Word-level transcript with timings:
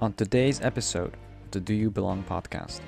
on 0.00 0.12
today's 0.14 0.60
episode 0.60 1.14
of 1.44 1.50
the 1.50 1.60
Do 1.60 1.74
You 1.74 1.90
Belong 1.90 2.22
podcast. 2.24 2.80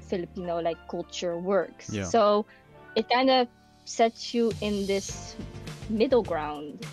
Filipino 0.00 0.60
like 0.60 0.76
culture 0.88 1.38
works. 1.38 1.90
Yeah. 1.90 2.04
So 2.04 2.46
it 2.94 3.08
kind 3.10 3.30
of 3.30 3.48
sets 3.84 4.34
you 4.34 4.52
in 4.60 4.86
this 4.86 5.36
middle 5.88 6.22
ground. 6.22 6.86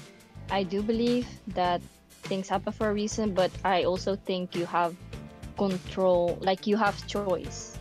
I 0.49 0.63
do 0.63 0.81
believe 0.81 1.27
that 1.53 1.81
things 2.23 2.47
happen 2.49 2.73
for 2.73 2.89
a 2.89 2.93
reason, 2.93 3.33
but 3.33 3.51
I 3.63 3.83
also 3.83 4.15
think 4.15 4.55
you 4.55 4.65
have 4.65 4.95
control, 5.57 6.37
like 6.41 6.67
you 6.67 6.77
have 6.77 6.95
choice. 7.07 7.77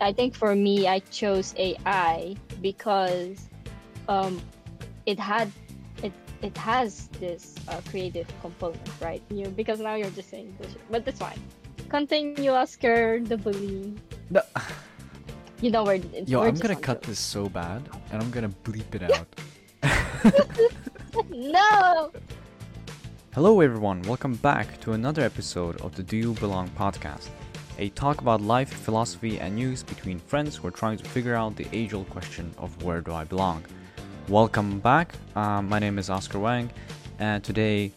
I 0.00 0.12
think 0.12 0.34
for 0.34 0.54
me, 0.54 0.88
I 0.88 1.00
chose 1.10 1.54
AI 1.56 2.36
because 2.60 3.48
um, 4.08 4.40
it 5.06 5.18
had 5.18 5.50
it 6.46 6.56
has 6.56 7.08
this 7.18 7.54
uh, 7.66 7.80
creative 7.90 8.28
component, 8.40 8.88
right? 9.02 9.22
You 9.30 9.48
because 9.48 9.80
now 9.80 9.96
you're 9.96 10.14
just 10.14 10.30
saying 10.30 10.54
bullshit, 10.58 10.80
but 10.90 11.04
that's 11.04 11.18
fine. 11.18 11.42
Continue, 11.88 12.52
Oscar, 12.52 13.18
the 13.20 13.36
bully. 13.36 13.94
No. 14.30 14.42
You 15.62 15.70
know 15.70 15.84
where. 15.84 15.96
Yo, 15.96 16.42
I'm 16.42 16.54
gonna 16.54 16.76
cut 16.76 17.00
joke. 17.00 17.08
this 17.08 17.18
so 17.18 17.48
bad, 17.48 17.80
and 18.12 18.22
I'm 18.22 18.30
gonna 18.30 18.52
bleep 18.62 18.94
it 18.94 19.08
out. 19.08 19.26
No. 21.30 22.12
Hello, 23.32 23.60
everyone. 23.62 24.02
Welcome 24.02 24.34
back 24.34 24.78
to 24.82 24.92
another 24.92 25.22
episode 25.22 25.80
of 25.80 25.96
the 25.96 26.02
Do 26.02 26.18
You 26.18 26.32
Belong 26.34 26.68
podcast, 26.76 27.30
a 27.78 27.88
talk 27.90 28.20
about 28.20 28.42
life, 28.42 28.68
philosophy, 28.68 29.40
and 29.40 29.56
news 29.56 29.82
between 29.82 30.18
friends 30.18 30.56
who 30.56 30.68
are 30.68 30.76
trying 30.82 30.98
to 30.98 31.04
figure 31.08 31.34
out 31.34 31.56
the 31.56 31.66
age 31.72 31.94
old 31.94 32.10
question 32.10 32.52
of 32.58 32.82
where 32.82 33.00
do 33.00 33.14
I 33.14 33.24
belong. 33.24 33.64
Welcome 34.28 34.80
back. 34.80 35.14
Um, 35.36 35.68
my 35.68 35.78
name 35.78 36.00
is 36.00 36.10
Oscar 36.10 36.40
Wang, 36.40 36.68
and 37.20 37.44
today 37.44 37.92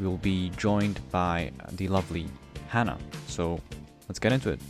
we'll 0.00 0.16
be 0.16 0.48
joined 0.56 0.98
by 1.10 1.52
the 1.72 1.88
lovely 1.88 2.26
Hana. 2.68 2.96
So 3.26 3.60
let's 4.08 4.18
get 4.18 4.32
into 4.32 4.48
it. 4.48 4.60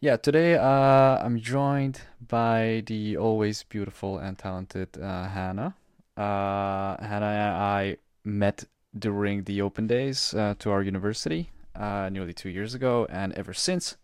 Yeah, 0.00 0.16
today 0.16 0.56
uh, 0.56 1.24
I'm 1.24 1.38
joined 1.38 2.00
by 2.26 2.82
the 2.86 3.16
always 3.16 3.62
beautiful 3.62 4.18
and 4.18 4.36
talented 4.36 4.98
uh, 5.00 5.28
Hana. 5.28 5.76
Uh, 6.16 6.96
Hana 7.00 7.26
and 7.26 7.56
I 7.56 7.96
met 8.24 8.64
during 8.98 9.44
the 9.44 9.62
open 9.62 9.86
days 9.86 10.34
uh, 10.34 10.56
to 10.58 10.70
our 10.72 10.82
university 10.82 11.52
uh, 11.76 12.08
nearly 12.10 12.32
two 12.32 12.50
years 12.50 12.74
ago, 12.74 13.06
and 13.08 13.32
ever 13.34 13.54
since 13.54 13.96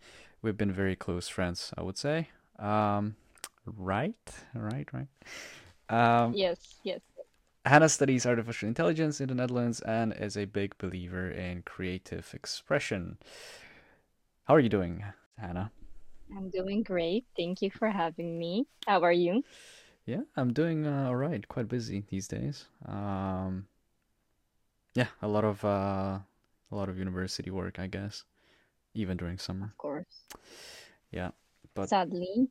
we've 0.42 0.56
been 0.56 0.70
very 0.70 0.94
close 0.94 1.27
friends, 1.27 1.72
I 1.77 1.82
would 1.82 1.98
say. 1.98 2.28
Um, 2.56 3.16
right, 3.66 4.14
right, 4.55 4.88
right. 4.92 5.08
Um, 5.88 6.34
Yes. 6.34 6.78
Yes. 6.84 7.00
Hana 7.64 7.88
studies 7.88 8.27
artificial 8.27 8.68
intelligence 8.68 9.20
in 9.20 9.28
the 9.28 9.34
Netherlands 9.34 9.80
and 9.80 10.12
is 10.12 10.36
a 10.36 10.46
big 10.46 10.77
believer 10.78 11.30
in 11.30 11.62
creative 11.62 12.34
expression. 12.34 13.18
How 14.44 14.55
are 14.55 14.60
you 14.60 14.68
doing, 14.68 15.05
Hana? 15.38 15.70
I'm 16.36 16.50
doing 16.50 16.83
great. 16.83 17.24
Thank 17.36 17.62
you 17.62 17.70
for 17.70 17.88
having 17.88 18.38
me. 18.38 18.66
How 18.86 19.02
are 19.05 19.12
you? 19.12 19.44
Yeah, 20.06 20.22
I'm 20.36 20.52
doing 20.52 20.86
uh, 20.86 21.06
all 21.06 21.16
right. 21.16 21.46
Quite 21.46 21.68
busy 21.68 22.05
these 22.08 22.27
days. 22.27 22.66
Um, 22.86 23.66
yeah, 24.94 25.06
a 25.20 25.28
lot 25.28 25.44
of 25.44 25.64
uh, 25.64 26.18
a 26.70 26.74
lot 26.74 26.88
of 26.88 26.98
university 26.98 27.50
work, 27.50 27.78
I 27.78 27.86
guess, 27.86 28.24
even 28.94 29.16
during 29.16 29.38
summer. 29.38 29.66
Of 29.66 29.78
course. 29.78 30.27
Yeah, 31.12 31.30
but 31.74 31.88
Sadly. 31.88 32.48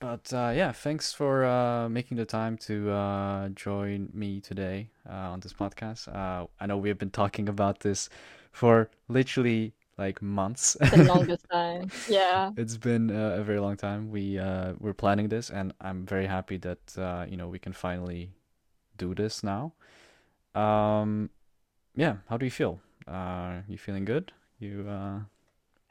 But 0.00 0.32
uh, 0.32 0.52
yeah, 0.54 0.72
thanks 0.72 1.12
for 1.12 1.44
uh, 1.44 1.88
making 1.88 2.16
the 2.16 2.24
time 2.24 2.56
to 2.58 2.90
uh, 2.90 3.48
join 3.50 4.08
me 4.14 4.40
today 4.40 4.90
uh, 5.08 5.32
on 5.32 5.40
this 5.40 5.52
podcast. 5.52 6.08
Uh, 6.14 6.46
I 6.60 6.66
know 6.66 6.78
we 6.78 6.88
have 6.88 6.98
been 6.98 7.10
talking 7.10 7.48
about 7.48 7.80
this 7.80 8.08
for 8.52 8.90
literally 9.08 9.74
like 9.98 10.22
months. 10.22 10.76
The 10.90 10.98
longest 10.98 11.46
time. 11.52 11.92
Yeah. 12.06 12.52
It's 12.56 12.76
been 12.78 13.10
uh, 13.10 13.36
a 13.40 13.44
very 13.44 13.60
long 13.60 13.76
time. 13.76 14.10
We 14.10 14.38
uh, 14.38 14.74
we're 14.80 14.94
planning 14.94 15.28
this, 15.28 15.50
and 15.50 15.74
I'm 15.80 16.06
very 16.06 16.26
happy 16.26 16.58
that 16.58 16.98
uh, 16.98 17.26
you 17.28 17.36
know 17.36 17.48
we 17.48 17.58
can 17.58 17.72
finally 17.72 18.30
do 18.98 19.14
this 19.14 19.44
now. 19.44 19.72
Um, 20.54 21.30
yeah. 21.96 22.16
How 22.28 22.36
do 22.38 22.46
you 22.46 22.50
feel? 22.50 22.80
Uh, 23.06 23.60
you 23.68 23.78
feeling 23.78 24.04
good? 24.04 24.32
You 24.58 24.86
uh, 24.88 25.20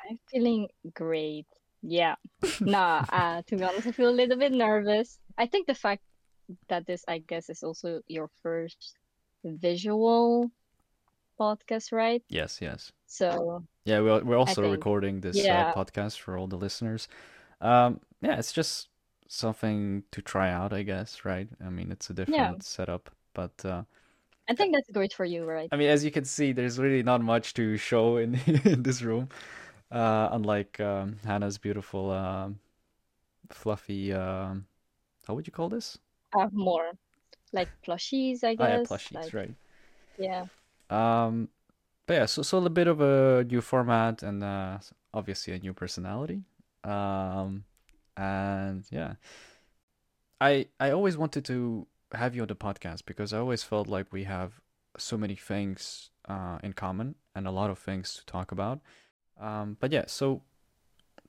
I'm 0.10 0.20
feeling 0.32 0.70
great. 0.94 1.48
Yeah. 1.82 2.16
Nah, 2.62 3.04
uh, 3.12 3.42
to 3.48 3.56
be 3.58 3.64
honest, 3.64 3.88
I 3.88 3.92
feel 3.92 4.10
a 4.10 4.12
little 4.20 4.38
bit 4.38 4.52
nervous. 4.52 5.18
I 5.38 5.46
think 5.48 5.68
the 5.68 5.74
fact 5.76 6.02
that 6.68 6.86
this, 6.88 7.04
I 7.08 7.20
guess, 7.20 7.50
is 7.50 7.64
also 7.64 8.02
your 8.08 8.30
first 8.44 8.96
visual 9.44 10.50
podcast, 11.40 11.92
right? 11.92 12.22
yes, 12.30 12.60
yes. 12.62 12.92
So, 13.08 13.64
Yeah, 13.86 14.02
we're 14.02 14.24
we're 14.24 14.38
also 14.38 14.62
think- 14.64 14.72
recording 14.76 15.22
this 15.22 15.38
uh, 15.46 15.74
podcast 15.74 16.20
for 16.20 16.38
all 16.38 16.48
the 16.48 16.58
listeners. 16.58 17.08
Um, 17.62 18.00
yeah, 18.22 18.38
it's 18.38 18.52
just 18.52 18.90
something 19.28 20.04
to 20.12 20.22
try 20.22 20.52
out, 20.52 20.74
I 20.74 20.84
guess, 20.84 21.24
right? 21.26 21.48
I 21.66 21.70
mean, 21.70 21.92
it's 21.92 22.10
a 22.10 22.14
different 22.14 22.64
setup, 22.64 23.10
but 23.34 23.54
uh, 23.64 23.84
I 24.50 24.56
think 24.56 24.74
that's 24.74 24.90
great 24.92 25.14
for 25.14 25.26
you, 25.26 25.46
right? 25.46 25.70
I 25.72 25.76
mean, 25.78 25.90
as 25.90 26.04
you 26.04 26.12
can 26.12 26.26
see, 26.26 26.52
there's 26.52 26.78
really 26.80 27.04
not 27.04 27.22
much 27.22 27.54
to 27.56 27.78
show 27.78 28.18
in 28.18 28.36
in 28.66 28.84
this 28.84 29.02
room. 29.02 29.30
Uh, 29.92 30.30
unlike 30.32 30.80
um, 30.80 31.20
Hana's 31.26 31.58
beautiful, 31.58 32.12
um, 32.12 32.60
fluffy, 33.52 34.14
um, 34.14 34.68
how 35.28 35.36
would 35.36 35.48
you 35.48 35.54
call 35.54 35.70
this? 35.70 36.00
I 36.34 36.40
have 36.42 36.54
more 36.54 36.94
like 37.54 37.70
plushies, 37.86 38.44
I 38.44 38.56
yeah, 38.58 38.78
guess. 38.78 38.90
plushies, 38.90 39.16
Like, 39.16 39.34
right? 39.34 39.56
yeah. 40.18 40.46
Um, 40.90 41.50
but 42.08 42.14
yeah, 42.16 42.26
so 42.26 42.42
so 42.42 42.64
a 42.66 42.70
bit 42.70 42.88
of 42.88 43.02
a 43.02 43.46
new 43.46 43.62
format 43.62 44.24
and 44.24 44.44
uh, 44.44 44.80
obviously 45.14 45.54
a 45.54 45.60
new 45.60 45.74
personality. 45.74 46.44
Um, 46.84 47.66
and 48.18 48.86
yeah, 48.92 49.16
I 50.42 50.68
I 50.80 50.92
always 50.92 51.18
wanted 51.18 51.46
to 51.46 51.88
have 52.14 52.36
you 52.36 52.42
on 52.42 52.48
the 52.48 52.56
podcast 52.56 53.06
because 53.06 53.34
I 53.34 53.38
always 53.40 53.64
felt 53.64 53.88
like 53.88 54.12
we 54.12 54.24
have 54.26 54.62
so 54.98 55.18
many 55.18 55.36
things 55.36 56.10
uh, 56.28 56.60
in 56.64 56.74
common 56.74 57.16
and 57.36 57.48
a 57.48 57.52
lot 57.52 57.70
of 57.70 57.80
things 57.80 58.16
to 58.16 58.26
talk 58.26 58.52
about. 58.52 58.80
Um, 59.40 59.78
but 59.80 59.92
yeah, 59.92 60.06
so 60.08 60.42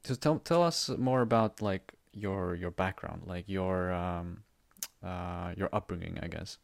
to 0.04 0.16
tell 0.16 0.38
tell 0.38 0.62
us 0.62 0.88
more 0.88 1.22
about 1.22 1.62
like 1.62 1.92
your 2.12 2.54
your 2.54 2.70
background, 2.70 3.22
like 3.26 3.44
your 3.48 3.92
um, 3.92 4.42
uh, 5.02 5.54
your 5.56 5.68
upbringing, 5.72 6.18
I 6.22 6.28
guess. 6.28 6.58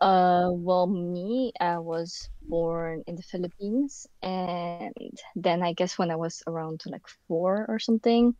Uh, 0.00 0.50
well, 0.52 0.86
me, 0.86 1.52
I 1.60 1.78
was 1.78 2.30
born 2.42 3.02
in 3.06 3.16
the 3.16 3.22
Philippines, 3.22 4.06
and 4.22 4.94
then 5.34 5.62
I 5.62 5.72
guess 5.72 5.98
when 5.98 6.10
I 6.10 6.16
was 6.16 6.42
around 6.46 6.82
like 6.86 7.06
four 7.26 7.66
or 7.68 7.78
something, 7.78 8.34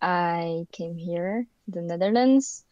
I 0.00 0.66
came 0.72 0.96
here, 0.96 1.46
the 1.66 1.82
Netherlands. 1.82 2.64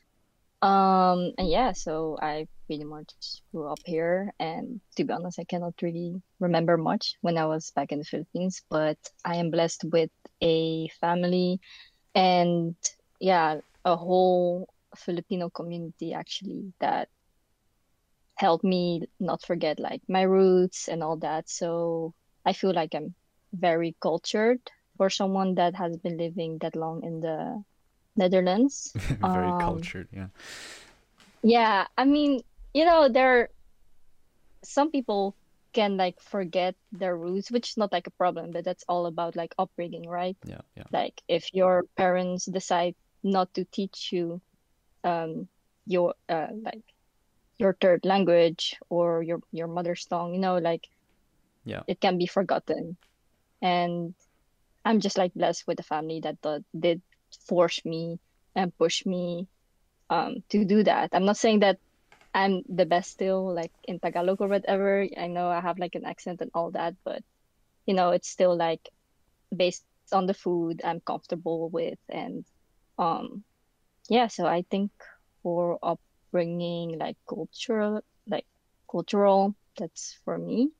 Um, 0.62 1.32
and 1.36 1.48
yeah, 1.50 1.72
so 1.72 2.16
I 2.22 2.46
pretty 2.68 2.84
much 2.84 3.10
grew 3.50 3.66
up 3.66 3.80
here, 3.84 4.32
and 4.38 4.80
to 4.96 5.04
be 5.04 5.12
honest, 5.12 5.40
I 5.40 5.44
cannot 5.44 5.74
really 5.82 6.22
remember 6.38 6.76
much 6.76 7.16
when 7.22 7.36
I 7.36 7.46
was 7.46 7.72
back 7.74 7.90
in 7.90 7.98
the 7.98 8.04
Philippines, 8.04 8.62
but 8.70 8.98
I 9.24 9.36
am 9.36 9.50
blessed 9.50 9.84
with 9.90 10.10
a 10.40 10.88
family 11.00 11.58
and 12.14 12.76
yeah, 13.18 13.60
a 13.84 13.96
whole 13.96 14.68
Filipino 14.96 15.50
community 15.50 16.12
actually 16.12 16.72
that 16.80 17.08
helped 18.36 18.64
me 18.64 19.02
not 19.18 19.42
forget 19.42 19.80
like 19.80 20.02
my 20.08 20.22
roots 20.22 20.88
and 20.88 21.02
all 21.02 21.16
that. 21.18 21.48
So 21.48 22.14
I 22.44 22.52
feel 22.52 22.72
like 22.72 22.94
I'm 22.94 23.14
very 23.52 23.96
cultured 24.00 24.60
for 24.96 25.10
someone 25.10 25.54
that 25.56 25.74
has 25.74 25.96
been 25.96 26.16
living 26.18 26.58
that 26.60 26.76
long 26.76 27.02
in 27.02 27.20
the 27.20 27.62
Netherlands. 28.16 28.92
Very 29.20 29.50
Um, 29.50 29.58
cultured, 29.58 30.08
yeah. 30.12 30.28
Yeah, 31.42 31.86
I 31.96 32.04
mean, 32.04 32.42
you 32.74 32.84
know, 32.84 33.08
there 33.08 33.40
are 33.40 33.48
some 34.64 34.90
people 34.90 35.36
can 35.72 35.96
like 35.96 36.20
forget 36.20 36.74
their 36.92 37.16
roots, 37.16 37.50
which 37.50 37.70
is 37.70 37.76
not 37.76 37.92
like 37.92 38.06
a 38.06 38.12
problem, 38.18 38.50
but 38.52 38.64
that's 38.64 38.84
all 38.88 39.06
about 39.06 39.36
like 39.36 39.54
upbringing, 39.58 40.08
right? 40.08 40.36
Yeah, 40.44 40.60
yeah. 40.76 40.84
Like 40.92 41.20
if 41.28 41.52
your 41.52 41.84
parents 41.96 42.46
decide 42.46 42.94
not 43.22 43.52
to 43.54 43.64
teach 43.64 44.10
you 44.12 44.40
um 45.04 45.48
your 45.86 46.14
uh 46.28 46.48
like 46.62 46.82
your 47.58 47.76
third 47.80 48.04
language 48.04 48.76
or 48.88 49.22
your 49.22 49.40
your 49.52 49.68
mother's 49.68 50.06
tongue, 50.06 50.34
you 50.34 50.40
know, 50.40 50.58
like 50.58 50.86
Yeah. 51.64 51.82
it 51.86 52.00
can 52.00 52.18
be 52.18 52.26
forgotten. 52.26 52.96
And 53.62 54.14
I'm 54.84 55.00
just 55.00 55.18
like 55.18 55.34
blessed 55.34 55.64
with 55.66 55.80
a 55.80 55.84
family 55.84 56.20
that 56.20 56.40
th- 56.42 56.62
did 56.78 57.02
force 57.46 57.84
me 57.84 58.18
and 58.54 58.76
push 58.78 59.04
me 59.06 59.46
um 60.10 60.42
to 60.50 60.64
do 60.64 60.82
that. 60.84 61.10
I'm 61.12 61.24
not 61.24 61.36
saying 61.36 61.60
that 61.60 61.78
I'm 62.34 62.62
the 62.68 62.86
best 62.86 63.10
still 63.10 63.54
like 63.54 63.72
in 63.84 63.98
Tagalog 64.00 64.40
or 64.40 64.48
whatever. 64.48 65.06
I 65.16 65.26
know 65.26 65.48
I 65.48 65.60
have 65.60 65.78
like 65.78 65.94
an 65.94 66.04
accent 66.04 66.40
and 66.40 66.50
all 66.54 66.70
that, 66.72 66.94
but 67.04 67.22
you 67.86 67.94
know, 67.94 68.10
it's 68.10 68.28
still 68.28 68.56
like 68.56 68.88
based 69.54 69.84
on 70.12 70.26
the 70.26 70.34
food 70.34 70.80
I'm 70.84 71.00
comfortable 71.00 71.68
with 71.70 71.98
and 72.08 72.44
um 72.98 73.44
yeah, 74.08 74.28
so 74.28 74.46
I 74.46 74.64
think 74.70 74.90
for 75.42 75.78
upbringing 75.82 76.98
like 76.98 77.16
cultural 77.28 78.02
like 78.26 78.46
cultural 78.90 79.54
that's 79.78 80.18
for 80.24 80.36
me. 80.38 80.70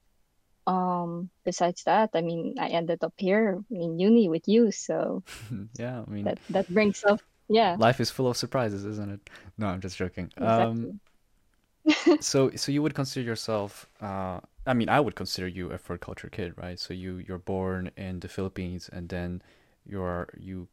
Um, 0.67 1.31
besides 1.45 1.85
that, 1.85 2.11
I 2.13 2.21
mean, 2.21 2.57
I 2.61 2.69
ended 2.69 3.03
up 3.03 3.15
here 3.17 3.59
in 3.71 3.99
uni 3.99 4.29
with 4.29 4.47
you, 4.47 4.71
so 4.71 5.23
yeah, 5.79 6.05
I 6.07 6.11
mean, 6.11 6.25
that 6.25 6.39
that 6.51 6.69
brings 6.69 7.03
up, 7.05 7.21
yeah, 7.49 7.77
life 7.79 8.01
is 8.01 8.11
full 8.11 8.29
of 8.29 8.37
surprises, 8.37 8.85
isn't 8.85 9.11
it? 9.11 9.31
No, 9.57 9.69
I'm 9.69 9.81
just 9.81 9.97
joking. 9.97 10.31
exactly. 10.37 10.91
Um, 10.91 11.01
so 12.21 12.51
so 12.57 12.73
you 12.73 12.83
would 12.83 12.95
consider 12.95 13.25
yourself, 13.25 13.89
uh, 14.01 14.41
I 14.67 14.75
mean, 14.75 14.89
I 14.89 15.01
would 15.01 15.15
consider 15.15 15.49
you 15.49 15.71
a 15.71 15.79
third 15.79 16.01
culture 16.01 16.29
kid, 16.29 16.55
right? 16.57 16.79
So 16.79 16.95
you 16.95 17.19
you're 17.27 17.39
born 17.39 17.91
in 17.97 18.21
the 18.21 18.29
Philippines 18.29 18.91
and 18.93 19.09
then 19.09 19.43
you're 19.87 20.29
you 20.39 20.69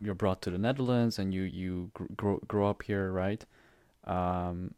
you're 0.00 0.14
brought 0.14 0.42
to 0.42 0.50
the 0.50 0.58
Netherlands 0.58 1.18
and 1.18 1.34
you 1.34 1.42
you 1.42 1.90
grow 2.16 2.40
grow 2.48 2.68
up 2.68 2.82
here, 2.82 3.12
right? 3.12 3.44
Um, 4.04 4.74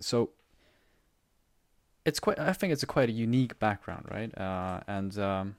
so 0.00 0.30
it's 2.04 2.20
quite 2.20 2.38
I 2.38 2.52
think 2.52 2.72
it's 2.72 2.82
a 2.82 2.86
quite 2.86 3.08
a 3.08 3.12
unique 3.12 3.58
background, 3.58 4.06
right? 4.10 4.36
Uh, 4.38 4.80
and 4.86 5.18
um, 5.18 5.56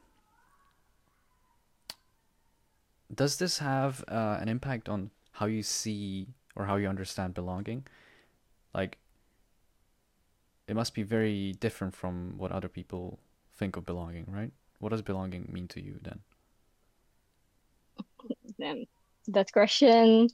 does 3.14 3.38
this 3.38 3.60
have 3.60 4.04
uh, 4.08 4.38
an 4.40 4.48
impact 4.48 4.90
on 4.90 5.12
how 5.34 5.46
you 5.46 5.64
see 5.64 6.28
or 6.56 6.66
how 6.66 6.76
you 6.76 6.88
understand 6.88 7.34
belonging? 7.34 7.86
Like 8.74 8.98
it 10.68 10.76
must 10.76 10.94
be 10.94 11.04
very 11.04 11.54
different 11.54 11.96
from 11.96 12.38
what 12.38 12.52
other 12.52 12.68
people 12.68 13.20
think 13.56 13.78
of 13.78 13.86
belonging, 13.86 14.26
right? 14.28 14.52
What 14.80 14.90
does 14.90 15.02
belonging 15.02 15.50
mean 15.52 15.68
to 15.70 15.82
you 15.82 16.00
then? 16.02 16.20
Then 18.60 18.86
that 19.28 19.52
question, 19.52 20.28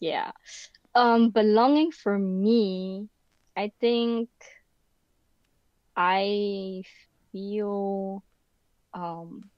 yeah. 0.00 0.32
Um, 0.94 1.30
belonging 1.30 1.90
for 1.90 2.18
me, 2.18 3.08
I 3.56 3.72
think 3.80 4.28
I 5.96 6.82
feel 7.32 8.22
um 8.92 9.50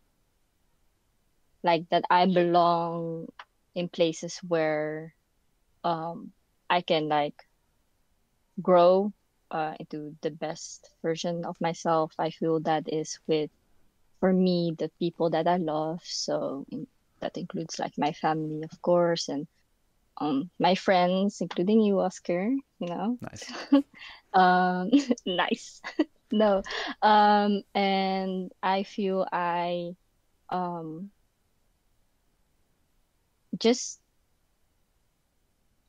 like 1.62 1.88
that 1.90 2.04
I 2.10 2.26
belong 2.26 3.28
in 3.74 3.88
places 3.88 4.38
where 4.46 5.14
um 5.84 6.32
I 6.70 6.80
can 6.80 7.08
like 7.08 7.36
grow 8.60 9.12
uh, 9.50 9.74
into 9.80 10.16
the 10.22 10.30
best 10.30 10.90
version 11.02 11.44
of 11.44 11.56
myself. 11.60 12.12
I 12.18 12.30
feel 12.30 12.60
that 12.60 12.84
is 12.92 13.18
with, 13.26 13.50
for 14.20 14.32
me, 14.32 14.74
the 14.78 14.90
people 14.98 15.30
that 15.30 15.46
I 15.48 15.56
love. 15.56 16.00
So 16.04 16.64
in, 16.70 16.86
that 17.20 17.36
includes 17.36 17.78
like 17.78 17.92
my 17.98 18.12
family, 18.12 18.62
of 18.64 18.80
course, 18.82 19.28
and 19.28 19.46
um, 20.20 20.50
my 20.58 20.74
friends, 20.74 21.40
including 21.40 21.80
you, 21.82 22.00
Oscar. 22.00 22.48
You 22.80 22.86
know, 22.88 23.18
Nice. 23.20 23.52
um, 24.34 24.90
nice. 25.26 25.80
No, 26.32 26.62
um, 27.02 27.62
and 27.74 28.50
I 28.60 28.82
feel 28.82 29.26
I 29.32 29.92
um 30.50 31.10
just 33.58 34.00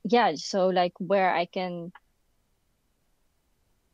yeah. 0.04 0.32
So 0.36 0.68
like 0.68 0.92
where 0.98 1.32
I 1.34 1.46
can 1.46 1.92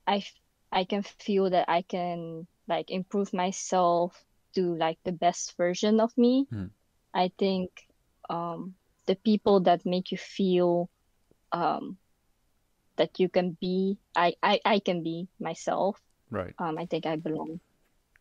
I 0.07 0.25
I 0.73 0.85
can 0.85 1.03
feel 1.03 1.51
that 1.51 1.69
I 1.69 1.83
can 1.83 2.47
like 2.69 2.91
improve 2.91 3.33
myself 3.33 4.25
to 4.55 4.75
like 4.77 4.99
the 5.05 5.13
best 5.13 5.57
version 5.57 6.01
of 6.01 6.17
me. 6.17 6.47
Hmm. 6.51 6.67
I 7.15 7.31
think 7.39 7.71
um 8.31 8.75
the 9.07 9.17
people 9.17 9.61
that 9.61 9.85
make 9.85 10.11
you 10.13 10.19
feel 10.19 10.89
um 11.53 11.99
that 12.97 13.19
you 13.19 13.29
can 13.29 13.57
be 13.61 13.99
I 14.17 14.35
I, 14.43 14.61
I 14.65 14.79
can 14.79 15.03
be 15.03 15.29
myself. 15.41 16.01
Right. 16.31 16.55
Um 16.59 16.79
I 16.79 16.87
think 16.87 17.07
I 17.07 17.17
belong 17.17 17.61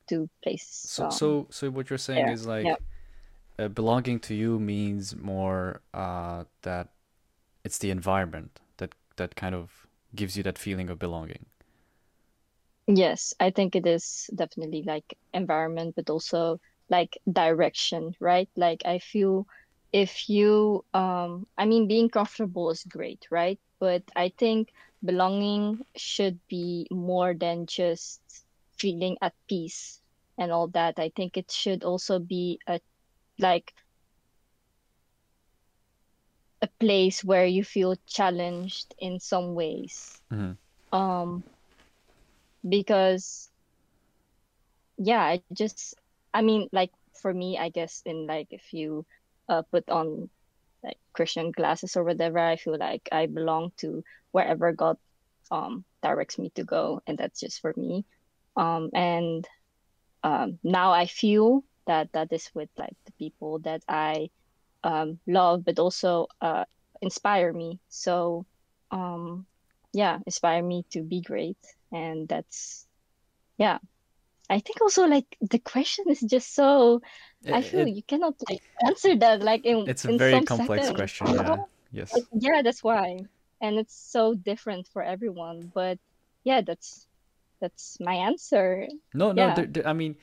to 0.10 0.30
places 0.44 0.86
So 0.90 1.04
um 1.04 1.10
so 1.10 1.48
so 1.50 1.70
what 1.72 1.90
you're 1.90 1.98
saying 1.98 2.26
there. 2.26 2.34
is 2.34 2.46
Yeah. 2.46 2.76
like 2.76 2.80
uh, 3.60 3.68
belonging 3.68 4.20
to 4.20 4.34
you 4.36 4.60
means 4.60 5.16
more 5.16 5.82
uh 5.94 6.46
that 6.64 6.90
it's 7.64 7.78
the 7.78 7.92
environment 7.92 8.60
that 8.78 8.94
that 9.18 9.36
kind 9.36 9.56
of 9.56 9.88
gives 10.16 10.38
you 10.38 10.44
that 10.44 10.58
feeling 10.58 10.90
of 10.90 11.00
belonging. 11.00 11.46
Yes, 12.88 13.34
I 13.40 13.52
think 13.52 13.76
it 13.76 13.86
is 13.88 14.30
definitely 14.36 14.84
like 14.84 15.18
environment, 15.34 15.96
but 15.96 16.10
also 16.10 16.60
like 16.90 17.18
direction, 17.32 18.16
right? 18.20 18.50
Like 18.56 18.86
I 18.86 19.00
feel 19.00 19.48
if 19.94 20.28
you 20.30 20.86
um 20.94 21.48
I 21.58 21.66
mean 21.66 21.88
being 21.88 22.10
comfortable 22.10 22.70
is 22.72 22.84
great, 22.84 23.26
right? 23.32 23.60
But 23.80 24.04
I 24.16 24.30
think 24.38 24.74
belonging 25.04 25.86
should 25.96 26.40
be 26.50 26.88
more 26.92 27.34
than 27.34 27.66
just 27.68 28.22
feeling 28.78 29.18
at 29.22 29.34
peace 29.48 30.02
and 30.38 30.52
all 30.52 30.68
that. 30.70 31.00
I 31.00 31.10
think 31.16 31.38
it 31.38 31.52
should 31.52 31.84
also 31.84 32.20
be 32.20 32.60
a 32.68 32.80
like 33.40 33.74
a 36.62 36.68
place 36.80 37.24
where 37.24 37.46
you 37.46 37.64
feel 37.64 37.96
challenged 38.08 38.96
in 39.00 39.20
some 39.20 39.54
ways. 39.54 40.22
hmm 40.32 40.58
Um, 40.92 41.44
because 42.68 43.50
yeah, 44.98 45.22
I 45.22 45.42
just, 45.54 45.96
I 46.34 46.42
mean, 46.42 46.70
like 46.72 46.92
for 47.22 47.34
me, 47.34 47.58
I 47.58 47.70
guess 47.70 48.02
in 48.06 48.28
like 48.28 48.48
if 48.52 48.74
you 48.74 49.06
uh 49.50 49.64
put 49.72 49.90
on 49.90 50.30
like 50.84 50.98
Christian 51.14 51.52
glasses 51.52 51.96
or 51.98 52.04
whatever, 52.04 52.40
I 52.40 52.56
feel 52.58 52.78
like 52.78 53.08
I 53.12 53.28
belong 53.28 53.72
to 53.80 54.04
wherever 54.32 54.72
God 54.74 54.98
um 55.52 55.86
directs 56.04 56.38
me 56.40 56.52
to 56.56 56.64
go, 56.64 57.02
and 57.08 57.18
that's 57.18 57.40
just 57.40 57.62
for 57.62 57.74
me. 57.78 58.06
Um, 58.56 58.90
and 58.94 59.48
um 60.24 60.60
now 60.64 60.92
I 60.92 61.06
feel 61.08 61.64
that 61.88 62.12
that 62.14 62.32
is 62.32 62.50
with 62.56 62.70
like 62.78 62.96
the 63.06 63.14
people 63.20 63.60
that 63.62 63.84
I 63.88 64.30
um 64.84 65.20
love, 65.28 65.66
but 65.66 65.80
also 65.80 66.28
uh 66.42 66.66
inspire 67.02 67.54
me. 67.54 67.80
So 67.90 68.46
um 68.92 69.46
yeah, 69.94 70.20
inspire 70.26 70.64
me 70.64 70.86
to 70.92 71.04
be 71.04 71.22
great, 71.22 71.58
and 71.94 72.30
that's 72.30 72.88
yeah. 73.58 73.80
I 74.50 74.60
think 74.60 74.82
also 74.82 75.08
like 75.08 75.26
the 75.42 75.60
question 75.60 76.06
is 76.10 76.22
just 76.22 76.54
so 76.56 77.02
I 77.52 77.62
feel 77.64 77.88
it 77.88 77.90
you 77.90 78.04
cannot 78.04 78.36
like 78.50 78.62
answer 78.86 79.16
that 79.18 79.42
like 79.42 79.66
in 79.66 79.88
it's 79.88 80.06
a 80.06 80.10
in 80.10 80.18
very 80.18 80.42
complex 80.42 80.92
question, 80.92 81.32
yeah. 81.32 81.58
Yes. 81.92 82.12
Like, 82.14 82.26
yeah, 82.34 82.62
that's 82.64 82.84
why. 82.84 83.20
And 83.62 83.80
it's 83.80 83.96
so 83.96 84.36
different 84.36 84.88
for 84.94 85.04
everyone. 85.04 85.72
But 85.74 86.00
yeah, 86.44 86.62
that's 86.62 87.08
that's 87.62 87.98
my 88.00 88.16
answer. 88.16 88.88
No, 89.14 89.32
no, 89.32 89.50
Yeah. 89.50 89.56
there, 89.56 89.66
there, 89.68 89.88
I 89.88 89.94
mean, 89.94 90.16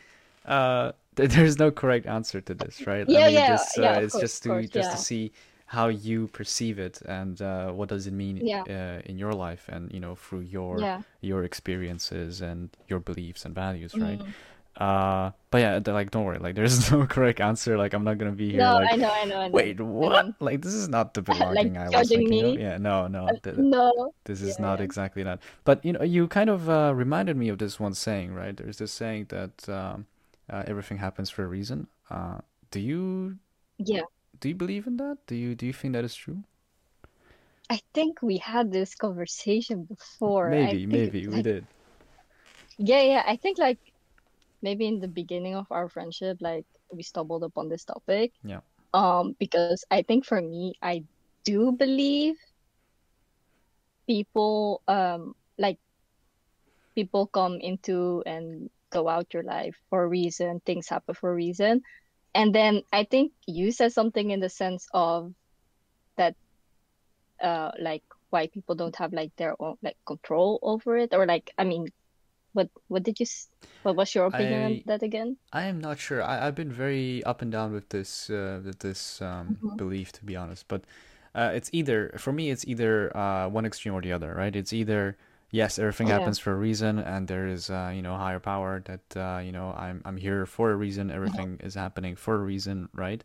uh, 0.45 0.93
there's 1.15 1.59
no 1.59 1.71
correct 1.71 2.07
answer 2.07 2.41
to 2.41 2.55
this, 2.55 2.87
right? 2.87 3.09
I 3.15 3.21
Yeah, 3.21 3.21
mean, 3.21 3.39
yeah, 3.39 3.65
yeah, 3.77 3.97
uh, 3.97 4.01
it's 4.03 4.13
course, 4.13 4.21
just 4.21 4.43
to 4.45 4.67
course, 4.67 4.67
just 4.67 4.91
to 4.93 4.97
see 4.99 5.33
how 5.75 5.89
you 5.89 6.29
perceive 6.29 6.79
it 6.79 7.01
and 7.07 7.41
uh, 7.43 7.71
what 7.73 7.89
does 7.89 8.07
it 8.07 8.13
mean 8.13 8.37
Yeah, 8.43 8.65
uh, 8.69 9.01
in 9.07 9.19
your 9.19 9.33
life 9.33 9.65
and 9.69 9.93
you 9.93 10.01
know 10.01 10.15
through 10.17 10.41
your 10.43 10.81
yeah. 10.81 11.03
your 11.21 11.45
experiences 11.45 12.41
and 12.43 12.71
your 12.89 13.01
beliefs 13.01 13.45
and 13.45 13.55
values, 13.55 13.95
right? 14.01 14.21
Mm. 14.21 14.35
Uh, 14.77 15.31
but 15.51 15.59
yeah, 15.61 15.81
like 15.93 16.11
don't 16.11 16.25
worry, 16.25 16.39
like 16.39 16.55
there's 16.55 16.91
no 16.93 17.07
correct 17.07 17.41
answer. 17.41 17.77
Like 17.79 17.93
I'm 17.95 18.05
not 18.05 18.19
gonna 18.19 18.33
be 18.33 18.51
here 18.51 18.61
No, 18.65 18.75
like, 18.75 18.93
I 18.93 18.97
know, 18.97 19.11
I 19.11 19.25
know, 19.25 19.39
I 19.41 19.49
know. 19.49 19.53
wait, 19.53 19.81
what? 19.81 20.27
know. 20.27 20.35
Like 20.41 20.63
this 20.63 20.75
is 20.75 20.89
not 20.89 21.15
the 21.15 21.23
Like 21.55 21.73
belonging 21.73 21.77
I 21.77 21.91
was 21.91 22.09
judging 22.09 22.11
thinking 22.11 22.43
of. 22.45 22.57
me? 22.57 22.63
Yeah, 22.63 22.79
no, 22.79 23.07
no, 23.09 23.25
Uh, 23.29 23.33
th 23.43 23.57
no. 23.57 24.13
this 24.25 24.43
is 24.43 24.59
Yeah, 24.59 24.65
not 24.67 24.81
exactly 24.81 25.23
that. 25.25 25.41
But 25.65 25.85
you 25.85 25.93
know, 25.95 26.03
you 26.03 26.29
kind 26.29 26.51
of 26.51 26.69
uh, 26.69 26.93
reminded 26.95 27.37
me 27.37 27.49
of 27.49 27.59
this 27.59 27.81
one 27.81 27.95
saying, 27.95 28.35
right? 28.35 28.57
There's 28.57 28.79
this 28.79 28.93
saying 28.93 29.27
that 29.31 29.69
um, 29.69 30.07
uh, 30.51 30.65
everything 30.67 30.99
happens 30.99 31.31
for 31.31 31.45
a 31.45 31.49
reason. 31.49 31.89
Uh, 32.11 32.39
do 32.71 32.81
you 32.81 33.39
Yeah. 33.79 34.03
Do 34.41 34.49
you 34.49 34.55
believe 34.55 34.87
in 34.87 34.97
that? 34.97 35.19
Do 35.27 35.35
you 35.35 35.55
do 35.55 35.67
you 35.67 35.73
think 35.73 35.93
that 35.95 36.05
is 36.05 36.15
true? 36.15 36.43
I 37.71 37.81
think 37.95 38.21
we 38.21 38.39
had 38.39 38.73
this 38.73 38.95
conversation 38.97 39.85
before. 39.85 40.51
Maybe, 40.51 40.87
maybe 40.87 41.29
we 41.29 41.43
did. 41.43 41.67
yeah, 42.79 43.03
yeah. 43.03 43.23
I 43.27 43.37
think 43.37 43.59
like 43.59 43.79
maybe 44.63 44.87
in 44.87 44.99
the 44.99 45.09
beginning 45.09 45.55
of 45.55 45.67
our 45.71 45.89
friendship, 45.89 46.39
like 46.41 46.67
we 46.91 47.03
stumbled 47.03 47.45
upon 47.45 47.69
this 47.69 47.85
topic. 47.85 48.33
Yeah. 48.43 48.61
Um, 48.93 49.37
because 49.39 49.85
I 49.91 50.03
think 50.03 50.25
for 50.25 50.41
me, 50.41 50.75
I 50.83 51.05
do 51.45 51.73
believe 51.73 52.35
people 54.07 54.83
um 54.89 55.35
like 55.59 55.79
people 56.97 57.27
come 57.29 57.61
into 57.61 58.25
and 58.27 58.69
go 58.91 59.09
out 59.09 59.33
your 59.33 59.45
life 59.45 59.77
for 59.89 60.03
a 60.03 60.09
reason, 60.09 60.61
things 60.67 60.89
happen 60.89 61.15
for 61.15 61.31
a 61.31 61.35
reason. 61.35 61.83
And 62.35 62.55
then 62.55 62.83
I 62.93 63.05
think 63.05 63.33
you 63.47 63.73
said 63.73 63.93
something 63.93 64.31
in 64.31 64.41
the 64.41 64.49
sense 64.49 64.87
of 64.93 65.33
that 66.17 66.37
uh 67.43 67.71
like 67.81 68.03
why 68.31 68.47
people 68.49 68.75
don't 68.75 68.97
have 68.97 69.13
like 69.13 69.33
their 69.37 69.55
own 69.61 69.77
like 69.83 69.97
control 70.07 70.59
over 70.63 70.97
it 70.99 71.15
or 71.15 71.27
like 71.27 71.51
I 71.59 71.65
mean 71.65 71.89
what 72.53 72.71
what 72.89 73.03
did 73.03 73.21
you 73.21 73.27
what 73.83 73.97
was 73.97 74.15
your 74.15 74.27
opinion 74.27 74.65
on 74.65 74.83
that 74.87 75.03
again? 75.03 75.39
I 75.53 75.65
am 75.65 75.81
not 75.81 75.99
sure. 75.99 76.23
I, 76.23 76.47
I've 76.47 76.55
been 76.55 76.73
very 76.73 77.25
up 77.25 77.43
and 77.43 77.51
down 77.51 77.73
with 77.73 77.89
this 77.91 78.31
uh, 78.31 78.61
with 78.65 78.81
this 78.81 79.21
um, 79.23 79.61
hmm 79.61 79.77
belief, 79.77 80.13
to 80.13 80.25
be 80.25 80.37
honest. 80.37 80.69
But 80.69 80.85
uh, 81.35 81.51
it's 81.55 81.71
either 81.73 82.15
for 82.19 82.33
me, 82.33 82.51
it's 82.51 82.67
either 82.67 83.17
uh, 83.17 83.49
one 83.49 83.67
extreme 83.67 83.95
or 83.95 84.01
the 84.03 84.13
other, 84.13 84.35
right? 84.35 84.55
It's 84.55 84.73
either 84.73 85.17
yes, 85.51 85.79
everything 85.79 86.09
Yeah. 86.09 86.09
happens 86.09 86.39
for 86.39 86.53
a 86.53 86.57
reason, 86.57 86.99
and 86.99 87.29
there 87.29 87.47
is, 87.47 87.71
uh, 87.71 87.93
you 87.95 88.03
know, 88.03 88.17
higher 88.17 88.41
power 88.41 88.83
that, 88.87 89.17
uh, 89.17 89.41
you 89.41 89.53
know, 89.53 89.73
I'm 89.77 90.03
I'm 90.05 90.17
here 90.17 90.47
for 90.47 90.71
a 90.73 90.77
reason. 90.77 91.11
Mhm. 91.25 91.41
Everything 91.41 91.59
is 91.63 91.75
happening 91.75 92.17
for 92.17 92.35
a 92.37 92.39
reason, 92.39 92.89
right? 92.95 93.23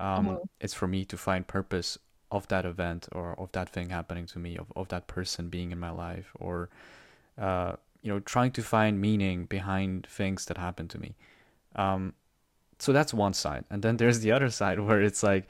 Um, 0.00 0.40
Mhm. 0.40 0.48
it's 0.60 0.74
for 0.74 0.86
me 0.88 1.04
to 1.06 1.16
find 1.16 1.46
purpose 1.46 1.98
of 2.30 2.48
that 2.48 2.64
event 2.64 3.08
or 3.12 3.38
of 3.38 3.52
that 3.52 3.68
thing 3.70 3.90
happening 3.90 4.26
to 4.26 4.38
me, 4.38 4.56
of 4.56 4.72
of 4.76 4.88
that 4.88 5.06
person 5.06 5.48
being 5.48 5.72
in 5.72 5.78
my 5.80 5.90
life, 5.90 6.32
or 6.40 6.70
uh, 7.38 7.74
you 8.02 8.12
know, 8.12 8.20
trying 8.20 8.52
to 8.52 8.62
find 8.62 9.00
meaning 9.00 9.46
behind 9.46 10.06
things 10.08 10.46
that 10.46 10.58
happen 10.58 10.88
to 10.88 10.98
me. 10.98 11.14
Um, 11.76 12.14
so 12.78 12.92
that's 12.92 13.14
one 13.14 13.34
side, 13.34 13.64
and 13.70 13.82
then 13.82 13.96
there's 13.98 14.20
the 14.20 14.32
other 14.32 14.50
side 14.50 14.80
where 14.86 15.02
it's 15.02 15.22
like, 15.22 15.48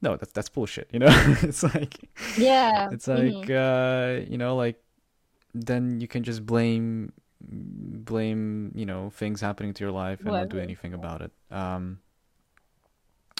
no, 0.00 0.16
that's 0.16 0.32
that's 0.32 0.48
bullshit, 0.48 0.88
you 0.92 0.98
know? 0.98 1.08
It's 1.42 1.62
like 1.62 2.08
Yeah. 2.36 2.90
it's 2.90 3.08
hmm 3.14 3.46
like 3.48 3.48
uh, 3.50 4.20
you 4.28 4.38
know, 4.38 4.56
like 4.56 4.82
then 5.54 6.00
you 6.00 6.08
can 6.08 6.22
just 6.22 6.46
blame 6.46 7.12
blame, 7.40 8.72
you 8.74 8.86
know, 8.86 9.10
things 9.10 9.40
happening 9.40 9.74
to 9.74 9.84
your 9.84 9.92
life 9.92 10.26
and 10.26 10.34
not 10.34 10.48
do 10.48 10.58
anything 10.58 10.94
about 10.94 11.22
it. 11.22 11.32
Um, 11.50 12.00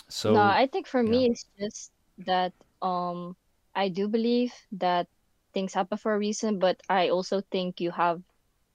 so 0.09 0.26
No, 0.26 0.40
I 0.40 0.66
think 0.66 0.87
for 0.88 1.02
yeah. 1.07 1.23
me 1.23 1.26
it's 1.26 1.45
just 1.59 1.92
that 2.19 2.52
um 2.81 3.37
I 3.75 3.88
do 3.88 4.09
believe 4.09 4.52
that 4.73 5.09
things 5.54 5.75
happen 5.75 5.97
for 5.99 6.12
a 6.14 6.19
reason, 6.19 6.59
but 6.59 6.81
I 6.88 7.11
also 7.11 7.40
think 7.40 7.81
you 7.81 7.90
have 7.92 8.21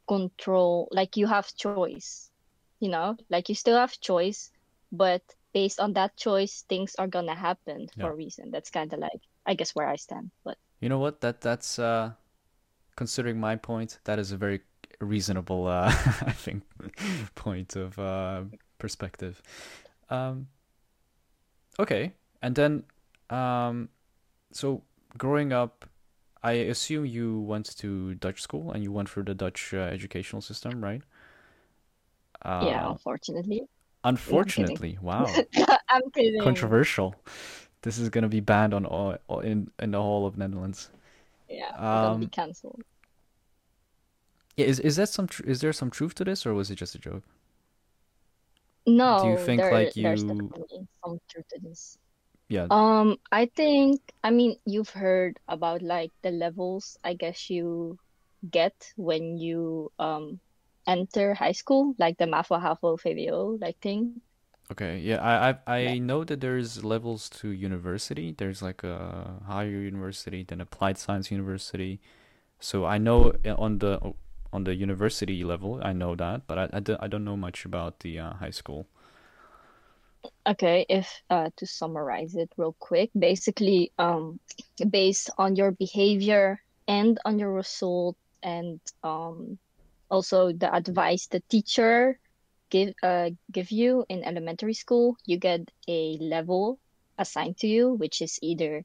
control, 0.08 0.88
like 0.92 1.18
you 1.18 1.28
have 1.28 1.54
choice, 1.56 2.32
you 2.80 2.90
know? 2.90 3.18
Like 3.30 3.50
you 3.50 3.56
still 3.56 3.78
have 3.78 4.00
choice, 4.00 4.52
but 4.92 5.24
based 5.54 5.80
on 5.80 5.94
that 5.94 6.16
choice, 6.18 6.64
things 6.70 6.96
are 6.96 7.08
gonna 7.08 7.36
happen 7.36 7.88
Yeah. 7.96 8.10
for 8.10 8.12
a 8.12 8.16
reason. 8.16 8.52
That's 8.52 8.70
kind 8.72 8.94
of 8.94 9.00
like, 9.00 9.22
I 9.46 9.56
guess, 9.56 9.76
where 9.76 9.88
I 9.88 9.98
stand. 9.98 10.32
But 10.46 10.58
You 10.80 10.90
know 10.90 11.00
what? 11.00 11.22
That 11.22 11.42
that's 11.42 11.80
uh 11.80 12.14
considering 12.98 13.40
my 13.40 13.56
point, 13.56 14.00
that 14.06 14.20
is 14.20 14.34
a 14.34 14.38
very 14.38 14.62
reasonable 15.00 15.68
uh 15.68 15.88
I 16.32 16.34
think 16.34 16.64
point 17.36 17.78
of 17.78 17.98
uh 18.00 18.44
perspective. 18.80 19.42
Um 20.10 20.48
okay. 21.80 22.14
And 22.42 22.56
then 22.56 22.84
um 23.30 23.90
so 24.52 24.84
growing 25.18 25.54
up, 25.54 25.86
I 26.44 26.54
assume 26.54 27.06
you 27.06 27.42
went 27.42 27.78
to 27.80 28.16
Dutch 28.16 28.42
school 28.42 28.72
and 28.72 28.84
you 28.84 28.92
went 28.92 29.10
through 29.10 29.24
the 29.26 29.36
Dutch 29.36 29.74
uh, 29.74 29.78
educational 29.80 30.42
system, 30.42 30.84
right? 30.84 31.02
yeah, 32.62 32.88
Uh 32.88 32.92
unfortunately. 32.92 33.64
Unfortunately, 34.04 34.98
wow. 35.02 35.26
I'm 35.90 36.10
kidding. 36.12 36.42
Controversial. 36.42 37.16
This 37.82 37.98
is 37.98 38.10
gonna 38.10 38.30
be 38.30 38.40
banned 38.40 38.74
on 38.74 38.86
all 38.86 39.18
all- 39.28 39.42
in 39.42 39.70
in 39.80 39.92
the 39.92 40.02
whole 40.02 40.26
of 40.26 40.38
Netherlands. 40.38 40.90
Yeah, 41.50 41.74
gonna 42.00 42.18
be 42.18 42.28
Um 42.28 42.30
canceled. 42.30 42.84
yeah, 44.58 44.66
is 44.66 44.80
is 44.80 44.96
that 44.98 45.10
some 45.10 45.28
tr 45.28 45.44
is 45.44 45.62
there 45.62 45.72
some 45.74 45.90
truth 45.92 46.16
to 46.16 46.24
this 46.26 46.46
or 46.46 46.54
was 46.54 46.70
it 46.72 46.76
just 46.76 46.96
a 46.96 47.00
joke? 47.00 47.24
No, 48.88 49.18
Do 49.18 49.28
you 49.28 49.36
think 49.36 49.70
there 49.70 49.70
like 49.70 49.98
there's 50.02 50.24
you 50.24 50.50
definitely 50.50 50.88
some 51.04 51.20
truth 51.30 51.46
to 51.50 51.60
this. 51.60 51.98
yeah, 52.50 52.70
Um, 52.70 53.18
I 53.32 53.48
think, 53.56 54.02
I 54.24 54.32
mean, 54.32 54.60
you've 54.66 54.90
heard 54.92 55.40
about 55.48 55.82
like 55.84 56.14
the 56.24 56.32
levels, 56.32 56.98
I 57.04 57.16
guess 57.16 57.50
you 57.50 58.00
get 58.50 58.76
when 58.98 59.38
you 59.38 59.92
um 60.00 60.42
enter 60.88 61.34
high 61.36 61.54
school, 61.54 61.96
like 62.00 62.18
the 62.18 62.28
MAVO, 62.28 62.60
HAVO, 62.62 62.98
VWO 63.02 63.58
like 63.62 63.80
thing. 63.82 64.22
Okay. 64.72 65.00
Yeah, 65.00 65.20
I 65.22 65.50
I 65.52 65.78
Yeah. 65.78 65.96
I 65.96 65.98
know 66.00 66.24
that 66.24 66.42
there's 66.42 66.84
levels 66.84 67.30
to 67.42 67.50
university. 67.50 68.32
There's 68.38 68.62
like 68.62 68.84
a 68.84 69.42
higher 69.48 69.70
university, 69.82 70.44
then 70.44 70.62
applied 70.62 70.98
science 70.98 71.32
university. 71.32 72.00
So 72.60 72.86
I 72.86 72.98
know 73.00 73.34
uh, 73.46 73.56
on 73.58 73.80
the 73.80 74.14
on 74.54 74.66
the 74.66 74.76
university 74.76 75.44
level, 75.44 75.82
I 75.84 75.94
know 75.94 76.16
that, 76.16 76.48
but 76.48 76.58
I 76.60 76.70
I 76.74 76.80
don't, 76.82 77.02
I 77.04 77.08
don't 77.08 77.26
know 77.26 77.38
much 77.38 77.66
about 77.66 78.02
the 78.02 78.20
uh, 78.20 78.34
high 78.36 78.52
school. 78.56 78.88
Okay, 80.48 80.86
if 80.90 81.22
uh 81.30 81.50
to 81.58 81.66
summarize 81.68 82.36
it 82.36 82.52
real 82.58 82.76
quick, 82.80 83.12
basically 83.18 83.92
um 84.00 84.40
based 84.90 85.30
on 85.38 85.56
your 85.56 85.72
behavior 85.72 86.60
and 86.88 87.20
on 87.26 87.38
your 87.40 87.52
result 87.54 88.18
and 88.44 88.80
um 89.04 89.60
also 90.10 90.52
the 90.54 90.74
advice 90.74 91.28
the 91.28 91.42
teacher 91.50 92.20
give 92.70 92.94
uh 93.04 93.30
give 93.52 93.72
you 93.72 94.06
in 94.10 94.24
elementary 94.24 94.74
school, 94.74 95.16
you 95.26 95.38
get 95.40 95.62
a 95.88 96.18
level 96.20 96.80
assigned 97.18 97.58
to 97.60 97.68
you, 97.68 97.94
which 97.94 98.22
is 98.22 98.40
either 98.42 98.84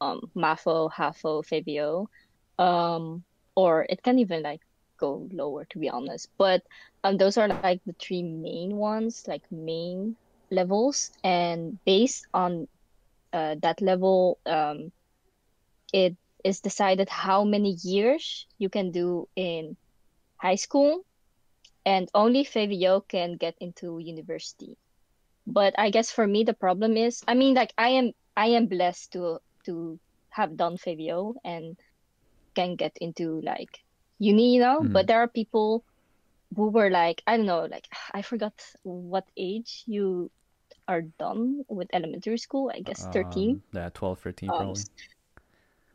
um 0.00 0.20
MAVO, 0.34 0.90
HAVO, 0.90 1.42
FABO, 1.44 2.06
um, 2.58 3.24
or 3.56 3.86
it 3.88 4.02
can 4.02 4.18
even 4.18 4.42
like 4.42 4.60
go 4.98 5.28
lower 5.32 5.64
to 5.70 5.78
be 5.78 5.88
honest. 5.88 6.28
But 6.38 6.62
um 7.04 7.16
those 7.16 7.36
are 7.38 7.48
like 7.48 7.82
the 7.86 7.94
three 8.00 8.22
main 8.22 8.76
ones, 8.76 9.22
like 9.26 9.44
main 9.50 10.16
levels, 10.50 11.10
and 11.24 11.78
based 11.84 12.26
on 12.34 12.68
uh 13.32 13.56
that 13.62 13.80
level, 13.82 14.38
um 14.46 14.92
it 15.92 16.16
is 16.44 16.60
decided 16.60 17.08
how 17.08 17.44
many 17.44 17.76
years 17.82 18.46
you 18.58 18.68
can 18.68 18.90
do 18.90 19.28
in 19.36 19.76
high 20.36 20.56
school, 20.56 21.02
and 21.88 22.08
only 22.14 22.44
FABO 22.44 23.00
can 23.08 23.36
get 23.38 23.56
into 23.60 23.98
university. 23.98 24.76
But 25.46 25.74
I 25.78 25.90
guess 25.90 26.10
for 26.12 26.26
me 26.26 26.44
the 26.44 26.54
problem 26.54 26.96
is, 26.96 27.22
I 27.28 27.34
mean, 27.34 27.54
like 27.54 27.72
I 27.78 27.90
am 28.00 28.12
I 28.36 28.48
am 28.58 28.66
blessed 28.66 29.12
to 29.14 29.38
to 29.66 29.98
have 30.30 30.56
done 30.56 30.76
FABO 30.78 31.34
and 31.44 31.78
can 32.54 32.76
get 32.76 32.96
into 33.00 33.40
like 33.42 33.72
uni, 34.18 34.54
you 34.54 34.60
know, 34.60 34.84
Hmm. 34.84 34.92
but 34.92 35.06
there 35.06 35.20
are 35.22 35.28
people 35.28 35.84
who 36.56 36.68
were 36.70 36.90
like, 36.90 37.22
I 37.26 37.36
don't 37.36 37.46
know, 37.46 37.64
like 37.66 37.88
I 38.14 38.22
forgot 38.22 38.54
what 38.84 39.26
age 39.36 39.84
you 39.86 40.30
are 40.88 41.02
done 41.02 41.64
with 41.68 41.88
elementary 41.92 42.38
school, 42.38 42.70
I 42.74 42.80
guess 42.80 43.06
13. 43.12 43.50
Um, 43.56 43.62
yeah, 43.72 43.90
12, 43.90 44.20
13 44.20 44.50
Um, 44.50 44.56
probably. 44.56 44.84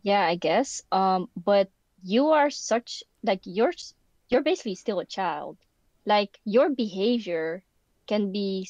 yeah, 0.04 0.26
I 0.26 0.36
guess. 0.36 0.82
Um, 0.92 1.30
but 1.36 1.70
you 2.04 2.30
are 2.30 2.50
such 2.50 3.04
like 3.24 3.42
you're 3.46 3.74
you're 4.30 4.44
basically 4.44 4.76
still 4.76 5.00
a 5.00 5.06
child. 5.06 5.58
Like 6.06 6.40
your 6.46 6.70
behavior 6.70 7.64
can 8.08 8.32
be, 8.32 8.68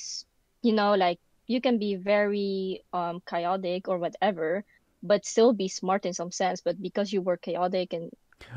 you 0.62 0.74
know, 0.74 0.96
like 0.96 1.20
you 1.48 1.62
can 1.62 1.78
be 1.80 1.96
very 1.96 2.84
um 2.94 3.22
chaotic 3.28 3.88
or 3.88 3.98
whatever, 4.00 4.66
but 5.04 5.26
still 5.26 5.54
be 5.54 5.68
smart 5.68 6.06
in 6.06 6.14
some 6.14 6.32
sense. 6.32 6.62
But 6.62 6.82
because 6.82 7.12
you 7.14 7.22
were 7.22 7.38
chaotic 7.38 7.94
in 7.94 8.10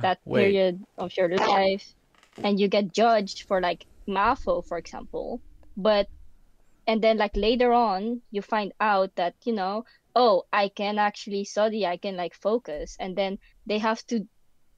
that 0.03 0.21
Wait, 0.25 0.59
period 0.59 0.85
of 0.99 1.13
your 1.17 1.29
life, 1.31 1.95
and 2.43 2.59
you 2.61 2.69
get 2.69 2.93
judged 2.93 3.45
for 3.49 3.61
like 3.61 3.87
MAVO, 4.09 4.63
for 4.67 4.79
example, 4.79 5.43
but 5.77 6.09
and 6.87 7.03
then 7.03 7.17
like 7.19 7.37
later 7.37 7.73
on 7.73 8.23
you 8.31 8.43
find 8.43 8.73
out 8.81 9.15
that 9.17 9.35
you 9.45 9.53
know 9.53 9.85
oh 10.15 10.45
i 10.53 10.69
can 10.69 10.99
actually 10.99 11.45
study 11.45 11.87
i 11.87 11.97
can 11.97 12.17
like 12.17 12.35
focus 12.35 12.97
and 12.99 13.17
then 13.17 13.39
they 13.67 13.79
have 13.79 14.05
to 14.07 14.27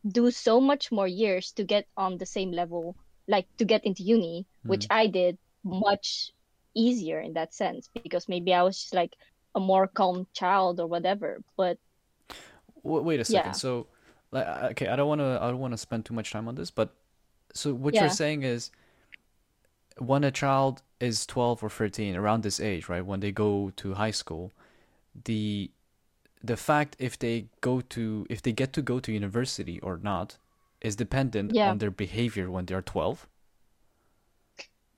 do 0.08 0.30
so 0.30 0.60
much 0.60 0.90
more 0.92 1.08
years 1.08 1.52
to 1.52 1.64
get 1.64 1.86
on 1.96 2.18
the 2.18 2.26
same 2.26 2.50
level 2.52 2.96
like 3.28 3.46
to 3.58 3.64
get 3.64 3.84
into 3.84 4.02
uni 4.02 4.46
which 4.64 4.86
hmm. 4.86 4.92
i 4.92 5.06
did 5.06 5.38
much 5.64 6.32
easier 6.74 7.20
in 7.20 7.34
that 7.34 7.54
sense 7.54 7.88
because 8.02 8.28
maybe 8.28 8.52
i 8.54 8.62
was 8.62 8.76
just 8.80 8.94
like 8.94 9.14
a 9.54 9.60
more 9.60 9.86
calm 9.86 10.26
child 10.32 10.80
or 10.80 10.86
whatever 10.86 11.42
but 11.56 11.78
wait 12.82 13.20
a 13.20 13.24
second. 13.24 13.48
yeah 13.48 13.52
So, 13.52 13.86
like, 14.30 14.46
okay, 14.72 14.88
I 14.88 14.96
don't 14.96 15.08
want 15.08 15.20
to 15.20 15.38
I 15.40 15.48
don't 15.48 15.58
want 15.58 15.72
to 15.72 15.78
spend 15.78 16.04
too 16.04 16.14
much 16.14 16.30
time 16.30 16.48
on 16.48 16.54
this, 16.54 16.70
but 16.70 16.90
so 17.54 17.74
what 17.74 17.94
you're 17.94 18.10
saying 18.10 18.42
is 18.42 18.70
when 19.98 20.22
a 20.22 20.30
child 20.30 20.82
is 21.00 21.26
12 21.26 21.62
or 21.62 21.70
13, 21.70 22.14
around 22.14 22.42
this 22.42 22.60
age, 22.60 22.88
right, 22.88 23.04
when 23.04 23.20
they 23.20 23.32
go 23.32 23.72
to 23.76 23.94
high 23.94 24.10
school, 24.10 24.52
the 25.24 25.70
the 26.42 26.56
fact 26.56 26.94
if 26.98 27.18
they 27.18 27.46
go 27.60 27.80
to 27.80 28.26
if 28.30 28.42
they 28.42 28.52
get 28.52 28.72
to 28.72 28.82
go 28.82 29.00
to 29.00 29.12
university 29.12 29.80
or 29.80 29.98
not 30.00 30.36
is 30.80 30.96
dependent 30.96 31.52
yeah 31.52 31.70
on 31.70 31.78
their 31.78 31.90
behavior 31.90 32.50
when 32.50 32.66
they're 32.66 32.82
12. 32.82 33.26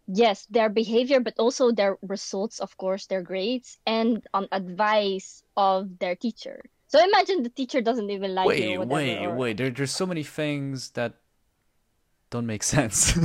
yes 0.07 0.47
their 0.51 0.69
behavior 0.69 1.21
but 1.21 1.35
also 1.39 1.71
their 1.73 1.97
results 2.03 2.59
of 2.61 2.77
course 2.77 3.07
their 3.07 3.23
grades 3.23 3.79
and 3.87 4.27
on 4.35 4.49
advice 4.53 5.43
of 5.57 5.99
their 5.99 6.17
teacher 6.17 6.63
so 6.89 6.99
imagine 6.99 7.43
the 7.43 7.51
teacher 7.51 7.81
doesn't 7.81 8.11
even 8.11 8.35
like 8.35 8.59
you 8.59 8.75
Wait, 8.75 8.79
whatever 8.79 8.95
wait, 8.95 9.27
or 9.27 9.37
wait. 9.37 9.57
There, 9.57 9.71
there's 9.71 9.93
so 9.93 10.07
many 10.07 10.25
things 10.25 10.91
that 10.93 11.15
don't 12.31 12.47
make 12.47 12.63
sense. 12.75 13.17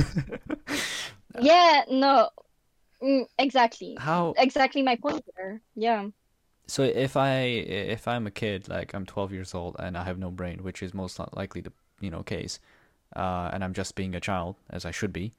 yeah 1.40 1.82
no 1.90 2.30
mm, 3.02 3.24
exactly 3.38 3.96
How 3.98 4.34
exactly 4.38 4.82
my 4.82 4.96
point 4.96 5.24
there 5.36 5.60
yeah 5.74 6.06
So 6.68 6.82
if 6.82 7.16
I 7.16 7.38
if 7.96 8.08
I'm 8.08 8.26
a 8.26 8.30
kid, 8.30 8.68
like 8.68 8.94
I'm 8.94 9.06
12 9.06 9.32
years 9.32 9.54
old 9.54 9.76
and 9.78 9.96
I 9.96 10.02
have 10.04 10.18
no 10.18 10.30
brain, 10.30 10.62
which 10.64 10.82
is 10.82 10.92
most 10.94 11.18
likely 11.34 11.60
the 11.62 11.72
you 12.00 12.10
know 12.10 12.22
case, 12.22 12.60
uh, 13.16 13.50
and 13.52 13.64
I'm 13.64 13.74
just 13.74 13.94
being 13.96 14.14
a 14.14 14.20
child 14.20 14.56
as 14.70 14.84
I 14.84 14.90
should 14.92 15.12
be, 15.12 15.32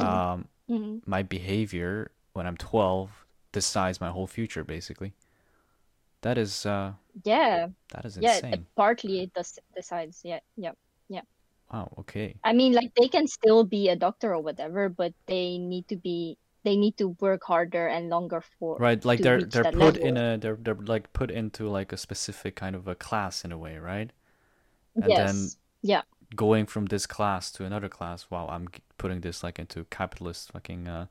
um, 0.00 0.48
Mhm. 0.68 1.02
my 1.06 1.22
behavior 1.22 2.10
when 2.34 2.46
I'm 2.46 2.56
12 2.58 3.26
decides 3.52 4.00
my 4.00 4.10
whole 4.10 4.26
future 4.28 4.64
basically. 4.64 5.14
That 6.22 6.38
is 6.38 6.66
uh 6.66 6.94
yeah 7.24 7.68
that 7.92 8.04
is 8.04 8.16
yeah 8.18 8.40
insane. 8.42 8.66
partly 8.76 9.22
it 9.22 9.32
does 9.34 9.58
decides 9.74 10.20
yeah 10.24 10.40
yeah 10.56 10.72
yeah 11.08 11.22
Wow, 11.72 11.92
okay. 11.98 12.36
I 12.44 12.52
mean, 12.52 12.72
like 12.74 12.92
they 12.94 13.08
can 13.08 13.26
still 13.26 13.64
be 13.64 13.88
a 13.88 13.96
doctor 13.96 14.34
or 14.34 14.40
whatever, 14.40 14.88
but 14.88 15.14
they 15.26 15.58
need 15.58 15.88
to 15.88 15.96
be 15.96 16.38
they 16.62 16.76
need 16.76 16.96
to 16.98 17.08
work 17.20 17.42
harder 17.44 17.86
and 17.88 18.08
longer 18.08 18.40
for 18.58 18.80
Right, 18.80 19.04
like 19.04 19.22
they're 19.22 19.44
they're 19.44 19.64
put 19.64 19.96
in 19.96 20.16
a 20.16 20.36
they're 20.36 20.56
they're 20.56 20.74
like 20.74 21.12
put 21.12 21.30
into 21.30 21.68
like 21.68 21.92
a 21.92 21.96
specific 21.96 22.56
kind 22.56 22.74
of 22.74 22.88
a 22.88 22.94
class 22.96 23.44
in 23.44 23.52
a 23.52 23.58
way, 23.58 23.78
right? 23.78 24.10
And 25.00 25.16
then 25.16 25.52
Yes. 25.52 25.56
Yeah. 25.84 26.02
going 26.34 26.66
from 26.66 26.86
this 26.86 27.06
class 27.06 27.52
to 27.52 27.64
another 27.64 27.88
class, 27.88 28.26
wow, 28.30 28.48
I'm 28.50 28.68
putting 28.98 29.20
this 29.20 29.42
like 29.44 29.58
into 29.60 29.84
capitalist 29.90 30.52
fucking 30.52 30.88
uh 30.88 31.06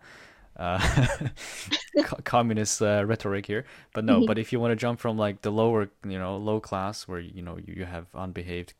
uh 0.57 0.79
co- 2.03 2.21
communist 2.23 2.81
uh, 2.81 3.03
rhetoric 3.05 3.45
here. 3.47 3.65
But 3.93 4.03
no, 4.05 4.25
but 4.27 4.37
if 4.37 4.51
you 4.51 4.59
want 4.59 4.71
to 4.71 4.75
jump 4.75 4.99
from 4.99 5.17
like 5.17 5.41
the 5.41 5.51
lower, 5.51 5.89
you 6.13 6.19
know, 6.19 6.37
low 6.37 6.59
class 6.59 7.07
where 7.07 7.19
you 7.19 7.41
know 7.41 7.57
you, 7.57 7.73
you 7.79 7.85
have 7.85 8.07
unbehaved 8.15 8.73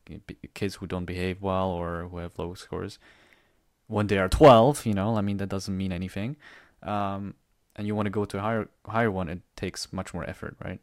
kids 0.53 0.75
who 0.75 0.87
don't 0.87 1.05
behave 1.05 1.41
well 1.41 1.69
or 1.69 2.07
who 2.09 2.17
have 2.17 2.37
low 2.37 2.53
scores 2.55 2.99
when 3.87 4.07
they 4.07 4.17
are 4.17 4.29
12, 4.29 4.85
you 4.85 4.93
know, 4.93 5.15
I 5.17 5.21
mean 5.21 5.37
that 5.37 5.49
doesn't 5.49 5.77
mean 5.77 5.91
anything. 5.91 6.35
Um 6.83 7.35
and 7.75 7.87
you 7.87 7.95
want 7.95 8.05
to 8.07 8.11
go 8.11 8.25
to 8.25 8.37
a 8.37 8.41
higher 8.41 8.67
higher 8.85 9.11
one, 9.11 9.29
it 9.29 9.41
takes 9.55 9.91
much 9.93 10.13
more 10.13 10.25
effort, 10.29 10.55
right? 10.63 10.79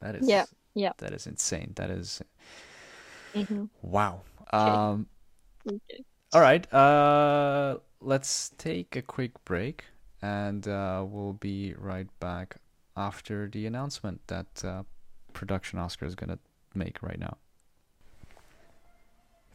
that 0.00 0.16
is 0.16 0.28
Yeah. 0.28 0.46
Yeah. 0.74 0.92
that 0.98 1.12
is 1.14 1.26
insane. 1.26 1.72
That 1.76 1.90
is 1.90 2.22
hmm 3.34 3.64
wow. 3.82 4.22
Okay. 4.52 4.70
Um 4.70 5.06
Okay. 5.66 6.04
all 6.32 6.40
right, 6.40 6.72
uh, 6.72 7.78
let's 8.00 8.50
take 8.58 8.96
a 8.96 9.02
quick 9.02 9.32
break, 9.44 9.84
and 10.20 10.66
uh, 10.66 11.04
we'll 11.06 11.34
be 11.34 11.74
right 11.78 12.08
back 12.20 12.56
after 12.96 13.48
the 13.48 13.66
announcement 13.66 14.20
that 14.26 14.64
uh, 14.64 14.82
Production 15.32 15.78
Oscar 15.78 16.06
is 16.06 16.14
gonna 16.14 16.38
make 16.74 17.02
right 17.02 17.18
now. 17.18 17.36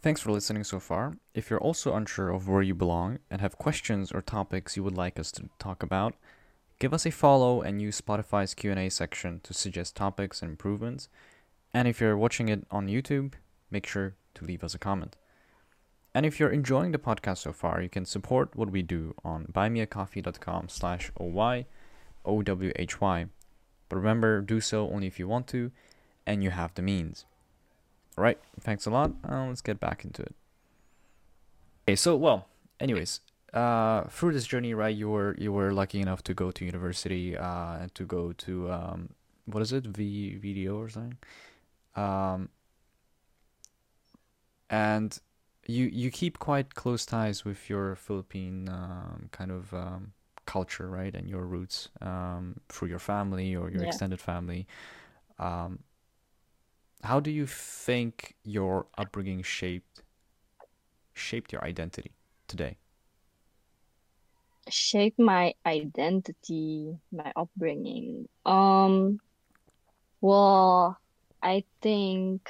Thanks 0.02 0.22
for 0.22 0.32
listening 0.32 0.64
so 0.64 0.80
far. 0.80 1.18
If 1.34 1.50
you're 1.50 1.60
also 1.60 1.96
unsure 1.96 2.30
of 2.30 2.48
where 2.48 2.62
you 2.62 2.76
belong 2.76 3.20
and 3.30 3.42
have 3.42 3.58
questions 3.58 4.12
or 4.12 4.22
topics 4.22 4.78
you 4.78 4.84
would 4.84 4.96
like 4.98 5.20
us 5.20 5.32
to 5.34 5.50
talk 5.60 5.84
about, 5.84 6.16
give 6.80 6.94
us 6.94 7.06
a 7.06 7.12
follow 7.12 7.62
and 7.62 7.82
use 7.82 8.00
Spotify's 8.00 8.54
Q&A 8.54 8.90
section 8.90 9.42
to 9.44 9.54
suggest 9.54 9.96
topics 9.96 10.42
and 10.42 10.52
improvements. 10.52 11.10
And 11.74 11.88
if 11.88 12.00
you're 12.00 12.18
watching 12.18 12.48
it 12.50 12.66
on 12.72 12.88
YouTube, 12.88 13.34
make 13.72 13.86
sure 13.86 14.16
to 14.36 14.46
leave 14.46 14.64
us 14.64 14.74
a 14.74 14.80
comment. 14.80 15.16
And 16.14 16.26
if 16.26 16.40
you're 16.40 16.50
enjoying 16.50 16.92
the 16.92 16.98
podcast 16.98 17.40
so 17.40 17.54
far, 17.54 17.82
you 17.82 17.90
can 17.90 18.06
support 18.06 18.56
what 18.56 18.72
we 18.72 18.82
do 18.82 19.14
on 19.24 19.46
buymeacoffee.com 19.54 20.70
slash 20.70 21.12
O-Y, 21.20 21.66
O-W-H-Y. 22.26 23.26
But 23.90 23.96
remember, 23.96 24.42
do 24.42 24.60
so 24.60 24.90
only 24.90 25.08
if 25.08 25.20
you 25.20 25.28
want 25.28 25.48
to 25.48 25.72
and 26.26 26.44
you 26.44 26.50
have 26.50 26.74
the 26.74 26.82
means. 26.82 27.26
Alright, 28.18 28.40
thanks 28.60 28.86
a 28.86 28.90
lot. 28.90 29.12
Uh, 29.28 29.46
let's 29.46 29.62
get 29.62 29.80
back 29.80 30.04
into 30.04 30.24
it. 30.24 30.36
Okay, 31.88 31.96
so, 31.96 32.16
well, 32.16 32.48
anyways, 32.80 33.22
uh, 33.54 34.06
through 34.06 34.34
this 34.34 34.48
journey, 34.48 34.74
right, 34.74 34.96
you 34.96 35.10
were 35.10 35.36
you 35.38 35.54
were 35.54 35.72
lucky 35.72 36.02
enough 36.02 36.24
to 36.24 36.34
go 36.34 36.52
to 36.52 36.66
university 36.66 37.38
uh, 37.38 37.78
and 37.78 37.96
to 37.96 38.04
go 38.04 38.34
to, 38.34 38.72
um, 38.72 39.10
what 39.46 39.62
is 39.62 39.72
it, 39.72 39.86
v- 39.86 40.38
VDO 40.42 40.76
or 40.76 40.90
something? 40.90 41.18
Um, 41.96 42.50
and 44.70 45.20
you 45.68 45.86
you 45.86 46.12
keep 46.12 46.40
quite 46.40 46.76
close 46.76 47.06
ties 47.06 47.46
with 47.46 47.70
your 47.70 47.96
Philippine 47.96 48.70
um, 48.70 49.30
kind 49.32 49.52
of 49.52 49.74
um, 49.74 50.14
culture, 50.46 50.90
right, 50.90 51.14
and 51.14 51.30
your 51.30 51.46
roots 51.46 51.90
um, 52.02 52.60
through 52.70 52.90
your 52.90 53.00
family 53.00 53.56
or 53.56 53.70
your 53.72 53.84
Yeah. 53.84 53.84
extended 53.84 54.20
family. 54.20 54.68
Um, 55.40 55.80
how 57.04 57.20
do 57.20 57.32
you 57.32 57.46
think 57.48 58.36
your 58.44 58.88
upbringing 58.98 59.42
shaped 59.42 60.04
shaped 61.14 61.52
your 61.52 61.64
identity 61.64 62.14
today? 62.48 62.78
Shape 64.70 65.18
my 65.20 65.54
identity, 65.66 66.98
my 67.12 67.32
upbringing. 67.36 68.28
Um, 68.46 69.20
well, 70.22 70.98
I 71.42 71.64
think 71.82 72.50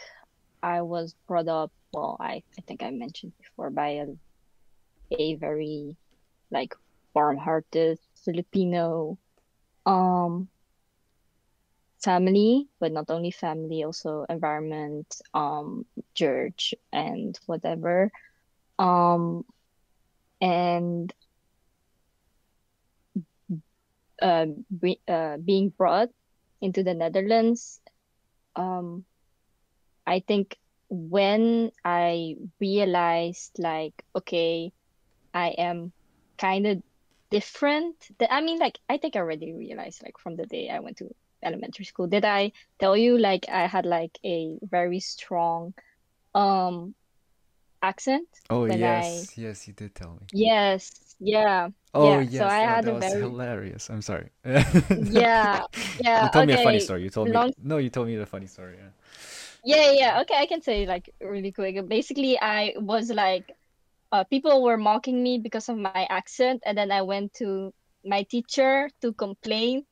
I 0.64 0.82
was 0.82 1.16
brought 1.28 1.48
up, 1.48 1.72
well, 1.94 2.18
I, 2.20 2.44
I 2.58 2.62
think 2.68 2.84
I 2.84 2.92
mentioned 2.92 3.34
before, 3.38 3.70
by 3.70 3.90
a, 3.90 4.06
a 5.12 5.36
very 5.36 5.96
like 6.52 6.76
warm-hearted 7.14 8.00
Filipino 8.24 9.18
um 9.86 10.50
family, 12.04 12.68
but 12.80 12.92
not 12.92 13.10
only 13.10 13.32
family, 13.32 13.84
also 13.84 14.26
environment, 14.30 15.22
um, 15.34 15.86
church 16.14 16.74
and 16.94 17.38
whatever. 17.46 18.12
Um, 18.78 19.44
and 20.40 21.12
uh, 24.22 24.46
be, 24.70 25.02
uh, 25.08 25.38
being 25.38 25.70
brought 25.70 26.10
into 26.62 26.84
the 26.84 26.94
Netherlands, 26.94 27.82
um, 28.56 29.06
I 30.06 30.20
think 30.26 30.58
when 30.90 31.72
I 31.84 32.36
realized 32.60 33.52
like, 33.60 33.94
okay, 34.16 34.72
I 35.34 35.50
am 35.50 35.92
kind 36.38 36.68
of 36.68 36.82
different. 37.32 37.96
That 38.20 38.34
I 38.34 38.42
mean, 38.42 38.60
like, 38.60 38.80
I 38.90 38.98
think 38.98 39.16
I 39.16 39.20
already 39.20 39.54
realized 39.54 40.02
like 40.04 40.18
from 40.20 40.36
the 40.36 40.46
day 40.46 40.70
I 40.70 40.80
went 40.80 40.98
to 40.98 41.10
elementary 41.44 41.86
school. 41.86 42.08
Did 42.08 42.26
I 42.26 42.52
tell 42.80 42.96
you 42.98 43.18
like 43.18 43.48
I 43.50 43.68
had 43.68 43.86
like 43.86 44.18
a 44.26 44.58
very 44.64 45.00
strong 45.00 45.74
um 46.34 46.94
accent 47.82 48.28
Oh 48.50 48.62
when 48.62 48.84
I 48.84 49.00
yes, 49.02 49.38
yes, 49.38 49.68
you 49.68 49.74
did 49.74 49.94
tell 49.94 50.14
me. 50.14 50.28
yes, 50.34 51.16
yeah, 51.20 51.70
Oh 51.94 52.20
yeah. 52.20 52.40
So 52.40 52.46
I 52.46 52.60
that, 52.60 52.68
had 52.68 52.86
that 52.86 52.92
a 52.92 52.94
was 52.96 53.06
very 53.06 53.22
hilarious. 53.22 53.90
I'm 53.90 54.02
sorry. 54.02 54.30
yeah, 54.46 55.64
yeah. 56.02 56.24
You 56.24 56.30
told 56.30 56.48
me 56.48 56.54
a 56.54 56.58
funny 56.58 56.80
story. 56.80 57.04
You 57.04 57.10
told 57.10 57.28
me 57.30 57.34
long 57.36 57.52
no, 57.64 57.78
you 57.78 57.90
told 57.90 58.08
me 58.08 58.16
the 58.16 58.26
funny 58.26 58.48
story. 58.48 58.76
Yeah. 58.78 58.90
Yeah, 59.68 59.92
yeah. 59.92 60.22
Okay, 60.22 60.36
I 60.40 60.46
can 60.46 60.62
say 60.62 60.86
like 60.88 61.12
really 61.20 61.52
quick. 61.52 61.76
Basically, 61.90 62.40
I 62.40 62.72
was 62.80 63.12
like, 63.12 63.52
uh, 64.14 64.24
people 64.24 64.64
were 64.64 64.78
mocking 64.78 65.22
me 65.22 65.40
because 65.44 65.68
of 65.68 65.76
my 65.76 66.08
accent, 66.10 66.64
and 66.66 66.78
then 66.78 66.90
I 66.90 67.02
went 67.02 67.34
to 67.44 67.74
my 68.06 68.24
teacher 68.24 68.88
to 69.02 69.12
complain, 69.12 69.84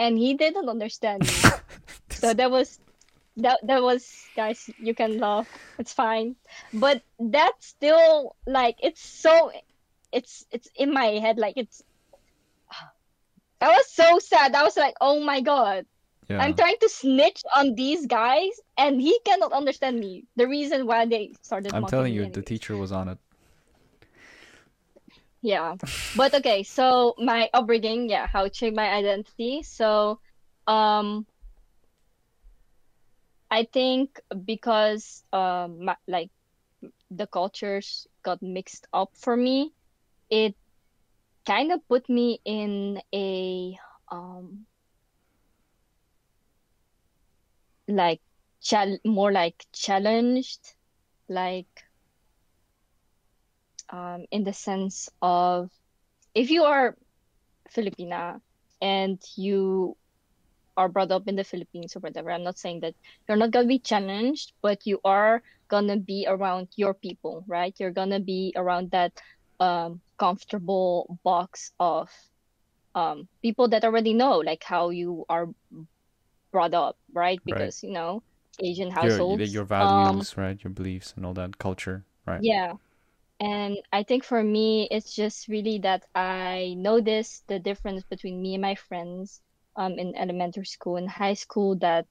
and 0.00 0.18
he 0.18 0.34
didn't 0.34 0.68
understand. 0.68 1.30
So 2.10 2.34
that 2.34 2.50
was 2.50 2.78
that 3.38 3.60
that 3.62 3.80
was 3.80 4.04
guys, 4.36 4.68
you 4.82 4.94
can 4.94 5.18
laugh. 5.18 5.48
It's 5.78 5.92
fine. 5.94 6.34
But 6.74 7.00
that's 7.18 7.66
still 7.70 8.34
like 8.46 8.76
it's 8.82 9.00
so 9.00 9.52
it's 10.12 10.44
it's 10.50 10.68
in 10.74 10.92
my 10.92 11.22
head 11.22 11.38
like 11.38 11.54
it's 11.56 11.80
I 13.62 13.68
was 13.68 13.88
so 13.94 14.18
sad. 14.18 14.54
I 14.54 14.64
was 14.64 14.76
like, 14.76 14.94
"Oh 15.00 15.22
my 15.22 15.40
God. 15.40 15.86
Yeah. 16.30 16.38
I'm 16.38 16.54
trying 16.54 16.78
to 16.80 16.88
snitch 16.88 17.42
on 17.56 17.74
these 17.74 18.06
guys, 18.06 18.52
and 18.78 19.00
he 19.00 19.18
cannot 19.24 19.52
understand 19.52 19.98
me. 19.98 20.24
The 20.36 20.46
reason 20.46 20.86
why 20.86 21.06
they 21.06 21.34
started 21.42 21.74
I'm 21.74 21.86
telling 21.86 22.14
you, 22.14 22.30
the 22.30 22.42
teacher 22.42 22.76
was 22.76 22.92
on 22.92 23.08
it. 23.08 23.18
Yeah. 25.42 25.74
But 26.14 26.34
okay, 26.34 26.62
so 26.62 27.14
my 27.18 27.50
upbringing, 27.52 28.08
yeah, 28.08 28.26
how 28.26 28.48
shaped 28.52 28.76
my 28.76 28.88
identity. 28.88 29.62
So, 29.62 30.20
um, 30.66 31.26
I 33.50 33.66
think 33.72 34.20
because 34.44 35.24
um, 35.32 35.86
my, 35.86 35.96
like 36.06 36.30
the 37.10 37.26
cultures 37.26 38.06
got 38.22 38.40
mixed 38.40 38.86
up 38.92 39.10
for 39.16 39.36
me, 39.36 39.72
it 40.30 40.54
kind 41.44 41.72
of 41.72 41.80
put 41.88 42.08
me 42.08 42.38
in 42.44 43.00
a 43.12 43.76
um 44.12 44.66
like 47.90 48.20
chal 48.62 48.98
more 49.04 49.32
like 49.32 49.64
challenged, 49.72 50.60
like 51.28 51.68
um 53.90 54.24
in 54.30 54.44
the 54.44 54.52
sense 54.52 55.08
of 55.22 55.70
if 56.34 56.50
you 56.50 56.64
are 56.64 56.96
Filipina 57.74 58.40
and 58.80 59.20
you 59.36 59.96
are 60.76 60.88
brought 60.88 61.10
up 61.12 61.28
in 61.28 61.36
the 61.36 61.44
Philippines 61.44 61.96
or 61.96 62.00
whatever, 62.00 62.30
I'm 62.30 62.44
not 62.44 62.58
saying 62.58 62.80
that 62.80 62.94
you're 63.28 63.36
not 63.36 63.50
gonna 63.50 63.66
be 63.68 63.78
challenged, 63.78 64.52
but 64.62 64.86
you 64.86 65.00
are 65.04 65.42
gonna 65.68 65.96
be 65.98 66.26
around 66.28 66.68
your 66.76 66.94
people, 66.94 67.44
right? 67.46 67.74
You're 67.78 67.92
gonna 67.92 68.20
be 68.20 68.52
around 68.56 68.90
that 68.92 69.12
um 69.60 70.00
comfortable 70.18 71.18
box 71.24 71.72
of 71.78 72.10
um 72.94 73.28
people 73.42 73.68
that 73.68 73.84
already 73.84 74.14
know 74.14 74.38
like 74.38 74.62
how 74.64 74.90
you 74.90 75.24
are 75.28 75.48
brought 76.52 76.74
up, 76.74 76.96
right? 77.12 77.40
Right. 77.46 77.46
Because, 77.46 77.82
you 77.82 77.92
know, 77.92 78.22
Asian 78.60 78.90
households. 78.90 79.54
your 79.54 79.64
Um, 79.80 80.18
values, 80.18 80.36
right? 80.36 80.62
Your 80.62 80.72
beliefs 80.72 81.14
and 81.16 81.24
all 81.26 81.34
that 81.34 81.58
culture, 81.58 82.04
right? 82.26 82.40
yeah. 82.42 82.74
And 83.40 83.78
I 83.92 84.02
think 84.04 84.24
for 84.24 84.42
me, 84.42 84.88
it's 84.90 85.14
just 85.14 85.48
really 85.48 85.78
that 85.80 86.04
I 86.14 86.74
noticed 86.76 87.44
the 87.48 87.58
difference 87.58 88.04
between 88.04 88.40
me 88.42 88.54
and 88.54 88.62
my 88.62 88.74
friends 88.76 89.40
um 89.76 89.98
in 89.98 90.16
elementary 90.16 90.66
school 90.66 90.96
and 90.96 91.08
high 91.08 91.34
school 91.34 91.76
that 91.78 92.06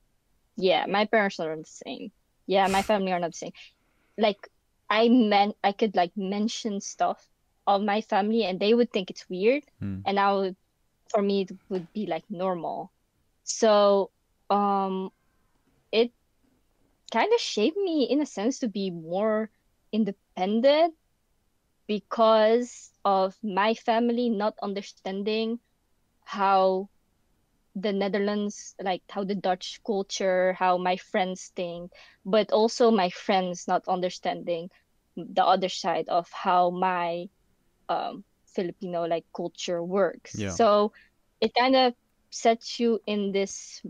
yeah, 0.58 0.86
my 0.88 1.06
parents 1.06 1.39
are 1.39 1.56
not 1.56 1.65
the 1.65 1.71
same. 1.86 2.12
Yeah, 2.47 2.67
my 2.67 2.84
family 2.84 3.12
are 3.13 3.19
not 3.19 3.32
the 3.32 3.38
same. 3.38 3.54
Like 4.17 4.39
I 4.89 5.10
meant 5.10 5.56
I 5.63 5.71
could 5.73 5.95
like 5.95 6.13
mention 6.17 6.82
stuff 6.82 7.28
of 7.67 7.82
my 7.84 8.02
family 8.02 8.43
and 8.45 8.60
they 8.60 8.73
would 8.73 8.91
think 8.91 9.10
it's 9.10 9.30
weird 9.30 9.63
Hmm. 9.80 10.02
and 10.06 10.19
I 10.19 10.34
would 10.34 10.58
for 11.10 11.21
me 11.21 11.41
it 11.43 11.52
would 11.69 11.91
be 11.93 12.08
like 12.08 12.25
normal. 12.30 12.91
So 13.43 14.12
um 14.50 15.10
it 15.92 16.12
kind 17.12 17.32
of 17.34 17.40
shaped 17.40 17.78
me 17.78 18.04
in 18.10 18.22
a 18.22 18.26
sense 18.26 18.60
to 18.60 18.68
be 18.68 18.90
more 18.92 19.50
independent 19.92 20.96
because 21.88 22.92
of 23.06 23.38
my 23.44 23.74
family 23.74 24.30
not 24.30 24.56
understanding 24.62 25.60
how 26.24 26.90
the 27.76 27.92
Netherlands, 27.94 28.76
like 28.82 29.04
how 29.10 29.24
the 29.24 29.36
Dutch 29.36 29.80
culture, 29.86 30.54
how 30.54 30.78
my 30.78 30.98
friends 30.98 31.52
think, 31.56 31.92
but 32.26 32.52
also 32.52 32.92
my 32.92 33.10
friends 33.10 33.68
not 33.68 33.88
understanding 33.88 34.70
the 35.16 35.46
other 35.46 35.70
side 35.70 36.08
of 36.10 36.30
how 36.32 36.70
my 36.70 37.28
um, 37.90 38.24
Filipino 38.46 39.04
like 39.06 39.26
culture 39.36 39.84
works. 39.84 40.36
Yeah. 40.38 40.52
So 40.52 40.92
it 41.42 41.54
kind 41.58 41.76
of 41.76 41.94
sets 42.32 42.80
you 42.80 43.00
in 43.06 43.32
this 43.32 43.82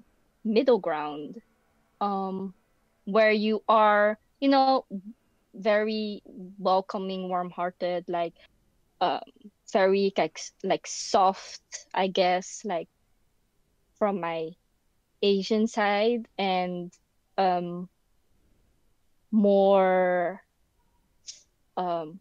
middle 0.44 0.80
ground, 0.80 1.42
um, 2.02 2.54
where 3.06 3.32
you 3.32 3.64
are, 3.68 4.18
you 4.40 4.50
know, 4.50 4.86
very 5.54 6.22
welcoming, 6.58 7.30
warm-hearted, 7.30 8.06
like 8.08 8.34
um, 9.02 9.22
very 9.72 10.14
like 10.18 10.40
like 10.64 10.86
soft, 10.88 11.62
I 11.94 12.08
guess, 12.08 12.62
like 12.66 12.88
from 13.98 14.20
my 14.20 14.52
Asian 15.22 15.68
side 15.68 16.28
and 16.38 16.92
um 17.38 17.90
more 19.32 20.42
um 21.78 22.20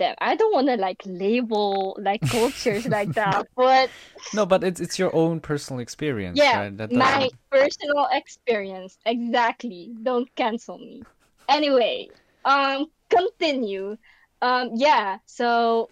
that 0.00 0.18
I 0.20 0.36
don't 0.36 0.52
want 0.52 0.68
to 0.68 0.76
like 0.76 1.02
label 1.06 1.96
like 2.00 2.22
cultures 2.28 2.88
like 2.90 3.14
that, 3.14 3.46
but 3.56 3.90
No, 4.32 4.46
but 4.46 4.64
it's 4.64 4.80
it's 4.80 4.98
your 4.98 5.14
own 5.14 5.40
personal 5.40 5.80
experience, 5.80 6.38
yeah, 6.38 6.58
right? 6.64 6.76
That 6.76 6.92
my 6.92 7.30
personal 7.50 8.08
experience 8.12 8.98
exactly. 9.06 9.92
Don't 10.02 10.28
cancel 10.36 10.78
me. 10.78 11.06
Anyway, 11.48 12.10
um 12.44 12.86
continue. 13.10 13.96
Um 14.42 14.70
yeah, 14.76 15.18
so 15.26 15.90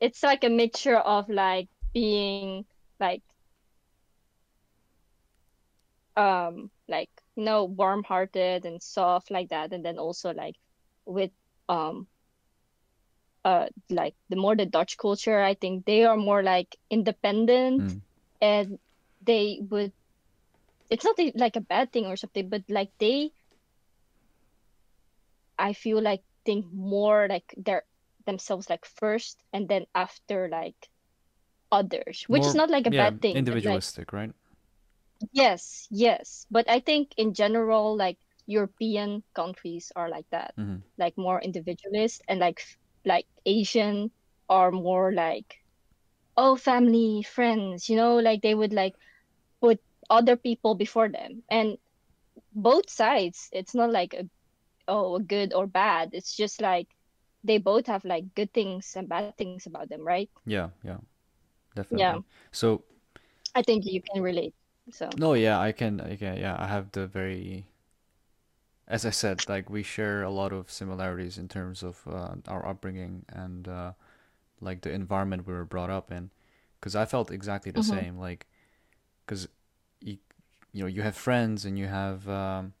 it's 0.00 0.22
like 0.22 0.44
a 0.44 0.50
mixture 0.50 0.96
of 0.98 1.28
like 1.28 1.68
being 1.94 2.64
like 3.00 3.22
um 6.16 6.70
like 6.88 7.10
you 7.36 7.44
know 7.44 7.64
warm-hearted 7.64 8.64
and 8.66 8.82
soft 8.82 9.30
like 9.30 9.48
that 9.50 9.72
and 9.72 9.84
then 9.84 9.98
also 9.98 10.32
like 10.34 10.56
with 11.06 11.30
um 11.68 12.06
uh 13.44 13.66
like 13.90 14.14
the 14.28 14.36
more 14.36 14.56
the 14.56 14.66
Dutch 14.66 14.96
culture 14.98 15.40
I 15.40 15.54
think 15.54 15.86
they 15.86 16.04
are 16.04 16.16
more 16.16 16.42
like 16.42 16.76
independent 16.90 17.84
Mm. 17.84 18.00
and 18.40 18.78
they 19.22 19.60
would 19.70 19.92
it's 20.90 21.04
not 21.04 21.18
like 21.36 21.56
a 21.56 21.60
bad 21.60 21.92
thing 21.92 22.06
or 22.06 22.16
something 22.16 22.48
but 22.48 22.62
like 22.68 22.92
they 22.98 23.32
I 25.58 25.74
feel 25.74 26.00
like 26.02 26.24
think 26.44 26.72
more 26.72 27.28
like 27.28 27.54
they're 27.56 27.86
themselves 28.26 28.68
like 28.68 28.84
first 28.84 29.40
and 29.52 29.68
then 29.68 29.86
after 29.94 30.48
like 30.48 30.90
others 31.72 32.24
which 32.28 32.46
is 32.46 32.54
not 32.54 32.70
like 32.70 32.86
a 32.86 32.90
yeah, 32.90 32.92
bad 32.92 33.20
thing 33.20 33.44
but 33.46 33.62
like 33.64 33.84
individualistic, 33.84 34.12
right? 34.12 34.32
Yes, 35.32 35.86
yes. 35.90 36.46
But 36.50 36.68
I 36.68 36.80
think 36.80 37.14
in 37.16 37.34
general, 37.34 37.96
like 37.96 38.18
European 38.46 39.22
countries 39.34 39.92
are 39.96 40.08
like 40.08 40.26
that, 40.30 40.54
hmm 40.56 40.82
like 40.98 41.16
more 41.16 41.40
individualist, 41.40 42.22
and 42.28 42.40
like 42.40 42.60
like 43.04 43.26
Asian 43.46 44.10
are 44.48 44.70
more 44.70 45.12
like, 45.12 45.56
oh, 46.36 46.56
family, 46.56 47.22
friends, 47.22 47.88
you 47.88 47.96
know, 47.96 48.16
like 48.16 48.42
they 48.42 48.54
would 48.54 48.72
like 48.72 48.94
put 49.60 49.80
other 50.08 50.36
people 50.36 50.74
before 50.74 51.08
them. 51.08 51.42
And 51.50 51.78
both 52.54 52.90
sides, 52.90 53.48
it's 53.52 53.74
not 53.74 53.90
like 53.92 54.14
a, 54.14 54.28
oh, 54.88 55.18
good 55.18 55.54
or 55.54 55.66
bad. 55.66 56.10
It's 56.12 56.36
just 56.36 56.60
like 56.60 56.88
they 57.44 57.58
both 57.58 57.86
have 57.86 58.04
like 58.04 58.34
good 58.34 58.52
things 58.52 58.94
and 58.96 59.08
bad 59.08 59.36
things 59.36 59.66
about 59.66 59.88
them, 59.88 60.04
right? 60.04 60.28
Yeah, 60.46 60.70
yeah, 60.84 60.98
definitely. 61.74 62.00
Yeah. 62.00 62.18
So, 62.52 62.82
I 63.54 63.62
think 63.62 63.86
you 63.86 64.02
can 64.02 64.22
relate. 64.22 64.54
So, 64.92 65.08
no, 65.16 65.34
yeah, 65.34 65.60
I 65.60 65.72
can, 65.72 66.00
I 66.00 66.16
can, 66.16 66.36
yeah, 66.36 66.56
I 66.58 66.66
have 66.66 66.90
the 66.92 67.06
very, 67.06 67.66
as 68.90 69.06
I 69.06 69.10
said, 69.10 69.48
like 69.48 69.70
we 69.70 69.84
share 69.84 70.22
a 70.24 70.30
lot 70.30 70.52
of 70.52 70.70
similarities 70.70 71.38
in 71.38 71.48
terms 71.48 71.84
of 71.84 72.02
uh, 72.08 72.36
our 72.48 72.66
upbringing 72.66 73.24
and 73.30 73.68
uh, 73.68 73.92
like 74.60 74.82
the 74.82 74.92
environment 74.92 75.46
we 75.46 75.54
were 75.54 75.66
brought 75.66 75.90
up 75.90 76.12
in. 76.12 76.30
Because 76.80 76.96
I 76.96 77.06
felt 77.06 77.32
exactly 77.32 77.72
the 77.72 77.82
hmm 77.82 77.82
same, 77.82 78.18
like, 78.18 78.46
because 79.26 79.48
you, 80.00 80.18
you 80.72 80.82
know, 80.82 80.88
you 80.88 81.02
have 81.02 81.16
friends 81.16 81.64
and 81.66 81.78
you 81.78 81.86
have, 81.88 82.28
um, 82.28 82.74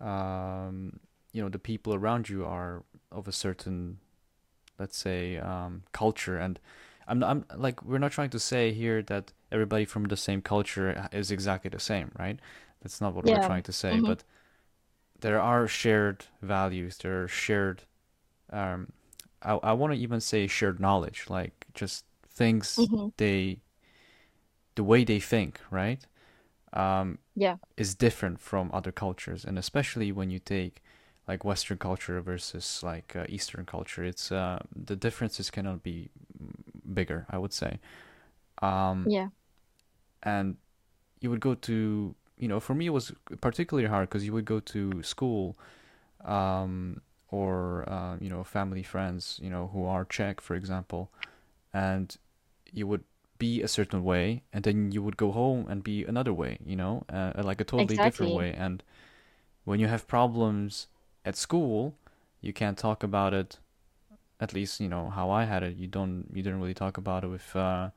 um, 0.00 1.00
you 1.32 1.42
know, 1.42 1.48
the 1.48 1.58
people 1.58 1.94
around 1.94 2.28
you 2.28 2.44
are 2.44 2.84
of 3.10 3.28
a 3.28 3.32
certain 3.32 3.98
let's 4.78 4.96
say 4.96 5.38
um, 5.38 5.84
culture. 5.92 6.38
And 6.38 6.58
I'm, 7.08 7.22
I'm 7.24 7.44
like 7.56 7.82
we're 7.84 7.98
not 7.98 8.12
trying 8.12 8.30
to 8.30 8.40
say 8.40 8.72
here 8.72 9.02
that 9.04 9.32
everybody 9.52 9.84
from 9.84 10.04
the 10.04 10.16
same 10.16 10.42
culture 10.42 11.08
is 11.12 11.30
exactly 11.30 11.70
the 11.70 11.80
same 11.80 12.12
right? 12.18 12.38
That's 12.82 13.00
not 13.00 13.14
what 13.14 13.28
we're 13.28 13.38
trying 13.38 13.62
to 13.64 13.72
say 13.72 14.00
hmm 14.00 14.00
but 14.00 14.24
there 15.22 15.40
are 15.40 15.68
shared 15.68 16.26
values 16.42 16.98
there 16.98 17.24
are 17.24 17.28
shared 17.28 17.84
um, 18.52 18.92
I, 19.42 19.54
I 19.54 19.74
want 19.74 19.94
to 19.94 19.98
even 20.00 20.20
say 20.20 20.46
shared 20.48 20.80
knowledge 20.80 21.26
like 21.30 21.66
just 21.74 22.04
things 22.34 22.90
hmm 22.92 23.08
they 23.18 23.60
the 24.74 24.84
way 24.84 25.04
they 25.04 25.20
think 25.20 25.60
right 25.70 26.06
um, 26.72 27.18
Yeah. 27.34 27.56
is 27.76 27.94
different 27.94 28.40
from 28.40 28.70
other 28.72 28.92
cultures 28.92 29.44
and 29.44 29.58
especially 29.58 30.12
when 30.12 30.30
you 30.30 30.38
take 30.38 30.82
like 31.28 31.44
Western 31.44 31.78
culture 31.78 32.20
versus 32.20 32.82
like 32.82 33.14
uh, 33.16 33.24
Eastern 33.28 33.64
culture, 33.66 34.04
it's 34.04 34.32
uh, 34.32 34.60
the 34.74 34.96
differences 34.96 35.50
cannot 35.50 35.82
be 35.82 36.10
bigger, 36.94 37.26
I 37.30 37.38
would 37.38 37.52
say. 37.52 37.80
Um, 38.62 39.12
Yeah. 39.12 39.28
and 40.22 40.56
you 41.20 41.30
would 41.30 41.40
go 41.40 41.54
to, 41.54 42.14
you 42.42 42.48
know, 42.48 42.58
for 42.60 42.74
me 42.74 42.86
it 42.86 42.90
was 42.90 43.12
particularly 43.40 43.88
hard 43.88 44.08
because 44.08 44.24
you 44.26 44.32
would 44.32 44.44
go 44.54 44.58
to 44.74 45.02
school, 45.02 45.56
um, 46.24 47.00
or 47.30 47.88
uh, 47.88 48.16
you 48.20 48.28
know, 48.28 48.42
family 48.42 48.82
friends, 48.82 49.38
you 49.40 49.48
know, 49.48 49.70
who 49.72 49.86
are 49.86 50.04
Czech, 50.04 50.40
for 50.40 50.56
example, 50.56 51.08
and 51.72 52.16
you 52.72 52.86
would 52.88 53.04
be 53.38 53.62
a 53.62 53.68
certain 53.68 54.02
way, 54.02 54.42
and 54.52 54.64
then 54.64 54.90
you 54.90 55.02
would 55.04 55.16
go 55.16 55.30
home 55.30 55.66
and 55.70 55.84
be 55.84 56.04
another 56.04 56.32
way, 56.32 56.58
you 56.66 56.76
know, 56.76 57.04
uh, 57.08 57.32
like 57.50 57.60
a 57.60 57.64
totally 57.64 57.96
different 58.06 58.32
way, 58.34 58.52
and 58.52 58.82
when 59.64 59.78
you 59.78 59.86
have 59.86 60.08
problems 60.08 60.88
at 61.24 61.36
school, 61.36 61.94
you 62.40 62.52
can't 62.52 62.76
talk 62.76 63.04
about 63.04 63.32
it. 63.32 63.58
At 64.40 64.52
least, 64.52 64.80
you 64.80 64.88
know, 64.88 65.10
how 65.10 65.30
I 65.30 65.44
had 65.44 65.62
it. 65.62 65.76
You 65.76 65.86
don't, 65.86 66.26
you 66.34 66.42
didn't 66.42 66.60
really 66.60 66.74
talk 66.74 66.98
about 66.98 67.22
it 67.22 67.28
with 67.28 67.54
uh, 67.54 67.90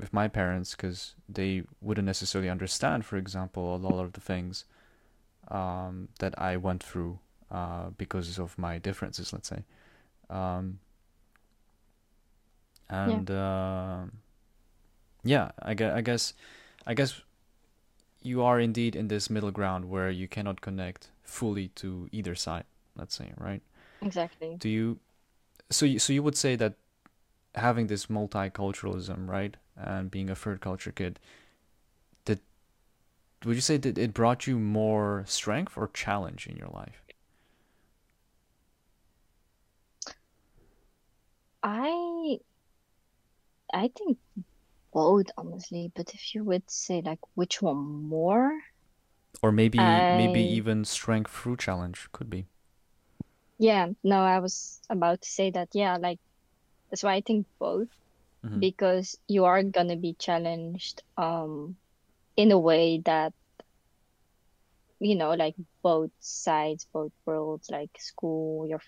with 0.00 0.12
my 0.12 0.28
parents 0.28 0.74
because 0.74 1.14
they 1.28 1.62
wouldn't 1.80 2.06
necessarily 2.06 2.48
understand, 2.50 3.04
for 3.04 3.16
example, 3.16 3.74
a 3.74 3.76
lot 3.76 4.04
of 4.04 4.12
the 4.14 4.20
things 4.20 4.64
um, 5.48 6.08
that 6.18 6.38
I 6.40 6.56
went 6.56 6.82
through 6.82 7.18
uh, 7.50 7.90
because 7.96 8.38
of 8.38 8.58
my 8.58 8.78
differences, 8.78 9.32
let's 9.32 9.48
say. 9.48 9.64
Um, 10.30 10.80
Yeah. 13.04 13.16
and 13.16 13.30
uh, 13.30 14.04
yeah, 15.24 15.50
I 15.62 15.74
guess, 15.74 15.92
I 15.94 16.00
guess, 16.00 16.34
I 16.86 16.94
guess 16.94 17.20
you 18.22 18.42
are 18.42 18.60
indeed 18.60 18.96
in 18.96 19.08
this 19.08 19.30
middle 19.30 19.50
ground 19.50 19.88
where 19.88 20.10
you 20.10 20.28
cannot 20.28 20.60
connect 20.60 21.10
fully 21.22 21.68
to 21.68 22.08
either 22.12 22.34
side, 22.34 22.64
let's 22.96 23.14
say, 23.14 23.32
right? 23.38 23.62
Exactly. 24.02 24.56
Do 24.58 24.68
you 24.68 24.98
so 25.70 25.86
you, 25.86 25.98
so 25.98 26.12
you 26.12 26.22
would 26.22 26.36
say 26.36 26.56
that 26.56 26.74
having 27.54 27.86
this 27.88 28.06
multiculturalism, 28.06 29.28
right, 29.28 29.56
and 29.76 30.10
being 30.10 30.30
a 30.30 30.34
third 30.36 30.60
culture 30.60 30.92
kid, 30.92 31.18
did 32.24 32.40
would 33.44 33.54
you 33.54 33.60
say 33.60 33.76
that 33.76 33.98
it 33.98 34.14
brought 34.14 34.46
you 34.46 34.58
more 34.58 35.24
strength 35.26 35.76
or 35.76 35.88
challenge 35.88 36.46
in 36.46 36.56
your 36.56 36.68
life? 36.68 37.02
I 41.62 42.40
I 43.74 43.88
think 43.88 44.18
both, 44.92 45.26
honestly, 45.36 45.92
but 45.94 46.14
if 46.14 46.34
you 46.34 46.44
would 46.44 46.70
say 46.70 47.02
like 47.02 47.20
which 47.34 47.62
one 47.62 47.78
more, 47.78 48.60
Or 49.42 49.52
maybe 49.52 50.06
maybe 50.08 50.40
even 50.40 50.86
strength 50.86 51.30
through 51.30 51.58
challenge 51.58 52.08
could 52.12 52.30
be. 52.30 52.46
yeah, 53.58 53.88
no, 54.02 54.20
I 54.22 54.38
was 54.40 54.80
about 54.88 55.22
to 55.22 55.28
say 55.28 55.50
that, 55.52 55.68
yeah, 55.74 55.96
like 55.96 56.18
that's 56.90 57.02
why 57.04 57.14
I 57.14 57.22
think 57.22 57.46
both, 57.60 57.88
hmm 58.42 58.64
because 58.66 59.16
you 59.28 59.44
are 59.44 59.62
gonna 59.62 59.96
be 59.96 60.14
challenged 60.14 61.02
um 61.16 61.76
in 62.36 62.52
a 62.52 62.58
way 62.58 63.00
that 63.06 63.32
you 65.00 65.16
know, 65.16 65.32
like 65.32 65.54
both 65.82 66.10
sides, 66.20 66.86
both 66.92 67.12
worlds, 67.26 67.70
like 67.70 67.90
school, 67.98 68.66
your 68.66 68.80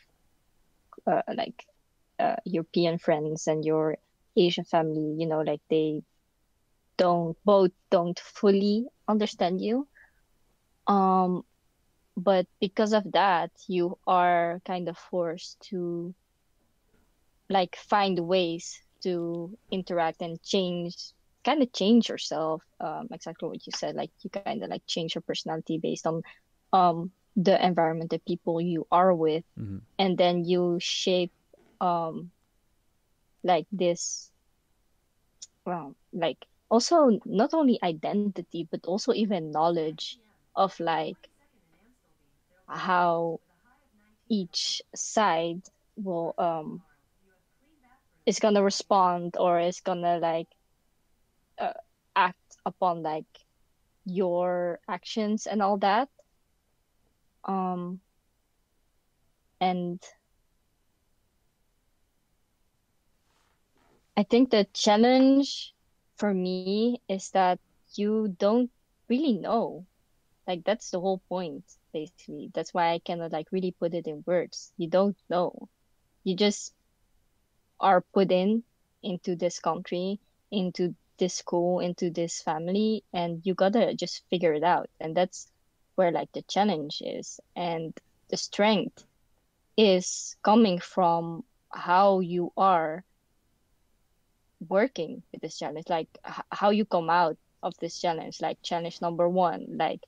uh, 1.07 1.23
like 1.35 1.65
uh, 2.19 2.37
European 2.45 2.99
friends 2.99 3.47
and 3.47 3.65
your 3.65 3.97
Asian 4.37 4.65
family, 4.65 5.15
you 5.19 5.27
know, 5.27 5.41
like 5.41 5.61
they 5.71 6.03
don't 6.99 7.37
both 7.45 7.71
don't 7.91 8.19
fully 8.19 8.87
understand 9.09 9.61
you. 9.61 9.89
Um, 10.87 11.45
but 12.17 12.47
because 12.61 12.93
of 12.93 13.05
that, 13.13 13.51
you 13.69 13.99
are 14.07 14.61
kind 14.65 14.89
of 14.89 14.99
forced 14.99 15.61
to 15.71 16.15
like 17.53 17.77
find 17.77 18.21
ways 18.29 18.83
to 19.05 19.59
interact 19.73 20.23
and 20.23 20.43
change 20.43 20.97
kind 21.45 21.63
of 21.63 21.73
change 21.73 22.09
yourself 22.11 22.63
um 22.81 23.09
exactly 23.13 23.49
what 23.49 23.67
you 23.67 23.73
said 23.73 23.97
like 23.97 24.13
you 24.25 24.31
kind 24.31 24.57
of 24.57 24.63
like 24.71 24.77
change 24.81 25.09
your 25.09 25.17
personality 25.17 25.71
based 25.73 26.01
on 26.07 26.17
um 26.73 27.11
the 27.37 27.55
environment 27.65 28.11
the 28.11 28.21
people 28.27 28.61
you 28.61 28.87
are 28.91 29.15
with. 29.15 29.45
Hmm 29.57 29.79
and 29.99 30.19
then 30.19 30.45
you 30.45 30.79
shape 30.81 31.33
um 31.81 32.31
like 33.45 33.67
this 33.73 34.33
well 35.67 35.97
like 36.13 36.47
also 36.71 37.19
not 37.27 37.55
only 37.55 37.79
identity 37.83 38.67
but 38.71 38.81
also 38.87 39.13
even 39.13 39.45
knowledge 39.47 40.19
of 40.55 40.79
like 40.81 41.19
how 42.69 43.41
each 44.29 44.83
side 44.95 45.63
will 45.97 46.35
um 46.39 46.83
is 48.27 48.39
gonna 48.39 48.63
respond 48.63 49.37
or 49.39 49.59
is 49.61 49.81
gonna 49.81 50.19
like 50.19 50.49
uh, 51.59 51.73
act 52.17 52.57
upon 52.65 53.03
like 53.03 53.27
your 54.05 54.81
actions 54.89 55.47
and 55.47 55.63
all 55.63 55.79
that 55.79 56.09
um 57.45 58.01
and 59.61 60.01
I 64.17 64.23
think 64.25 64.51
the 64.51 64.67
challenge 64.73 65.75
for 66.17 66.33
me 66.35 66.85
is 67.09 67.31
that 67.31 67.59
you 67.95 68.17
don't 68.39 68.71
really 69.09 69.35
know. 69.35 69.87
Like 70.47 70.65
that's 70.65 70.91
the 70.91 71.01
whole 71.01 71.21
point, 71.29 71.65
basically. 71.93 72.51
That's 72.55 72.73
why 72.75 72.93
I 72.93 72.99
cannot 72.99 73.33
like 73.33 73.53
really 73.53 73.73
put 73.73 73.95
it 73.95 74.07
in 74.07 74.23
words. 74.27 74.73
You 74.77 74.89
don't 74.89 75.17
know. 75.29 75.69
You 76.25 76.37
just 76.37 76.75
are 77.83 78.05
put 78.15 78.31
in 78.33 78.63
into 79.03 79.37
this 79.37 79.59
country, 79.59 80.21
into 80.51 80.95
this 81.19 81.35
school, 81.35 81.81
into 81.81 82.11
this 82.11 82.41
family, 82.41 83.05
and 83.13 83.45
you 83.45 83.55
gotta 83.55 83.95
just 83.95 84.23
figure 84.31 84.55
it 84.55 84.63
out. 84.65 84.89
And 85.01 85.17
that's 85.17 85.49
where 85.97 86.11
like 86.11 86.33
the 86.33 86.43
challenge 86.43 87.03
is. 87.05 87.41
And 87.55 87.93
the 88.29 88.37
strength 88.37 89.05
is 89.77 90.37
coming 90.43 90.79
from 90.79 91.45
how 91.71 92.21
you 92.21 92.53
are 92.57 93.05
working 94.69 95.23
with 95.33 95.43
this 95.43 95.59
challenge, 95.59 95.87
like 95.89 96.09
how 96.51 96.71
you 96.71 96.85
come 96.85 97.11
out 97.11 97.37
of 97.63 97.75
this 97.81 98.01
challenge. 98.01 98.41
Like 98.41 98.59
challenge 98.63 99.01
number 99.01 99.29
one, 99.29 99.67
like 99.77 100.01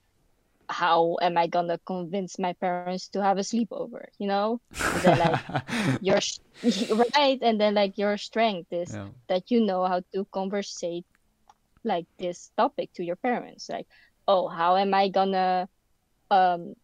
how 0.69 1.17
am 1.23 1.37
I 1.37 1.47
gonna 1.49 1.79
convince 1.87 2.39
my 2.39 2.55
parents 2.55 3.09
to 3.11 3.23
have 3.23 3.39
a 3.39 3.43
sleepover, 3.43 4.07
you 4.19 4.27
know? 4.29 4.61
Then 5.03 5.19
like 5.19 5.41
your 6.01 6.21
right, 7.17 7.39
and 7.43 7.61
then 7.61 7.75
like 7.75 7.99
your 7.99 8.17
strength 8.19 8.73
is 8.73 8.97
Yeah. 8.97 9.11
that 9.29 9.51
you 9.51 9.61
know 9.65 9.85
how 9.87 10.03
to 10.15 10.27
conversate 10.33 11.05
like 11.85 12.07
this 12.19 12.51
topic 12.57 12.93
to 12.95 13.05
your 13.05 13.17
parents. 13.17 13.69
Like, 13.69 13.87
oh, 14.29 14.49
how 14.49 14.77
am 14.77 14.95
I 14.95 15.09
gonna 15.09 15.69
um 16.31 16.75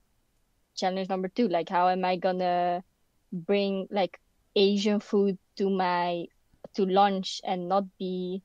challenge 0.77 1.09
number 1.09 1.29
two, 1.29 1.49
like 1.49 1.69
how 1.69 1.88
am 1.88 2.05
I 2.05 2.16
gonna 2.16 2.83
bring 3.33 3.87
like 3.90 4.19
Asian 4.57 5.01
food 5.01 5.38
to 5.59 5.71
my 5.71 6.27
to 6.75 6.87
lunch 6.87 7.40
and 7.45 7.69
not 7.69 7.85
be 7.99 8.43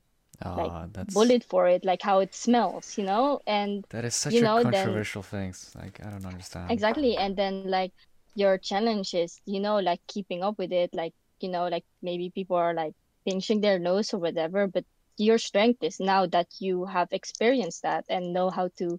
like 0.54 0.74
Ah, 0.74 0.86
that's 0.92 1.14
bullied 1.14 1.44
for 1.44 1.66
it, 1.68 1.84
like 1.84 2.02
how 2.02 2.20
it 2.20 2.34
smells, 2.34 2.96
you 2.98 3.04
know? 3.04 3.40
And 3.46 3.84
that 3.90 4.04
is 4.04 4.14
such 4.14 4.34
you 4.34 4.40
a 4.42 4.44
know, 4.44 4.64
then 4.64 4.72
controversial 4.72 5.22
thing. 5.22 5.54
Like 5.76 6.04
I 6.04 6.10
don't 6.10 6.26
understand. 6.26 6.68
exactly, 6.68 7.16
and 7.16 7.36
then 7.36 7.62
like 7.70 7.92
your 8.34 8.58
challenge 8.58 9.14
is, 9.14 9.40
you 9.46 9.60
know, 9.60 9.78
like 9.78 10.00
keeping 10.08 10.42
up 10.42 10.58
with 10.58 10.72
it, 10.72 10.90
like, 10.94 11.14
you 11.40 11.48
know, 11.48 11.68
like 11.68 11.84
maybe 12.02 12.30
people 12.30 12.56
are 12.56 12.74
like 12.74 12.92
pinching 13.26 13.60
their 13.60 13.78
nose 13.78 14.12
or 14.14 14.18
whatever, 14.18 14.66
but 14.66 14.84
your 15.16 15.38
strength 15.38 15.82
is 15.82 15.98
now 16.00 16.26
that 16.26 16.48
you 16.60 16.84
have 16.84 17.08
experienced 17.12 17.82
that 17.82 18.04
and 18.08 18.32
know 18.32 18.50
how 18.50 18.68
to 18.78 18.98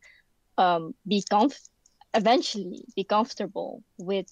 um 0.58 0.94
be 1.08 1.24
comf 1.32 1.56
eventually 2.16 2.86
be 2.96 3.04
comfortable 3.06 3.84
with 3.98 4.28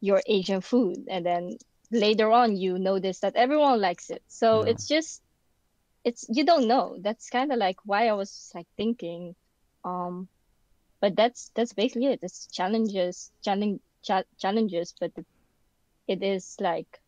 your 0.00 0.22
Asian 0.26 0.60
food. 0.60 0.98
And 1.08 1.24
then 1.26 1.56
later 1.90 2.30
on, 2.32 2.56
you 2.56 2.78
notice 2.78 3.20
that 3.20 3.36
everyone 3.36 3.80
likes 3.80 4.10
it. 4.10 4.22
So 4.28 4.62
Yeah. 4.62 4.64
it's 4.64 4.86
just, 4.86 5.22
it's, 6.04 6.26
you 6.28 6.44
don't 6.44 6.68
know. 6.68 6.96
That's 7.00 7.30
kind 7.30 7.52
of 7.52 7.58
like 7.58 7.76
why 7.84 8.08
I 8.08 8.12
was 8.12 8.50
like 8.54 8.66
thinking, 8.76 9.34
um, 9.84 10.28
but 11.00 11.16
that's, 11.16 11.50
that's 11.54 11.72
basically 11.72 12.06
it. 12.06 12.20
It's 12.22 12.46
challenges, 12.46 13.30
challenge, 13.42 13.80
cha 14.02 14.22
challenges, 14.38 14.94
but 14.98 15.12
it, 15.16 15.26
it 16.06 16.22
is 16.22 16.56
like, 16.60 17.00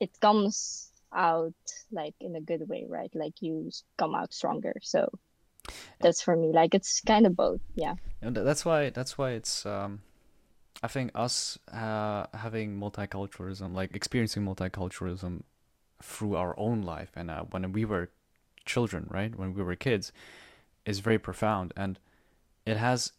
it 0.00 0.18
comes 0.20 0.90
out 1.14 1.52
like 1.92 2.14
in 2.20 2.36
a 2.36 2.40
good 2.40 2.68
way, 2.68 2.86
right? 2.88 3.10
Like 3.14 3.42
you 3.42 3.70
come 3.98 4.14
out 4.14 4.32
stronger. 4.32 4.74
So 4.82 5.10
that's 6.00 6.22
for 6.22 6.36
me. 6.36 6.52
Like 6.52 6.74
it's 6.74 7.00
kind 7.00 7.26
of 7.26 7.36
both. 7.36 7.60
Yeah. 7.74 7.96
And 8.22 8.36
that's 8.36 8.64
why 8.64 8.90
that's 8.90 9.18
why 9.18 9.32
it's 9.32 9.66
um 9.66 10.00
I 10.82 10.88
think 10.88 11.10
us 11.14 11.58
uh 11.72 12.26
having 12.32 12.78
multiculturalism, 12.78 13.74
like 13.74 13.94
experiencing 13.94 14.44
multiculturalism 14.44 15.42
through 16.02 16.36
our 16.36 16.54
own 16.58 16.82
life 16.82 17.10
and 17.16 17.30
uh, 17.30 17.42
when 17.50 17.72
we 17.72 17.84
were 17.84 18.10
children, 18.64 19.06
right? 19.10 19.36
When 19.36 19.54
we 19.54 19.62
were 19.62 19.76
kids 19.76 20.12
is 20.84 21.00
very 21.00 21.18
profound 21.18 21.72
and 21.76 21.98
it 22.66 22.76
has 22.76 23.12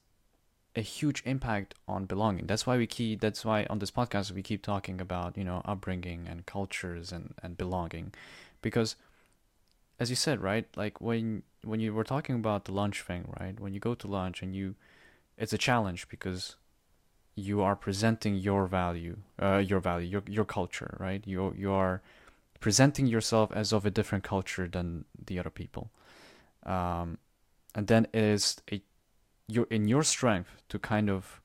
a 0.76 0.82
huge 0.82 1.22
impact 1.26 1.76
on 1.88 2.06
belonging. 2.06 2.48
That's 2.48 2.66
why 2.66 2.78
we 2.78 2.88
keep 2.88 3.20
that's 3.20 3.44
why 3.44 3.66
on 3.70 3.80
this 3.80 3.92
podcast 3.92 4.32
we 4.32 4.42
keep 4.42 4.62
talking 4.64 5.02
about, 5.02 5.38
you 5.38 5.44
know, 5.44 5.62
upbringing 5.66 6.28
and 6.28 6.46
cultures 6.46 7.12
and 7.12 7.34
and 7.44 7.58
belonging 7.58 8.14
because 8.62 8.96
as 10.00 10.10
you 10.10 10.16
said, 10.16 10.42
right? 10.42 10.66
Like 10.76 11.02
when 11.02 11.44
when 11.64 11.80
you 11.80 11.94
were 11.94 12.04
talking 12.04 12.36
about 12.36 12.66
the 12.66 12.72
lunch 12.72 13.02
thing, 13.02 13.34
right? 13.40 13.60
When 13.60 13.74
you 13.74 13.80
go 13.80 13.94
to 13.96 14.08
lunch 14.08 14.42
and 14.42 14.56
you 14.56 14.76
it's 15.38 15.54
a 15.54 15.58
challenge 15.58 16.08
because 16.10 16.56
you 17.36 17.62
are 17.62 17.76
presenting 17.76 18.36
your 18.36 18.68
value, 18.68 19.18
uh, 19.42 19.58
your 19.58 19.80
value, 19.80 20.08
your 20.08 20.24
your 20.28 20.46
culture, 20.46 20.96
right? 21.00 21.22
You 21.26 21.54
you 21.58 21.72
are 21.72 22.02
presenting 22.62 23.08
yourself 23.08 23.52
as 23.54 23.74
of 23.74 23.86
a 23.86 23.92
different 23.92 24.24
culture 24.24 24.70
than 24.70 25.06
the 25.26 25.40
other 25.40 25.52
people, 25.52 25.92
um, 26.66 27.18
and 27.76 27.88
then 27.88 28.08
it 28.14 28.24
is 28.24 28.62
a 28.72 28.82
you're 29.48 29.68
in 29.72 29.88
your 29.90 30.04
strength 30.04 30.62
to 30.70 30.80
kind 30.80 31.10
of 31.10 31.42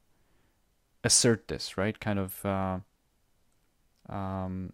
assert 1.04 1.48
this, 1.48 1.76
right? 1.78 1.98
Kind 1.98 2.18
of 2.20 2.44
uh, 2.46 2.78
um, 4.08 4.72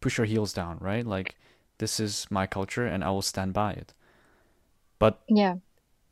push 0.00 0.18
your 0.18 0.26
heels 0.26 0.52
down, 0.52 0.78
right? 0.80 1.06
Like 1.06 1.36
this 1.78 2.00
is 2.00 2.26
my 2.30 2.46
culture 2.46 2.86
and 2.86 3.04
I 3.04 3.10
will 3.10 3.22
stand 3.22 3.52
by 3.52 3.72
it. 3.72 3.94
But 4.98 5.20
Yeah. 5.28 5.56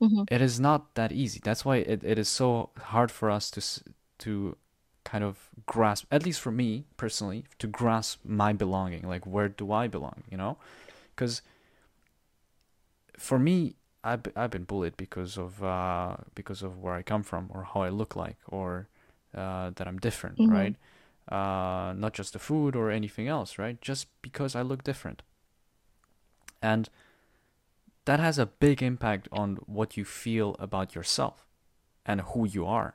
hmm 0.01 0.25
it 0.31 0.43
is 0.43 0.61
not 0.61 0.95
that 0.95 1.13
easy. 1.13 1.41
That's 1.43 1.65
why 1.65 1.77
it, 1.79 2.05
it 2.05 2.19
is 2.19 2.29
so 2.29 2.71
hard 2.79 3.11
for 3.11 3.31
us 3.31 3.51
to 3.53 3.63
to 4.19 4.57
kind 5.09 5.25
of 5.25 5.49
grasp, 5.67 6.07
at 6.11 6.25
least 6.25 6.41
for 6.41 6.53
me 6.53 6.85
personally, 6.97 7.45
to 7.59 7.67
grasp 7.67 8.21
my 8.25 8.53
belonging. 8.53 9.05
Like 9.09 9.25
where 9.27 9.49
do 9.49 9.73
I 9.73 9.89
belong? 9.89 10.19
You 10.31 10.37
know, 10.37 10.59
because 11.15 11.43
for 13.17 13.39
me, 13.39 13.77
I've 14.05 14.23
I've 14.37 14.51
been 14.51 14.65
bullied 14.65 14.97
because 14.97 15.37
of 15.39 15.63
uh 15.63 16.17
because 16.35 16.63
of 16.63 16.79
where 16.83 16.95
I 16.95 17.03
come 17.03 17.23
from 17.23 17.51
or 17.55 17.65
how 17.65 17.83
I 17.83 17.91
look 17.91 18.17
like 18.17 18.37
or 18.47 18.89
uh, 19.35 19.71
that 19.77 19.87
I'm 19.87 19.99
different, 19.99 20.39
hmm 20.39 20.49
right? 20.49 20.75
Uh, 21.29 21.93
not 21.97 22.15
just 22.15 22.33
the 22.33 22.39
food 22.39 22.75
or 22.75 22.91
anything 22.91 23.29
else, 23.29 23.59
right? 23.59 23.81
Just 23.81 24.07
because 24.23 24.57
I 24.57 24.63
look 24.63 24.83
different, 24.83 25.23
and 26.63 26.89
that 28.07 28.21
has 28.21 28.39
a 28.39 28.47
big 28.47 28.83
impact 28.83 29.29
on 29.33 29.57
what 29.67 29.97
you 29.97 30.05
feel 30.05 30.57
about 30.59 30.95
yourself 30.95 31.47
and 32.07 32.21
who 32.23 32.47
you 32.47 32.67
are. 32.67 32.95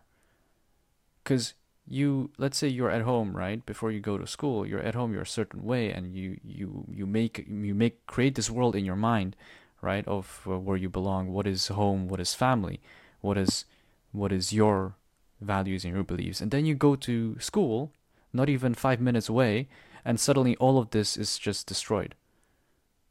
Because 1.23 1.53
you, 1.87 2.31
let's 2.37 2.57
say 2.57 2.67
you're 2.67 2.89
at 2.91 3.01
home, 3.01 3.35
right? 3.35 3.65
Before 3.65 3.91
you 3.91 3.99
go 3.99 4.17
to 4.17 4.25
school, 4.27 4.65
you're 4.65 4.79
at 4.81 4.95
home, 4.95 5.13
you're 5.13 5.23
a 5.23 5.27
certain 5.27 5.63
way, 5.63 5.91
and 5.91 6.15
you 6.15 6.39
you 6.43 6.85
you 6.91 7.05
make 7.05 7.45
you 7.47 7.75
make 7.75 8.05
create 8.07 8.35
this 8.35 8.49
world 8.49 8.75
in 8.75 8.85
your 8.85 8.95
mind, 8.95 9.35
right? 9.81 10.07
Of 10.07 10.41
uh, 10.47 10.57
where 10.59 10.77
you 10.77 10.89
belong, 10.89 11.31
what 11.33 11.45
is 11.47 11.67
home, 11.67 12.07
what 12.07 12.19
is 12.19 12.33
family, 12.33 12.79
what 13.21 13.37
is 13.37 13.65
what 14.11 14.31
is 14.31 14.53
your 14.53 14.95
values 15.41 15.83
and 15.83 15.93
your 15.93 16.03
beliefs, 16.03 16.41
and 16.41 16.51
then 16.51 16.65
you 16.65 16.75
go 16.75 16.95
to 16.95 17.37
school, 17.39 17.91
not 18.31 18.49
even 18.49 18.73
five 18.73 19.01
minutes 19.01 19.29
away, 19.29 19.67
and 20.05 20.19
suddenly 20.19 20.55
all 20.57 20.77
of 20.77 20.91
this 20.91 21.17
is 21.17 21.37
just 21.37 21.67
destroyed 21.67 22.15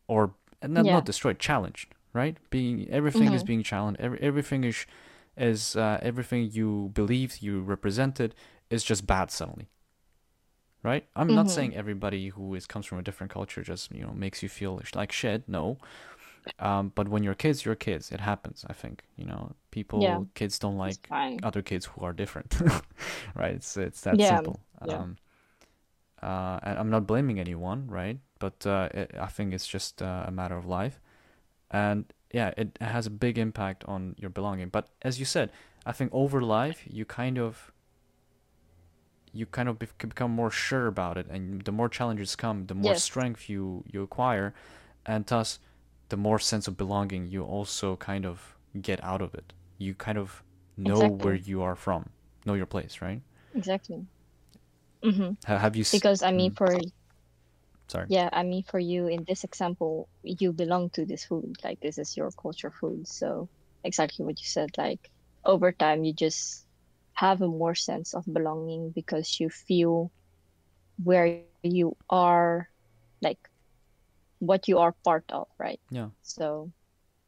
or 0.09 0.35
not 0.63 0.87
Yeah. 0.87 0.93
not 0.93 1.05
destroyed, 1.05 1.39
challenged, 1.39 1.89
right? 2.13 2.37
Being 2.51 2.89
everything 2.91 3.33
is 3.35 3.43
hmm 3.43 3.47
being 3.47 3.63
challenged. 3.63 4.01
Every, 4.01 4.19
everything 4.21 4.65
is 4.65 4.87
is 5.37 5.77
uh, 5.77 5.99
everything 6.03 6.51
you 6.53 6.91
believed 6.95 7.43
you 7.43 7.61
represented 7.63 8.35
is 8.73 8.85
just 8.85 9.07
bad 9.07 9.31
suddenly 9.31 9.69
right? 10.83 11.07
I'm 11.15 11.33
not 11.35 11.49
Mm-hmm. 11.49 11.49
saying 11.49 11.77
everybody 11.77 12.29
who 12.31 12.55
is 12.55 12.67
comes 12.67 12.87
from 12.87 12.99
a 12.99 13.03
different 13.03 13.33
culture 13.33 13.63
just 13.63 13.93
you 13.93 14.03
know 14.03 14.13
makes 14.13 14.43
you 14.43 14.49
feel 14.49 14.81
like 14.95 15.13
shit 15.13 15.49
no. 15.49 15.79
Um, 16.59 16.93
but 16.95 17.09
when 17.09 17.23
you're 17.25 17.35
kids 17.35 17.65
you're 17.65 17.75
kids 17.77 18.13
it 18.13 18.21
happens 18.21 18.65
i 18.69 18.73
think 18.75 19.05
you 19.17 19.25
know? 19.27 19.53
People 19.71 20.03
Yeah. 20.03 20.21
kids 20.35 20.59
don't 20.59 20.79
like 20.79 21.11
other 21.43 21.63
kids 21.63 21.87
who 21.87 22.05
are 22.05 22.13
different 22.13 22.55
right? 23.35 23.55
It's 23.55 23.77
it's 23.77 24.03
that 24.03 24.19
Yeah, 24.19 24.29
simple. 24.29 24.61
Yeah. 24.85 25.05
um 25.05 25.17
uh 26.23 26.59
and 26.63 26.79
i'm 26.79 26.91
not 26.91 27.07
blaming 27.07 27.41
anyone 27.41 27.87
right? 27.89 28.19
But 28.39 28.67
uh 28.67 28.89
it, 28.95 29.15
i 29.21 29.27
think 29.27 29.55
it's 29.55 29.67
just 29.67 30.03
uh, 30.03 30.25
a 30.27 30.31
matter 30.31 30.57
of 30.57 30.67
life. 30.67 31.01
And 31.71 32.13
yeah 32.33 32.53
it 32.57 32.79
has 32.81 33.07
a 33.07 33.11
big 33.11 33.39
impact 33.39 33.85
on 33.87 34.15
your 34.19 34.31
belonging. 34.31 34.69
But 34.71 34.89
as 35.03 35.19
you 35.19 35.25
said 35.27 35.51
i 35.87 35.93
think 35.93 36.11
over 36.15 36.43
life 36.43 36.85
you 36.89 37.05
kind 37.05 37.39
of 37.39 37.73
you 39.33 39.47
kind 39.47 39.69
of 39.69 39.79
bec- 39.79 39.99
become 39.99 40.31
more 40.31 40.51
sure 40.51 40.87
about 40.87 41.17
it 41.17 41.27
and 41.29 41.63
the 41.65 41.73
more 41.73 41.89
challenges 41.89 42.37
come 42.37 42.67
the 42.67 42.75
more 42.75 42.95
Yes. 42.95 43.03
strength 43.03 43.49
you 43.49 43.85
you 43.91 44.03
acquire 44.03 44.55
and 45.07 45.27
thus 45.27 45.59
the 46.09 46.17
more 46.17 46.39
sense 46.39 46.69
of 46.69 46.77
belonging 46.77 47.27
you 47.27 47.43
also 47.43 47.97
kind 47.97 48.27
of 48.27 48.57
get 48.81 49.03
out 49.05 49.23
of 49.23 49.35
it 49.35 49.53
you 49.79 49.95
kind 49.95 50.19
of 50.19 50.43
know 50.77 51.07
where 51.07 51.35
you 51.35 51.63
are 51.63 51.77
from 51.77 52.11
know 52.45 52.55
your 52.55 52.67
place 52.67 53.01
right 53.01 53.23
Exactly. 53.55 54.07
Mm-hmm. 55.05 55.33
Ha- 55.47 55.59
have 55.59 55.77
you 55.77 55.83
s- 55.83 56.03
Because 56.03 56.23
I 56.23 56.33
mean, 56.33 56.51
Mm, 56.51 56.57
for 56.57 56.81
sorry 57.89 58.09
yeah, 58.09 58.29
I 58.33 58.43
mean, 58.43 58.65
for 58.65 58.79
you 58.79 59.07
in 59.07 59.25
this 59.27 59.45
example, 59.45 60.09
you 60.23 60.53
belong 60.53 60.91
to 60.91 61.07
this 61.07 61.25
food. 61.25 61.57
Like 61.65 61.81
this 61.81 61.99
is 61.99 62.17
your 62.17 62.31
culture 62.33 62.73
food. 62.81 63.07
So 63.09 63.49
exactly 63.85 64.25
what 64.25 64.41
you 64.41 64.47
said. 64.47 64.71
Like 64.77 65.01
over 65.45 65.73
time, 65.73 66.05
you 66.05 66.13
just 66.15 66.67
have 67.15 67.43
a 67.43 67.49
more 67.49 67.75
sense 67.75 68.15
of 68.15 68.25
belonging 68.33 68.91
because 68.93 69.41
you 69.41 69.51
feel 69.51 70.13
where 71.03 71.45
you 71.63 71.97
are, 72.11 72.71
like 73.23 73.39
what 74.41 74.69
you 74.69 74.79
are 74.79 74.95
part 75.05 75.25
of, 75.31 75.49
right? 75.59 75.81
yeah 75.91 76.09
So 76.23 76.73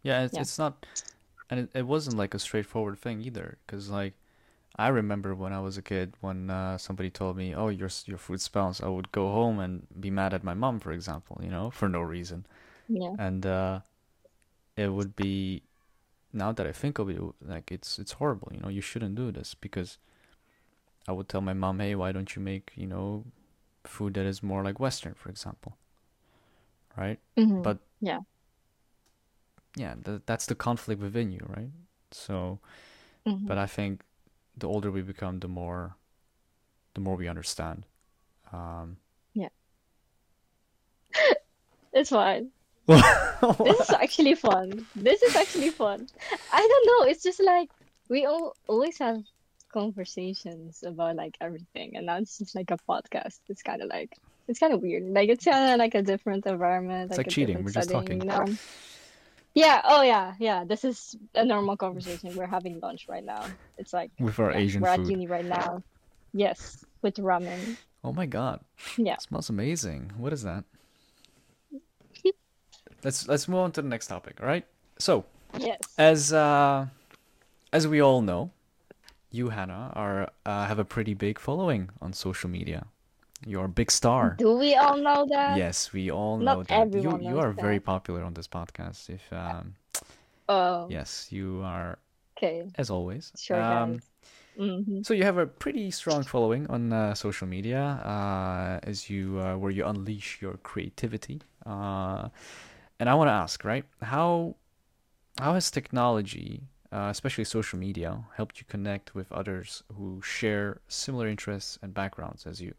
Yeah, 0.03 0.25
it's, 0.25 0.37
Yeah. 0.37 0.39
it's 0.39 0.59
not, 0.59 0.87
and 1.51 1.61
it, 1.61 1.71
it 1.75 1.87
wasn't 1.87 2.17
like 2.19 2.35
a 2.35 2.39
straightforward 2.39 2.99
thing 2.99 3.21
either. 3.23 3.59
Because 3.67 3.91
like, 3.91 4.15
I 4.77 4.89
remember 4.89 5.35
when 5.35 5.53
I 5.53 5.61
was 5.61 5.79
a 5.79 5.83
kid, 5.83 6.15
when 6.21 6.51
uh, 6.51 6.79
somebody 6.79 7.11
told 7.11 7.37
me, 7.37 7.55
"Oh, 7.55 7.69
your 7.69 7.91
your 8.07 8.19
food 8.19 8.41
smells," 8.41 8.81
I 8.83 8.89
would 8.89 9.13
go 9.13 9.33
home 9.33 9.61
and 9.61 9.87
be 10.01 10.11
mad 10.11 10.35
at 10.35 10.45
my 10.45 10.55
mom, 10.55 10.81
for 10.81 10.93
example, 10.93 11.41
you 11.43 11.51
know, 11.51 11.71
for 11.71 11.89
no 11.89 12.01
reason. 12.03 12.47
yeah, 12.89 13.17
And 13.19 13.47
uh, 13.47 13.81
it 14.77 14.89
would 14.93 15.17
be, 15.17 15.63
now 16.35 16.53
that 16.53 16.67
I 16.67 16.73
think 16.73 16.99
of 16.99 17.11
it, 17.11 17.21
like 17.43 17.73
it's 17.73 17.99
it's 17.99 18.13
horrible. 18.15 18.51
You 18.53 18.61
know, 18.61 18.69
you 18.71 18.81
shouldn't 18.83 19.17
do 19.17 19.33
this 19.33 19.55
because 19.55 19.99
I 21.09 21.13
would 21.13 21.31
tell 21.31 21.41
my 21.41 21.55
mom, 21.55 21.81
"Hey, 21.81 21.95
why 21.95 22.13
don't 22.13 22.37
you 22.37 22.43
make 22.43 22.73
you 22.77 22.87
know 22.87 23.25
food 23.85 24.15
that 24.15 24.27
is 24.27 24.43
more 24.43 24.65
like 24.65 24.81
Western, 24.81 25.15
for 25.15 25.31
example, 25.31 25.79
right?" 26.97 27.19
hmm 27.37 27.63
But 27.63 27.79
yeah, 28.01 28.21
yeah, 29.77 29.95
th 30.05 30.23
that's 30.27 30.47
the 30.47 30.55
conflict 30.55 31.01
within 31.01 31.33
you, 31.33 31.45
right? 31.57 31.71
So. 32.11 32.59
hmm 33.27 33.55
but 33.55 33.59
I 33.59 33.67
think 33.67 34.03
the 34.57 34.69
older 34.69 34.91
we 34.93 35.03
become, 35.03 35.41
the 35.41 35.49
more, 35.49 35.97
the 36.95 37.01
more 37.01 37.17
we 37.17 37.29
understand. 37.29 37.87
Um, 38.53 38.99
yeah. 39.35 39.49
It's 41.93 42.11
fine. 42.11 42.51
This 42.87 43.81
is 43.81 43.91
actually 44.03 44.35
fun. 44.35 44.87
This 44.95 45.23
is 45.23 45.35
actually 45.37 45.71
fun. 45.71 46.07
I 46.53 46.61
don't 46.61 46.87
know. 46.87 47.11
It's 47.11 47.23
just 47.23 47.43
like 47.43 47.71
we 48.09 48.27
all 48.27 48.55
always 48.69 48.99
have 48.99 49.23
conversations 49.73 50.83
about 50.87 51.17
like 51.17 51.37
everything, 51.41 51.97
and 51.97 52.07
now 52.07 52.17
it's 52.19 52.39
just 52.39 52.55
like 52.55 52.71
a 52.71 52.79
podcast. 52.89 53.41
It's 53.49 53.63
kind 53.63 53.83
of 53.83 53.89
like 53.89 54.17
it's 54.49 54.59
kind 54.59 54.73
of 54.73 54.83
weird. 54.83 55.05
Like 55.05 55.29
it's 55.29 55.45
kind 55.45 55.73
of 55.73 55.79
like 55.79 55.95
a 55.95 56.03
different 56.03 56.47
environment, 56.47 57.11
It's 57.11 57.19
like 57.19 57.27
like 57.27 57.35
cheating. 57.35 57.63
We're 57.65 57.71
just 57.71 57.91
talking. 57.91 58.21
you 58.21 58.27
know? 58.27 58.45
Yeah. 59.55 59.81
Oh 59.85 60.03
yeah. 60.03 60.35
Yeah. 60.39 60.65
This 60.65 60.85
is 60.85 61.17
a 61.35 61.45
normal 61.45 61.77
conversation. 61.77 62.35
We're 62.37 62.47
having 62.47 62.81
lunch 62.81 63.07
right 63.09 63.25
now. 63.25 63.45
It's 63.79 63.93
like 63.93 64.11
with 64.19 64.39
our 64.39 64.51
yeah, 64.53 64.59
Asian 64.59 64.83
we're 64.83 64.89
at 64.89 65.07
uni 65.07 65.27
right 65.27 65.45
now. 65.45 65.83
Yes, 66.33 66.85
with 67.03 67.17
ramen. 67.17 67.77
Oh 68.03 68.13
my 68.13 68.27
God, 68.27 68.61
Yeah. 68.99 69.15
it 69.15 69.23
smells 69.23 69.49
amazing. 69.49 70.13
What 70.19 70.33
is 70.33 70.43
that? 70.43 70.65
Let's 73.05 73.29
let's 73.29 73.47
move 73.49 73.61
on 73.61 73.73
to 73.73 73.83
the 73.83 73.89
next 73.89 74.07
topic. 74.09 74.41
All 74.41 74.47
right. 74.47 74.65
So 74.99 75.25
Yes. 75.59 75.79
as 75.99 76.33
uh, 76.33 76.87
as 77.73 77.87
we 77.87 78.01
all 78.01 78.23
know, 78.23 78.51
you 79.31 79.51
Hana 79.51 79.93
are 79.95 80.31
uh, 80.47 80.67
have 80.67 80.79
a 80.79 80.85
pretty 80.85 81.15
big 81.15 81.39
following 81.39 81.91
on 82.01 82.13
social 82.13 82.49
media. 82.51 82.87
You're 83.47 83.67
a 83.67 83.69
big 83.69 83.91
star. 83.91 84.37
Do 84.39 84.57
we 84.57 84.75
all 84.75 84.97
know 84.97 85.27
that? 85.29 85.57
Yes, 85.57 85.93
we 85.93 86.11
all 86.11 86.39
Not 86.39 86.57
know 86.57 86.63
that. 86.63 86.71
You 86.75 86.81
everyone 86.81 87.23
you 87.23 87.31
knows 87.37 87.45
are 87.45 87.53
very 87.53 87.79
popular 87.81 88.23
on 88.25 88.35
this 88.35 88.49
podcast. 88.49 89.11
If 89.11 89.23
um, 89.33 89.75
Oh. 90.49 90.87
yes, 90.89 91.29
you 91.31 91.61
are 91.65 91.99
Okay. 92.37 92.65
as 92.77 92.91
always. 92.91 93.33
Sure, 93.39 93.61
Um, 93.61 93.93
guys. 93.93 94.09
hmm 94.57 95.03
So 95.03 95.13
you 95.15 95.25
have 95.25 95.37
a 95.39 95.47
pretty 95.47 95.91
strong 95.91 96.23
following 96.25 96.67
on 96.71 96.93
uh, 96.93 97.15
social 97.15 97.47
media, 97.47 97.81
uh, 98.05 98.81
as 98.83 99.11
you 99.11 99.39
uh, 99.41 99.57
where 99.57 99.71
you 99.71 99.85
unleash 99.85 100.41
your 100.41 100.57
creativity. 100.63 101.41
And 103.01 103.09
I 103.09 103.15
want 103.15 103.29
to 103.29 103.33
ask, 103.33 103.65
right? 103.65 103.85
How 104.03 104.57
how 105.39 105.55
has 105.55 105.71
technology, 105.71 106.63
uh, 106.93 107.09
especially 107.11 107.45
social 107.45 107.79
media, 107.79 108.25
helped 108.37 108.61
you 108.61 108.67
connect 108.67 109.15
with 109.15 109.33
others 109.33 109.83
who 109.97 110.21
share 110.23 110.81
similar 110.89 111.29
interests 111.29 111.79
and 111.83 111.93
backgrounds 111.95 112.47
as 112.47 112.61
you? 112.61 112.75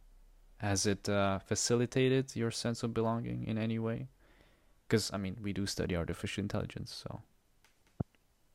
Has 0.58 0.86
it 0.86 1.10
uh, 1.10 1.40
facilitated 1.40 2.36
your 2.36 2.52
sense 2.52 2.84
of 2.84 2.94
belonging 2.94 3.46
in 3.46 3.58
any 3.58 3.78
way? 3.80 4.08
Because 4.88 5.12
I 5.14 5.18
mean, 5.18 5.38
we 5.42 5.54
do 5.54 5.66
study 5.66 5.96
artificial 5.96 6.42
intelligence, 6.44 6.94
so 6.94 7.22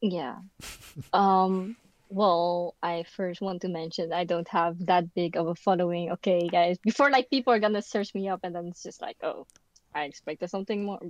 Yeah. 0.01 0.37
Um, 1.13 1.77
well, 2.09 2.75
I 2.83 3.05
first 3.05 3.41
want 3.41 3.63
to 3.63 3.69
mention 3.69 4.13
I 4.13 4.25
don't 4.25 4.49
have 4.49 4.85
that 4.87 5.15
big 5.15 5.37
of 5.37 5.47
a 5.49 5.55
following. 5.55 6.11
Okay, 6.13 6.49
guys, 6.49 6.79
before 6.83 7.11
like 7.11 7.31
people 7.31 7.53
are 7.53 7.61
gonna 7.61 7.83
search 7.83 8.15
me 8.15 8.29
up 8.29 8.41
and 8.43 8.55
then 8.55 8.67
it's 8.69 8.83
just 8.83 9.01
like, 9.01 9.17
oh, 9.23 9.47
I 9.95 10.05
expected 10.05 10.51
something 10.51 10.85
more. 10.85 11.01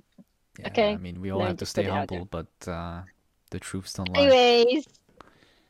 Yeah. 0.59 0.69
Okay, 0.69 0.95
I 0.95 0.97
mean, 0.97 1.21
we 1.21 1.31
all 1.31 1.41
me 1.41 1.47
have 1.47 1.57
to 1.59 1.67
stay 1.67 1.85
humble, 1.85 2.27
but 2.31 2.49
uh, 2.67 3.03
the 3.51 3.59
truths 3.59 3.93
don't 3.95 4.11
lie. 4.13 4.23
Anyways, 4.23 4.87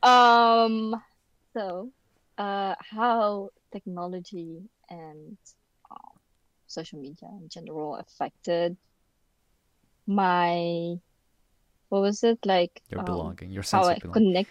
um, 0.03 1.01
so, 1.53 1.91
uh, 2.39 2.75
how 2.79 3.51
technology 3.73 4.63
and 4.89 5.37
um, 5.91 5.99
social 6.67 6.99
media 6.99 7.29
in 7.41 7.49
general 7.49 7.97
affected 7.97 8.77
my, 10.07 10.97
what 11.89 12.01
was 12.03 12.25
it 12.25 12.39
like, 12.45 12.83
Your 12.91 13.01
um, 13.01 13.05
belonging, 13.05 13.51
your 13.51 13.63
sense 13.63 13.87
I 13.87 13.93
of 13.93 14.01
belonging. 14.01 14.23
I 14.23 14.29
connect. 14.31 14.51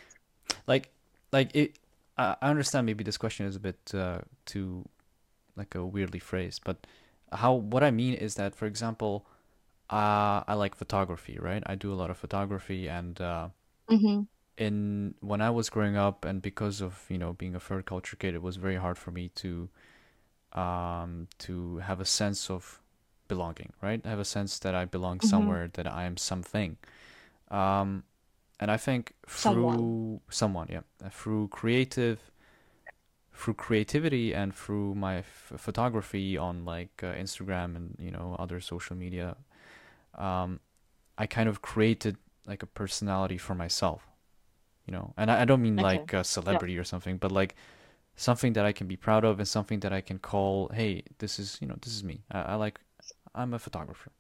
like 0.67 0.89
like 1.31 1.55
it 1.55 1.77
I 2.17 2.35
I 2.41 2.49
understand 2.49 2.85
maybe 2.85 3.03
this 3.03 3.17
question 3.17 3.45
is 3.45 3.55
a 3.55 3.59
bit 3.59 3.79
uh, 3.93 4.19
too 4.45 4.87
like 5.55 5.75
a 5.75 5.85
weirdly 5.85 6.19
phrased, 6.19 6.61
but 6.63 6.87
how 7.33 7.53
what 7.53 7.83
I 7.83 7.91
mean 7.91 8.13
is 8.13 8.35
that 8.35 8.55
for 8.55 8.65
example, 8.65 9.25
uh, 9.89 10.43
I 10.47 10.53
like 10.55 10.75
photography, 10.75 11.37
right? 11.39 11.63
I 11.65 11.75
do 11.75 11.93
a 11.93 11.95
lot 11.95 12.09
of 12.09 12.17
photography 12.17 12.87
and 12.87 13.19
uh, 13.21 13.49
Mm-hmm. 13.89 14.21
in 14.57 15.15
when 15.21 15.41
I 15.41 15.49
was 15.49 15.69
growing 15.69 15.95
up 15.95 16.25
and 16.25 16.41
because 16.41 16.81
of, 16.81 17.05
you 17.09 17.17
know, 17.17 17.33
being 17.33 17.55
a 17.55 17.59
third 17.59 17.85
culture 17.85 18.15
kid, 18.15 18.35
it 18.35 18.41
was 18.41 18.57
very 18.57 18.75
hard 18.75 18.97
for 18.97 19.11
me 19.11 19.29
to 19.35 19.69
um 20.53 21.27
to 21.39 21.77
have 21.79 21.99
a 22.01 22.05
sense 22.05 22.49
of 22.49 22.81
belonging, 23.27 23.73
right? 23.81 24.01
I 24.05 24.09
have 24.09 24.19
a 24.19 24.25
sense 24.25 24.59
that 24.59 24.75
I 24.75 24.85
belong 24.85 25.21
Mm-hmm. 25.23 25.53
somewhere, 25.53 25.69
that 25.73 25.87
I 25.87 26.05
am 26.05 26.17
something. 26.17 26.77
Um 27.51 28.03
and 28.59 28.71
I 28.71 28.77
think 28.77 29.13
through 29.27 30.21
someone, 30.29 30.67
yeah, 30.69 30.81
uh, 31.05 31.09
through 31.09 31.49
creative, 31.49 32.19
through 33.33 33.53
creativity 33.53 34.33
and 34.33 34.53
through 34.53 34.95
my 34.95 35.17
f 35.19 35.53
photography 35.57 36.37
on 36.37 36.65
like 36.65 37.01
uh, 37.03 37.13
Instagram 37.13 37.75
and 37.75 37.95
you 37.99 38.11
know 38.11 38.35
other 38.39 38.59
social 38.59 38.95
media, 38.95 39.35
um, 40.19 40.59
I 41.17 41.25
kind 41.27 41.49
of 41.49 41.61
created 41.61 42.17
like 42.45 42.63
a 42.63 42.67
personality 42.67 43.37
for 43.37 43.55
myself, 43.55 44.07
you 44.85 44.93
know. 44.93 45.13
And 45.17 45.31
I, 45.31 45.41
I 45.41 45.45
don't 45.45 45.61
mean 45.61 45.77
Okay. 45.77 45.81
like 45.81 46.13
a 46.13 46.23
celebrity 46.23 46.77
or 46.77 46.83
something, 46.83 47.17
but 47.17 47.31
like 47.31 47.55
something 48.15 48.53
that 48.53 48.65
I 48.65 48.71
can 48.73 48.87
be 48.87 48.97
proud 48.97 49.23
of 49.25 49.39
and 49.39 49.47
something 49.47 49.79
that 49.81 49.93
I 49.93 50.01
can 50.01 50.19
call, 50.19 50.69
hey, 50.73 51.03
this 51.19 51.39
is 51.39 51.57
you 51.61 51.67
know 51.67 51.75
this 51.81 51.93
is 51.95 52.03
me. 52.03 52.23
I, 52.31 52.41
I 52.41 52.55
like, 52.55 52.79
I'm 53.35 53.53
a 53.53 53.59
photographer 53.59 54.11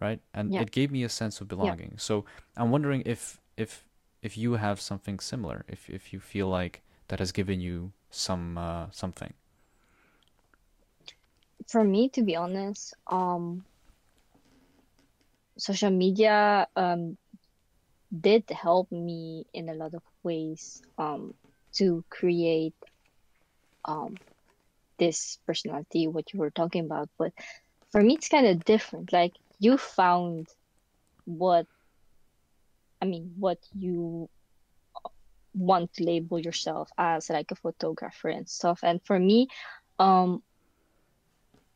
right? 0.00 0.20
And 0.34 0.52
Yeah. 0.52 0.62
it 0.62 0.70
gave 0.70 0.90
me 0.90 1.04
a 1.04 1.08
sense 1.08 1.40
of 1.40 1.48
belonging. 1.48 1.94
So 1.98 2.24
I'm 2.56 2.70
wondering 2.70 3.02
if 3.06 3.40
if 3.56 3.84
if 4.22 4.36
you 4.36 4.54
have 4.54 4.80
something 4.80 5.18
similar, 5.20 5.64
if 5.68 5.88
if 5.90 6.12
you 6.12 6.20
feel 6.20 6.48
like 6.48 6.82
that 7.08 7.18
has 7.18 7.32
given 7.32 7.60
you 7.60 7.92
some 8.10 8.56
uh, 8.58 8.86
something. 8.90 9.34
For 11.68 11.84
me, 11.84 12.08
to 12.10 12.22
be 12.22 12.36
honest, 12.36 12.94
um, 13.06 13.64
social 15.58 15.90
media, 15.90 16.66
um, 16.76 17.16
did 18.18 18.44
help 18.50 18.90
me 18.90 19.44
in 19.54 19.68
a 19.68 19.74
lot 19.74 19.94
of 19.94 20.02
ways 20.22 20.82
um 20.98 21.32
to 21.72 22.04
create 22.10 22.74
um 23.84 24.16
this 24.98 25.38
personality 25.46 26.06
what 26.08 26.32
you 26.32 26.38
were 26.40 26.50
talking 26.50 26.84
about. 26.84 27.08
But 27.18 27.32
for 27.92 28.00
me 28.02 28.14
it's 28.14 28.28
kind 28.28 28.46
of 28.46 28.64
different. 28.64 29.12
Like 29.12 29.32
you 29.58 29.76
found 29.76 30.48
what 31.24 31.66
i 33.00 33.04
mean 33.04 33.32
what 33.38 33.58
you 33.72 34.28
want 35.54 35.92
to 35.92 36.04
label 36.04 36.38
yourself 36.38 36.88
as 36.98 37.28
like 37.30 37.50
a 37.50 37.56
photographer 37.56 38.28
and 38.28 38.48
stuff. 38.48 38.80
And 38.82 39.00
for 39.04 39.18
me 39.18 39.48
um 39.98 40.42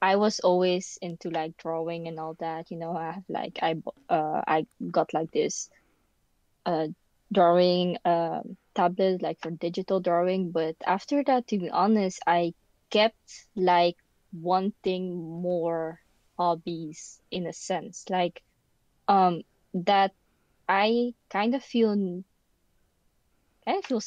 I 0.05 0.16
was 0.16 0.40
always 0.40 0.98
into 1.00 1.30
like 1.30 1.57
drawing 1.57 2.09
and 2.09 2.18
all 2.20 2.34
that 2.40 2.70
you 2.70 2.76
know 2.78 2.96
I 2.96 3.12
have 3.12 3.24
like 3.28 3.59
I 3.62 3.76
uh 4.09 4.42
I 4.46 4.66
got 4.90 5.14
like 5.14 5.30
this 5.32 5.70
uh 6.66 6.88
drawing 7.32 7.98
um 8.05 8.57
tablet 8.74 9.22
like 9.22 9.38
for 9.40 9.50
digital 9.50 10.00
drawing 10.00 10.50
but 10.52 10.76
after 10.86 11.22
that 11.24 11.46
to 11.48 11.59
be 11.59 11.70
honest 11.70 12.20
I 12.26 12.55
kept 12.90 13.46
like 13.57 13.96
wanting 14.32 15.14
more 15.42 16.00
hobbies 16.38 17.20
in 17.30 17.46
a 17.46 17.52
sense 17.52 18.05
like 18.11 18.42
um 19.09 19.42
that 19.74 20.12
I 20.68 21.14
kind 21.30 21.55
of 21.55 21.64
feel 21.64 21.94
kind 23.64 23.78
of 23.78 23.84
feel 23.84 24.00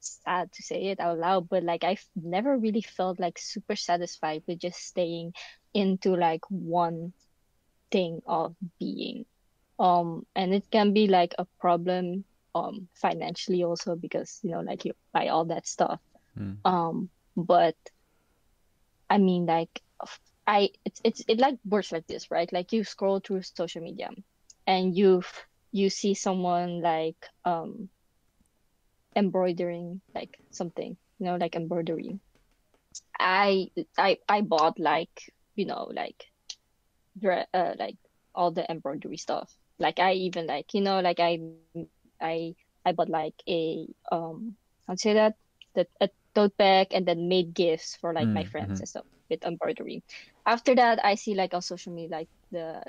sad 0.00 0.52
to 0.52 0.62
say 0.62 0.86
it 0.86 1.00
out 1.00 1.18
loud 1.18 1.48
but 1.48 1.62
like 1.62 1.84
I've 1.84 2.04
never 2.16 2.56
really 2.56 2.82
felt 2.82 3.20
like 3.20 3.38
super 3.38 3.76
satisfied 3.76 4.42
with 4.46 4.58
just 4.58 4.78
staying 4.80 5.34
into 5.74 6.16
like 6.16 6.42
one 6.48 7.12
thing 7.90 8.20
of 8.26 8.54
being. 8.78 9.26
Um 9.78 10.26
and 10.34 10.54
it 10.54 10.64
can 10.70 10.92
be 10.92 11.06
like 11.08 11.34
a 11.38 11.46
problem 11.60 12.24
um 12.54 12.88
financially 12.94 13.62
also 13.64 13.96
because 13.96 14.38
you 14.42 14.50
know 14.52 14.60
like 14.60 14.84
you 14.84 14.92
buy 15.12 15.28
all 15.28 15.46
that 15.46 15.66
stuff. 15.66 16.00
Mm. 16.38 16.58
um 16.64 17.10
but 17.36 17.76
I 19.08 19.18
mean 19.18 19.46
like 19.46 19.80
I 20.46 20.70
it's 20.84 21.00
it's 21.04 21.22
it 21.28 21.38
like 21.38 21.58
works 21.64 21.92
like 21.92 22.06
this 22.06 22.30
right? 22.30 22.50
Like 22.52 22.72
you 22.72 22.84
scroll 22.84 23.20
through 23.20 23.42
social 23.42 23.82
media 23.82 24.10
and 24.66 24.96
you 24.96 25.22
you 25.72 25.90
see 25.90 26.14
someone 26.14 26.80
like 26.82 27.16
um 27.44 27.88
embroidering 29.16 30.00
like 30.14 30.38
something 30.50 30.96
you 31.18 31.26
know 31.26 31.36
like 31.36 31.56
embroidery 31.56 32.18
I 33.18 33.70
I 33.98 34.18
I 34.28 34.40
bought 34.42 34.78
like 34.78 35.32
you 35.56 35.66
know 35.66 35.90
like 35.92 36.26
uh, 37.54 37.74
like 37.78 37.96
all 38.34 38.50
the 38.52 38.70
embroidery 38.70 39.16
stuff. 39.16 39.52
Like 39.78 39.98
I 39.98 40.12
even 40.14 40.46
like 40.46 40.74
you 40.74 40.82
know 40.82 41.00
like 41.00 41.20
I 41.20 41.40
I 41.96 42.30
I 42.60 42.66
bought 42.70 42.84
like 42.84 43.34
a 43.48 43.66
um 43.90 44.38
to 44.88 44.96
say 44.96 45.14
that 45.14 45.34
the 45.74 45.86
a 46.00 46.08
tote 46.34 46.56
bag 46.56 46.88
and 46.92 47.06
then 47.06 47.28
made 47.28 47.54
gifts 47.54 47.96
for 47.96 48.12
like 48.12 48.30
my 48.32 48.44
Mm, 48.44 48.44
friends 48.44 48.80
mhm. 48.80 48.80
and 48.80 48.88
stuff 48.88 49.04
with 49.30 49.44
embroidery. 49.44 50.02
After 50.46 50.74
that, 50.74 51.04
I 51.04 51.14
see 51.16 51.34
like 51.34 51.54
on 51.54 51.62
social 51.62 51.92
media 51.92 52.10
like 52.18 52.28
the 52.50 52.82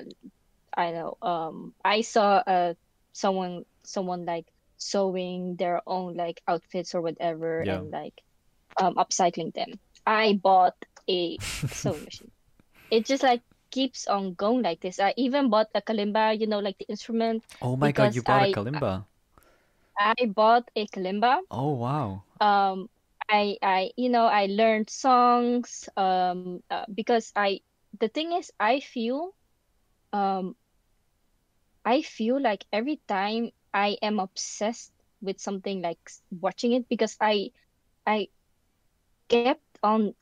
I 0.76 0.92
know 0.92 1.16
um 1.22 1.74
I 1.84 2.02
saw 2.02 2.36
uh 2.38 2.74
someone 3.12 3.64
someone 3.84 4.24
like 4.26 4.51
sewing 4.82 5.56
their 5.56 5.80
own 5.86 6.14
like 6.16 6.42
outfits 6.48 6.94
or 6.94 7.02
whatever 7.02 7.62
Yeah. 7.62 7.78
and 7.78 7.90
like 7.90 8.14
um 8.80 8.94
upcycling 8.96 9.54
them. 9.54 9.80
I 10.06 10.34
bought 10.42 10.76
a 11.10 11.40
sewing 11.72 12.04
machine. 12.04 12.32
It 12.90 13.06
just 13.06 13.22
like 13.24 13.42
keeps 13.70 14.06
on 14.08 14.34
going 14.34 14.62
like 14.62 14.80
this. 14.80 15.00
I 15.00 15.14
even 15.16 15.50
bought 15.50 15.68
a 15.74 15.82
kalimba, 15.82 16.38
you 16.40 16.46
know, 16.46 16.60
like 16.60 16.78
the 16.78 16.86
instrument, 16.88 17.44
Oh 17.62 17.76
my 17.76 17.92
God, 17.92 18.14
you 18.14 18.22
bought 18.22 18.42
a 18.42 18.46
I 18.46 18.52
kalimba. 18.52 19.06
I 19.98 20.26
bought 20.26 20.70
a 20.76 20.86
kalimba. 20.88 21.40
Oh 21.50 21.74
wow. 21.74 22.24
Um, 22.40 22.88
I 23.28 23.56
I 23.62 23.92
you 23.96 24.08
know 24.10 24.26
I 24.26 24.46
learned 24.46 24.90
songs. 24.90 25.88
Um, 25.96 26.62
uh, 26.70 26.84
because 26.92 27.32
I 27.36 27.60
the 28.00 28.08
thing 28.08 28.32
is 28.32 28.50
I 28.60 28.80
feel 28.80 29.34
um 30.12 30.56
I 31.84 32.02
feel 32.02 32.40
like 32.40 32.64
every 32.72 32.96
time 33.06 33.52
I 33.74 33.98
am 34.02 34.18
obsessed 34.20 34.92
with 35.22 35.40
something 35.40 35.82
like 35.82 35.98
watching 36.40 36.72
it 36.72 36.88
because 36.88 37.16
I 37.20 37.50
I 38.06 38.28
kept 39.28 39.62
on 39.82 40.14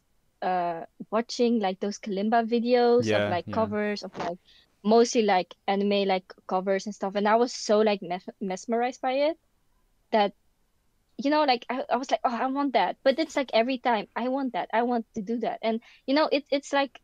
uh 0.43 0.85
watching 1.11 1.59
like 1.61 1.81
those 1.81 1.99
kalimba 1.99 2.47
videos 2.47 3.11
of 3.13 3.29
like 3.29 3.47
yeah. 3.47 3.55
covers 3.55 4.03
of 4.03 4.17
like 4.19 4.39
mostly 4.83 5.23
like 5.23 5.55
anime 5.67 6.07
like 6.09 6.33
covers 6.47 6.87
and 6.87 6.95
stuff. 6.95 7.15
And 7.15 7.29
I 7.29 7.37
was 7.37 7.53
so 7.53 7.81
like 7.81 8.03
mes 8.03 8.25
mesmerized 8.41 9.01
by 9.01 9.13
it 9.31 9.39
that 10.13 10.35
you 11.19 11.31
know 11.31 11.45
like 11.45 11.67
I, 11.69 11.85
I 11.91 11.97
was 11.97 12.11
like 12.11 12.21
oh 12.25 12.35
I 12.35 12.47
want 12.47 12.75
that. 12.75 12.97
But 13.03 13.19
it's 13.19 13.37
like 13.37 13.51
every 13.53 13.79
time 13.79 14.07
I 14.17 14.29
want 14.29 14.53
that. 14.53 14.69
I 14.73 14.83
want 14.83 15.07
to 15.15 15.23
do 15.23 15.39
that. 15.41 15.59
And 15.63 15.81
you 16.07 16.15
know 16.15 16.29
it, 16.31 16.45
it's 16.51 16.73
like 16.73 17.01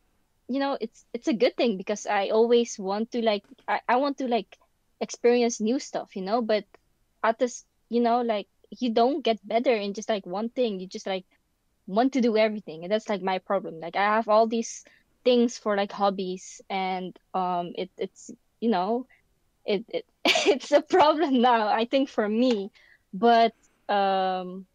you 0.47 0.59
know 0.59 0.77
it's 0.79 1.05
it's 1.13 1.27
a 1.27 1.33
good 1.33 1.55
thing 1.57 1.77
because 1.77 2.05
I 2.07 2.29
always 2.29 2.77
want 2.79 3.11
to 3.11 3.21
like 3.21 3.43
I, 3.67 3.81
I 3.87 3.95
want 3.97 4.17
to 4.19 4.27
like 4.27 4.57
experience 5.01 5.59
new 5.61 5.79
stuff 5.79 6.15
you 6.15 6.21
know? 6.21 6.41
But 6.41 6.65
at 7.23 7.39
this 7.39 7.65
you 7.89 8.01
know 8.01 8.21
like 8.21 8.47
you 8.79 8.93
don't 8.93 9.23
get 9.23 9.45
better 9.47 9.73
in 9.75 9.93
just 9.93 10.09
like 10.09 10.25
one 10.25 10.49
thing. 10.49 10.79
You 10.79 10.87
just 10.87 11.07
like 11.07 11.25
want 11.87 12.13
to 12.13 12.21
do 12.21 12.37
everything. 12.37 12.83
And 12.83 12.91
that's 12.91 13.09
like 13.09 13.21
my 13.21 13.39
problem. 13.39 13.79
Like 13.79 13.95
I 13.95 14.03
have 14.15 14.27
all 14.29 14.47
these 14.47 14.83
things 15.23 15.57
for 15.57 15.75
like 15.75 15.91
hobbies 15.91 16.61
and 16.69 17.15
um 17.33 17.71
it 17.75 17.91
it's 17.97 18.29
you 18.59 18.69
know 18.69 19.05
it, 19.65 19.85
it 19.89 20.05
it's 20.47 20.71
a 20.71 20.81
problem 20.81 21.41
now 21.41 21.67
I 21.67 21.85
think 21.85 22.09
for 22.09 22.27
me. 22.27 22.71
But 23.13 23.53
um 23.89 24.67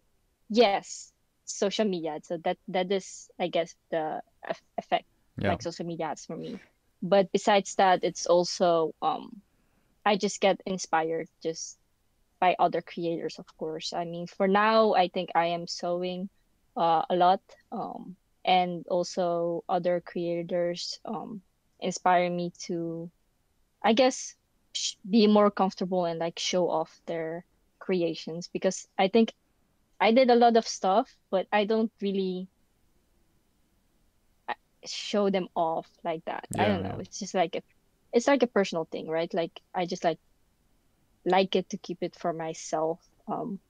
yes 0.51 1.09
social 1.41 1.81
media. 1.81 2.19
So 2.23 2.39
that 2.45 2.59
that 2.69 2.91
is 2.91 3.29
I 3.39 3.49
guess 3.49 3.75
the 3.91 4.21
effect 4.79 5.07
Yeah. 5.39 5.47
like 5.47 5.63
social 5.63 5.87
media 5.87 6.09
has 6.09 6.25
for 6.25 6.37
me. 6.37 6.61
But 7.03 7.31
besides 7.33 7.75
that 7.77 8.01
it's 8.03 8.27
also 8.27 8.93
um 9.03 9.43
I 10.05 10.17
just 10.17 10.41
get 10.41 10.61
inspired 10.67 11.29
just 11.43 11.79
by 12.41 12.57
other 12.59 12.83
creators 12.83 13.39
of 13.39 13.47
course 13.57 13.93
I 13.93 14.05
mean 14.05 14.27
for 14.27 14.49
now 14.49 14.95
I 14.95 15.09
think 15.09 15.31
I 15.35 15.47
am 15.47 15.67
sewing 15.69 16.29
uh, 16.77 17.03
a 17.09 17.15
lot 17.15 17.41
um 17.71 18.17
and 18.45 18.85
also 18.89 19.63
other 19.69 20.03
creators 20.05 20.99
um 21.05 21.43
inspire 21.81 22.29
me 22.31 22.53
to 22.67 23.11
I 23.83 23.93
guess 23.93 24.35
sh 24.75 24.95
be 25.09 25.27
more 25.27 25.51
comfortable 25.51 26.05
and 26.07 26.19
like 26.19 26.39
show 26.39 26.69
off 26.69 27.01
their 27.07 27.45
creations 27.79 28.49
because 28.53 28.87
I 28.99 29.09
think 29.09 29.33
I 30.01 30.13
did 30.13 30.31
a 30.31 30.35
lot 30.35 30.57
of 30.57 30.67
stuff, 30.67 31.09
but 31.31 31.47
I 31.53 31.65
don't 31.65 31.93
really 32.01 32.49
show 34.85 35.31
them 35.31 35.49
off 35.55 35.89
like 36.05 36.25
that. 36.27 36.49
I 36.59 36.67
don't 36.69 36.83
know. 36.83 36.99
It's 36.99 37.19
just 37.19 37.35
like 37.35 37.55
a, 37.57 37.63
it's 38.13 38.27
like 38.29 38.43
a 38.43 38.47
personal 38.47 38.87
thing, 38.87 39.09
right? 39.09 39.33
Like 39.35 39.53
I 39.75 39.87
just 39.87 40.05
like 40.05 40.19
like 41.25 41.57
it 41.57 41.69
to 41.71 41.79
keep 41.79 41.99
it 42.03 42.15
for 42.17 42.33
myself. 42.33 43.01
Um, 43.29 43.61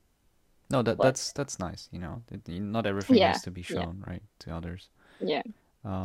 No, 0.70 0.82
that 0.82 1.00
but 1.00 1.14
that's 1.14 1.32
that's 1.32 1.58
nice, 1.58 1.88
you 1.92 1.98
know. 1.98 2.22
Not 2.48 2.86
everything 2.86 3.20
yeah, 3.20 3.22
needs 3.22 3.42
to 3.42 3.50
be 3.50 3.62
yeah, 3.68 3.86
shown, 3.86 4.02
right, 4.06 4.22
to 4.40 4.54
others. 4.54 4.88
yeah. 5.20 5.42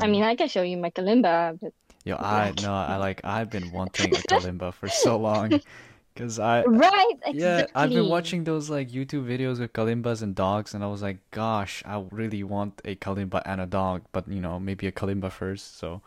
I 0.02 0.08
mean, 0.08 0.24
Um, 0.24 0.24
I 0.24 0.36
can 0.36 0.48
show 0.50 0.62
you 0.64 0.78
my 0.78 0.92
kalimba, 0.92 1.60
but 1.60 1.74
yo, 2.04 2.16
I 2.16 2.52
no, 2.56 2.74
I 2.74 2.96
like 2.98 3.22
I've 3.24 3.50
been 3.50 3.72
wanting 3.72 4.16
a 4.16 4.24
kalimba 4.24 4.74
for 4.74 4.90
so 4.90 5.18
long, 5.18 5.60
because 6.14 6.40
I 6.40 6.66
right, 6.66 7.16
yeah, 7.32 7.68
I've 7.76 7.94
been 7.94 8.08
watching 8.08 8.46
those 8.46 8.70
like 8.70 8.90
YouTube 8.92 9.26
videos 9.28 9.60
with 9.60 9.74
kalimbas 9.74 10.22
and 10.22 10.36
dogs, 10.36 10.74
and 10.74 10.84
I 10.84 10.88
was 10.88 11.02
like, 11.02 11.20
gosh, 11.32 11.84
I 11.86 12.04
really 12.12 12.44
want 12.44 12.82
a 12.86 12.96
kalimba 12.96 13.42
and 13.46 13.62
a 13.62 13.66
dog, 13.66 14.04
but 14.14 14.28
you 14.30 14.42
know, 14.42 14.60
maybe 14.60 14.88
a 14.88 14.92
kalimba 14.92 15.32
first. 15.32 15.78
So, 15.78 16.02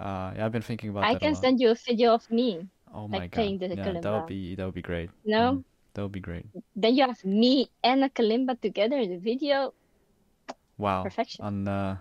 uh, 0.00 0.32
yeah, 0.36 0.46
I've 0.46 0.52
been 0.52 0.62
thinking 0.62 0.90
about 0.90 1.02
I 1.04 1.14
can 1.14 1.34
send 1.34 1.60
you 1.60 1.70
a 1.70 1.74
video 1.74 2.14
of 2.14 2.30
me 2.30 2.68
Oh 2.92 3.08
my 3.08 3.26
like 3.26 3.30
God. 3.30 3.32
playing 3.36 3.58
the 3.58 3.68
Yeah, 3.76 3.92
that 4.00 4.10
would 4.12 4.26
be 4.26 4.54
that 4.54 4.64
would 4.64 4.74
be 4.74 4.82
great. 4.82 5.10
No, 5.24 5.62
Mm, 5.62 5.64
that 5.94 6.02
would 6.02 6.12
be 6.12 6.20
great. 6.20 6.46
Then 6.74 6.94
you 6.96 7.06
have 7.06 7.24
me 7.24 7.70
and 7.84 8.02
a 8.02 8.08
kalimba 8.08 8.60
together 8.60 8.98
in 8.98 9.10
the 9.10 9.18
video. 9.18 9.72
Wow. 10.78 11.04
Perfection. 11.04 11.40
Un 11.40 11.68
uh, 11.68 11.96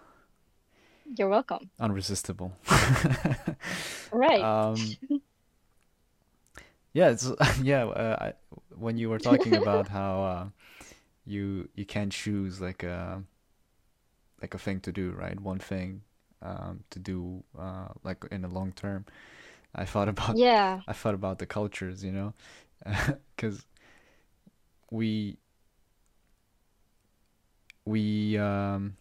You're 1.15 1.29
welcome. 1.29 1.71
unresistible. 1.79 2.51
Right. 4.11 4.49
Um, 4.69 4.97
yeah, 6.93 7.09
it's 7.09 7.29
yeah, 7.61 7.85
uh, 7.85 8.17
I, 8.19 8.33
when 8.75 8.97
you 8.97 9.09
were 9.09 9.19
talking 9.19 9.55
about 9.55 9.87
how 9.89 10.23
uh, 10.23 10.49
you 11.25 11.69
you 11.75 11.85
can't 11.85 12.11
choose 12.13 12.61
like 12.61 12.83
a 12.83 13.23
like 14.41 14.53
a 14.53 14.57
thing 14.57 14.79
to 14.81 14.91
do, 14.91 15.11
right? 15.11 15.39
One 15.39 15.59
thing 15.59 16.01
um, 16.41 16.83
to 16.91 16.99
do 16.99 17.43
uh, 17.57 17.89
like 18.03 18.23
in 18.31 18.41
the 18.41 18.47
long 18.47 18.71
term. 18.73 19.05
I 19.75 19.85
thought 19.85 20.09
about 20.09 20.39
Yeah. 20.39 20.81
I 20.87 20.93
thought 20.93 21.13
about 21.15 21.39
the 21.39 21.45
cultures, 21.45 22.03
you 22.03 22.11
know, 22.11 22.33
because 23.35 23.65
we 24.91 25.37
we 27.85 28.37
um 28.37 28.95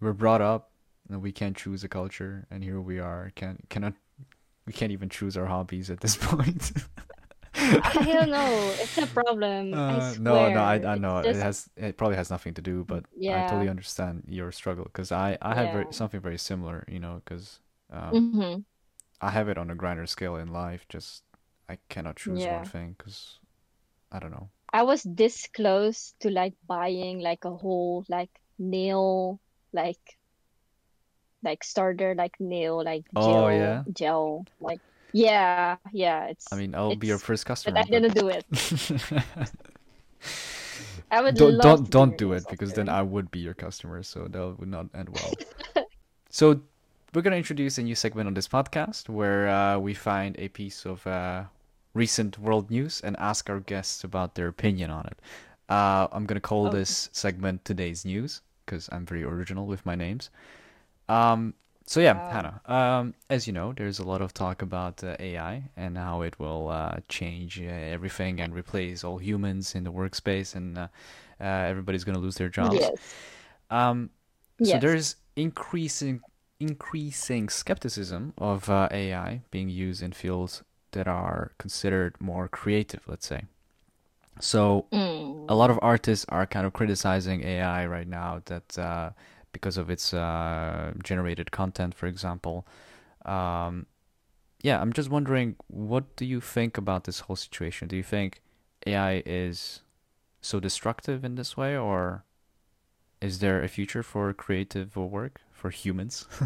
we're 0.00 0.12
brought 0.12 0.40
up 0.42 0.70
and 1.10 1.22
we 1.22 1.32
can't 1.32 1.56
choose 1.56 1.84
a 1.84 1.88
culture, 1.88 2.46
and 2.50 2.64
here 2.64 2.80
we 2.80 2.98
are, 2.98 3.32
can 3.36 3.58
cannot 3.70 3.94
we 4.66 4.72
can't 4.72 4.92
even 4.92 5.08
choose 5.08 5.36
our 5.36 5.46
hobbies 5.46 5.90
at 5.90 6.00
this 6.00 6.16
point. 6.20 6.72
I 7.82 8.12
don't 8.12 8.30
know. 8.30 8.70
It's 8.78 8.96
a 8.98 9.06
problem. 9.06 9.82
Uh, 9.88 10.14
no, 10.16 10.48
no, 10.48 10.60
I. 10.60 10.74
I 10.76 10.94
know 10.96 11.18
it 11.18 11.34
has 11.36 11.68
it 11.76 11.96
probably 11.96 12.16
has 12.16 12.30
nothing 12.30 12.54
to 12.54 12.62
do, 12.62 12.84
but 12.84 13.04
I 13.28 13.42
totally 13.42 13.68
understand 13.68 14.24
your 14.28 14.52
struggle 14.52 14.84
because 14.84 15.10
I 15.12 15.38
I 15.42 15.54
have 15.54 15.70
very 15.70 15.88
something 15.90 16.20
very 16.20 16.38
similar, 16.38 16.84
you 16.88 17.00
know, 17.00 17.20
because 17.24 17.60
um 17.90 18.14
Mm-hmm. 18.14 18.60
I 19.20 19.30
have 19.30 19.48
it 19.48 19.58
on 19.58 19.70
a 19.70 19.74
grander 19.74 20.06
scale 20.06 20.36
in 20.36 20.48
life. 20.52 20.86
Just 20.88 21.24
I 21.68 21.78
cannot 21.88 22.16
choose 22.16 22.48
one 22.48 22.64
thing 22.64 22.94
because 22.98 23.38
I 24.12 24.18
don't 24.20 24.32
know. 24.32 24.50
I 24.72 24.84
was 24.84 25.02
this 25.02 25.48
close 25.48 26.14
to 26.20 26.30
like 26.30 26.54
buying 26.68 27.18
like 27.18 27.44
a 27.44 27.50
whole 27.56 28.04
like 28.08 28.30
nail 28.60 29.40
like 29.72 30.18
like 31.42 31.62
starter 31.64 32.14
like 32.14 32.34
nail 32.40 32.82
like 32.84 33.04
Oh 33.16 33.48
gel 33.48 33.48
yeah. 33.48 33.84
gel 33.92 34.46
like 34.60 34.80
yeah 35.12 35.76
yeah 35.92 36.26
It's. 36.26 36.46
I 36.50 36.56
mean, 36.56 36.74
I'll 36.74 36.94
be 36.94 37.06
your 37.08 37.18
first 37.18 37.46
but 37.64 37.74
I 37.76 37.82
customer, 37.82 37.84
but 37.84 38.04
didn't 38.04 38.14
do 38.14 38.28
it. 38.28 38.44
I 41.10 41.20
would 41.22 41.36
don't 41.36 41.60
don't 41.60 41.90
don't 41.90 42.16
do 42.16 42.32
it 42.32 42.48
because 42.48 42.74
then. 42.74 42.88
I 42.88 43.02
would 43.02 43.30
be 43.30 43.40
your 43.40 43.54
customer, 43.54 44.02
so 44.02 44.26
that 44.28 44.58
would 44.58 44.68
not 44.68 44.86
end 44.94 45.08
well. 45.10 45.38
So 46.30 46.60
we're 47.14 47.22
gonna 47.22 47.36
introduce 47.36 47.78
a 47.78 47.82
new 47.82 47.94
segment 47.94 48.26
on 48.28 48.34
this 48.34 48.48
podcast 48.48 49.08
where 49.08 49.48
uh, 49.48 49.78
we 49.78 49.94
find 49.94 50.36
a 50.38 50.48
piece 50.48 50.86
of 50.86 51.06
uh, 51.06 51.44
recent 51.94 52.38
world 52.38 52.70
news 52.70 53.00
and 53.02 53.16
ask 53.18 53.50
our 53.50 53.60
guests 53.60 54.04
about 54.04 54.34
their 54.34 54.48
opinion 54.48 54.90
on 54.90 55.06
it. 55.06 55.18
Uh, 55.68 56.08
I'm 56.12 56.26
gonna 56.26 56.40
call 56.40 56.68
Okay. 56.68 56.70
this 56.70 57.10
segment 57.12 57.64
today's 57.64 58.04
news 58.04 58.42
because 58.66 58.88
I'm 58.92 59.06
very 59.06 59.24
original 59.24 59.66
with 59.66 59.86
my 59.86 59.94
names. 59.94 60.30
Um, 61.08 61.54
so 61.86 62.00
yeah, 62.00 62.20
Wow. 62.20 62.28
Hana. 62.28 62.60
Um, 62.66 63.14
as 63.30 63.46
you 63.46 63.52
know, 63.52 63.72
there's 63.72 63.98
a 63.98 64.04
lot 64.04 64.20
of 64.22 64.34
talk 64.34 64.62
about 64.62 65.02
uh, 65.04 65.16
AI 65.20 65.64
and 65.76 65.96
how 65.96 66.22
it 66.22 66.38
will 66.38 66.68
uh, 66.68 66.96
change 67.08 67.60
uh, 67.60 67.64
everything 67.64 68.40
and 68.40 68.54
replace 68.54 69.04
all 69.04 69.18
humans 69.18 69.74
in 69.74 69.84
the 69.84 69.92
workspace, 69.92 70.54
and 70.54 70.78
uh, 70.78 70.88
uh, 71.40 71.44
everybody's 71.44 72.04
gonna 72.04 72.18
lose 72.18 72.36
their 72.36 72.48
jobs. 72.48 72.92
Yes. 72.92 73.14
Um, 73.70 74.10
so 74.62 74.78
there's 74.78 75.16
increasing 75.36 76.22
increasing 76.60 77.48
skepticism 77.48 78.32
of 78.38 78.70
uh, 78.70 78.88
AI 78.90 79.42
being 79.50 79.68
used 79.68 80.02
in 80.02 80.12
fields 80.12 80.62
that 80.92 81.06
are 81.08 81.52
considered 81.58 82.16
more 82.20 82.48
creative, 82.48 83.02
let's 83.08 83.26
say. 83.26 83.44
So 84.40 84.86
a 85.48 85.54
Mm. 85.54 85.56
lot 85.56 85.70
of 85.70 85.78
artists 85.82 86.26
are 86.28 86.46
kind 86.46 86.66
of 86.66 86.72
criticizing 86.72 87.42
AI 87.44 87.86
right 87.86 88.08
now 88.08 88.42
that 88.46 88.78
uh, 88.78 89.10
because 89.52 89.76
of 89.76 89.90
its 89.90 90.12
uh, 90.14 90.92
generated 91.02 91.50
content, 91.50 91.94
for 91.94 92.06
example. 92.06 92.66
Um, 93.24 93.86
yeah, 94.62 94.80
I'm 94.80 94.92
just 94.92 95.10
wondering, 95.10 95.56
what 95.68 96.16
do 96.16 96.24
you 96.24 96.40
think 96.40 96.78
about 96.78 97.04
this 97.04 97.20
whole 97.20 97.36
situation? 97.36 97.88
Do 97.88 97.96
you 97.96 98.02
think 98.02 98.42
AI 98.86 99.22
is 99.26 99.82
so 100.40 100.60
destructive 100.60 101.24
in 101.24 101.36
this 101.36 101.56
way, 101.56 101.76
or 101.76 102.24
is 103.20 103.40
there 103.40 103.62
a 103.62 103.68
future 103.68 104.02
for 104.02 104.32
creative 104.32 104.96
work 104.96 105.40
for 105.52 105.70
humans? 105.70 106.26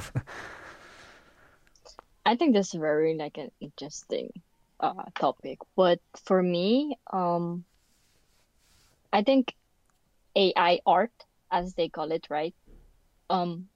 I 2.25 2.37
think 2.37 2.55
this 2.55 2.69
is 2.69 2.75
a 2.75 2.79
very 2.79 3.15
like 3.17 3.39
an 3.39 3.51
interesting 3.61 4.31
uh 4.81 5.05
topic. 5.19 5.59
But 5.77 6.01
for 6.25 6.43
me, 6.43 6.97
um, 7.13 7.65
I 9.13 9.23
think 9.23 9.55
AI 10.37 10.81
art, 10.87 11.13
as 11.51 11.75
they 11.75 11.89
call 11.89 12.13
it, 12.13 12.27
right? 12.31 12.55
Um, 13.31 13.69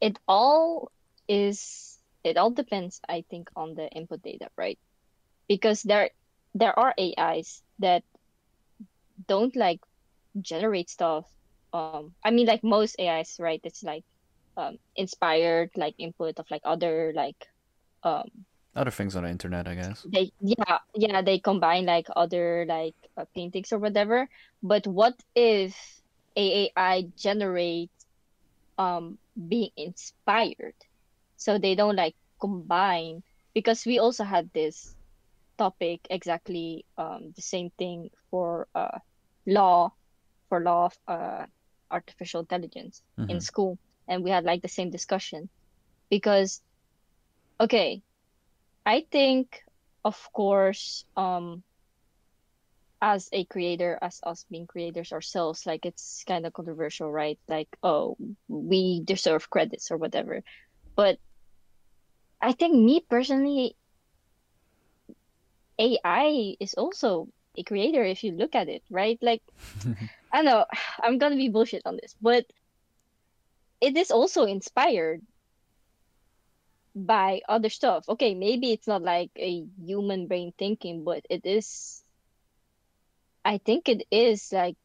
it 0.00 0.18
all 0.28 0.92
is 1.28 1.98
it 2.24 2.36
all 2.36 2.50
depends, 2.50 3.00
I 3.08 3.24
think, 3.30 3.50
on 3.56 3.74
the 3.74 3.88
input 3.88 4.22
data, 4.22 4.48
right? 4.56 4.78
Because 5.48 5.82
there 5.82 6.10
there 6.54 6.78
are 6.78 6.94
AIs 6.98 7.62
that 7.78 8.04
don't 9.28 9.54
like 9.56 9.80
generate 10.40 10.90
stuff. 10.90 11.26
Um, 11.72 12.14
I 12.24 12.30
mean, 12.30 12.46
like 12.46 12.64
most 12.64 12.96
AIs, 13.00 13.36
right? 13.38 13.60
It's 13.64 13.82
like 13.82 14.04
um 14.56 14.78
inspired 14.96 15.70
like 15.76 15.94
input 15.98 16.38
of 16.38 16.46
like 16.50 16.62
other 16.64 17.12
like 17.14 17.38
um 18.02 18.28
Other 18.76 18.90
things 18.90 19.16
on 19.16 19.24
the 19.24 19.30
internet, 19.30 19.68
I 19.68 19.74
guess. 19.74 20.06
they 20.06 20.32
yeah 20.40 20.78
yeah 20.94 21.22
they 21.22 21.38
combine 21.38 21.86
like 21.86 22.06
other 22.16 22.64
like 22.68 22.96
uh, 23.16 23.24
paintings 23.34 23.72
or 23.72 23.78
whatever. 23.78 24.28
But 24.62 24.86
what 24.86 25.14
if 25.34 25.76
AI 26.36 27.04
generate 27.16 27.90
um 28.80 29.20
being 29.36 29.72
inspired? 29.76 30.76
So 31.36 31.58
they 31.58 31.76
don't 31.76 31.96
like 31.96 32.16
combine 32.40 33.22
because 33.54 33.86
we 33.86 33.98
also 34.00 34.24
had 34.24 34.50
this 34.54 34.96
topic 35.58 36.00
exactly 36.10 36.86
um 36.98 37.32
the 37.36 37.42
same 37.42 37.70
thing 37.78 38.10
for 38.30 38.68
uh 38.74 38.98
law 39.46 39.92
for 40.48 40.60
law 40.60 40.86
of 40.86 40.96
uh 41.08 41.46
artificial 41.90 42.40
intelligence 42.40 43.02
in 43.28 43.40
hmm 43.40 43.40
school. 43.40 43.78
And 44.08 44.24
we 44.24 44.30
had 44.30 44.44
like 44.44 44.62
the 44.62 44.68
same 44.68 44.90
discussion. 44.90 45.50
Because 46.10 46.62
okay 47.60 48.02
I 48.86 49.06
think 49.10 49.62
of 50.04 50.16
course 50.32 51.04
um 51.16 51.64
as 53.02 53.28
a 53.32 53.44
creator 53.46 53.98
as 54.02 54.20
us 54.22 54.44
being 54.50 54.66
creators 54.66 55.12
ourselves 55.12 55.64
like 55.64 55.86
it's 55.86 56.22
kind 56.28 56.44
of 56.44 56.52
controversial 56.52 57.10
right? 57.10 57.38
Like 57.48 57.68
oh 57.82 58.16
we 58.48 59.00
deserve 59.04 59.48
credits 59.48 59.90
or 59.90 59.96
whatever. 59.96 60.42
But 60.96 61.18
I 62.40 62.52
think 62.52 62.74
me 62.74 63.04
personally 63.08 63.76
AI 65.78 66.56
is 66.60 66.74
also 66.74 67.28
a 67.56 67.62
creator 67.62 68.04
if 68.04 68.22
you 68.22 68.32
look 68.32 68.54
at 68.54 68.68
it 68.68 68.82
right? 68.90 69.18
Like 69.22 69.42
I 70.32 70.42
don't 70.42 70.44
know 70.44 70.66
I'm 71.02 71.18
gonna 71.18 71.36
be 71.36 71.48
bullshit 71.48 71.82
on 71.86 71.96
this 71.96 72.14
but 72.20 72.44
it 73.80 73.96
is 73.96 74.10
also 74.10 74.44
inspired 74.44 75.22
by 76.94 77.40
other 77.48 77.70
stuff. 77.70 78.04
Okay 78.10 78.34
maybe 78.34 78.72
it's 78.72 78.86
not 78.86 79.00
like 79.00 79.30
a 79.38 79.64
human 79.82 80.26
brain 80.26 80.52
thinking 80.58 81.02
but 81.02 81.24
it 81.30 81.46
is 81.46 81.99
I 83.44 83.58
think 83.58 83.88
it 83.88 84.06
is 84.10 84.50
like 84.52 84.76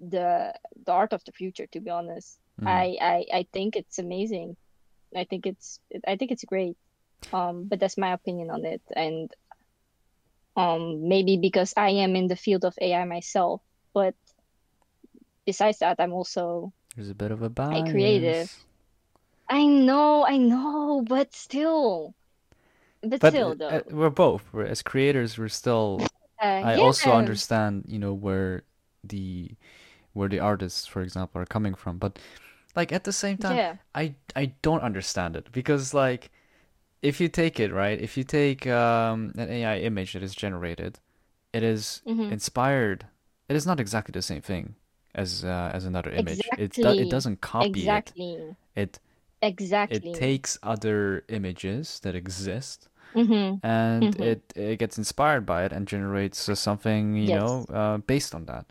the 0.00 0.54
the 0.84 0.92
art 0.92 1.12
of 1.12 1.24
the 1.24 1.32
future 1.32 1.66
to 1.72 1.80
be 1.80 1.90
honest 1.90 2.38
hmm 2.58 2.68
I 2.68 2.96
I 3.00 3.24
I 3.32 3.46
think 3.52 3.76
it's 3.76 3.98
amazing 3.98 4.56
I 5.16 5.24
think 5.24 5.46
it's 5.46 5.80
I 6.06 6.16
think 6.16 6.30
it's 6.32 6.44
great 6.44 6.76
um 7.32 7.64
but 7.68 7.80
that's 7.80 7.98
my 7.98 8.12
opinion 8.12 8.50
on 8.50 8.64
it 8.64 8.82
and 8.94 9.30
um 10.56 11.08
maybe 11.08 11.36
because 11.36 11.72
I 11.76 11.90
am 12.04 12.16
in 12.16 12.28
the 12.28 12.36
field 12.36 12.64
of 12.64 12.74
AI 12.80 13.04
myself 13.04 13.62
but 13.94 14.14
besides 15.46 15.78
that 15.78 15.96
I'm 15.98 16.12
also 16.12 16.72
There's 16.94 17.10
a 17.10 17.14
bit 17.14 17.30
of 17.30 17.42
a 17.42 17.46
a 17.46 17.90
creative. 17.90 18.50
I 19.48 19.64
know 19.66 20.26
I 20.26 20.36
know 20.38 21.04
but 21.06 21.34
still 21.34 22.14
but 23.02 23.20
But 23.20 23.32
still 23.32 23.52
uh, 23.52 23.54
though 23.54 23.82
we're 23.90 24.10
both. 24.10 24.42
We're, 24.52 24.64
as 24.64 24.82
creators, 24.82 25.38
we're 25.38 25.48
still. 25.48 26.00
Uh 26.42 26.62
I 26.62 26.76
also 26.76 27.12
understand, 27.14 27.84
you 27.88 27.98
know, 27.98 28.14
where 28.14 28.64
the 29.04 29.52
where 30.14 30.28
the 30.28 30.40
artists, 30.40 30.86
for 30.86 31.02
example, 31.02 31.40
are 31.40 31.46
coming 31.46 31.74
from. 31.74 31.98
But 31.98 32.18
like 32.76 32.92
at 32.92 33.04
the 33.04 33.12
same 33.12 33.38
time, 33.38 33.60
yeah 33.60 33.76
I 33.94 34.14
I 34.36 34.54
don't 34.62 34.82
understand 34.82 35.36
it 35.36 35.52
because 35.52 35.94
like 35.94 36.30
if 37.02 37.20
you 37.20 37.28
take 37.28 37.60
it 37.60 37.72
right, 37.72 38.00
if 38.00 38.16
you 38.16 38.24
take 38.24 38.66
um, 38.66 39.32
an 39.36 39.50
AI 39.50 39.78
image 39.80 40.14
that 40.14 40.22
is 40.22 40.34
generated, 40.34 40.98
it 41.52 41.62
is 41.62 42.02
hmm 42.06 42.30
inspired. 42.30 43.06
It 43.48 43.56
is 43.56 43.66
not 43.66 43.80
exactly 43.80 44.12
the 44.12 44.22
same 44.22 44.42
thing 44.42 44.76
as 45.14 45.44
uh, 45.44 45.70
as 45.74 45.84
another 45.84 46.10
image. 46.12 46.52
It 46.56 46.80
do, 46.80 46.94
it 46.98 47.08
doesn't 47.08 47.40
copy 47.40 47.90
it. 47.92 48.14
exactly 48.16 48.56
It 48.76 48.98
it 49.88 50.12
exactly 50.12 50.12
takes 50.12 50.58
other 50.62 51.24
images 51.28 52.00
that 52.00 52.14
exist 52.14 52.88
hmm 53.16 53.60
and 53.62 54.14
hmm 54.16 54.32
it 54.32 54.52
it 54.56 54.78
gets 54.78 54.98
inspired 54.98 55.46
by 55.46 55.64
it 55.64 55.72
and 55.72 55.88
generates 55.88 56.48
uh, 56.48 56.54
something, 56.54 57.16
you 57.16 57.32
know, 57.32 57.66
uh, 57.72 57.98
based 57.98 58.34
on 58.34 58.46
that. 58.46 58.66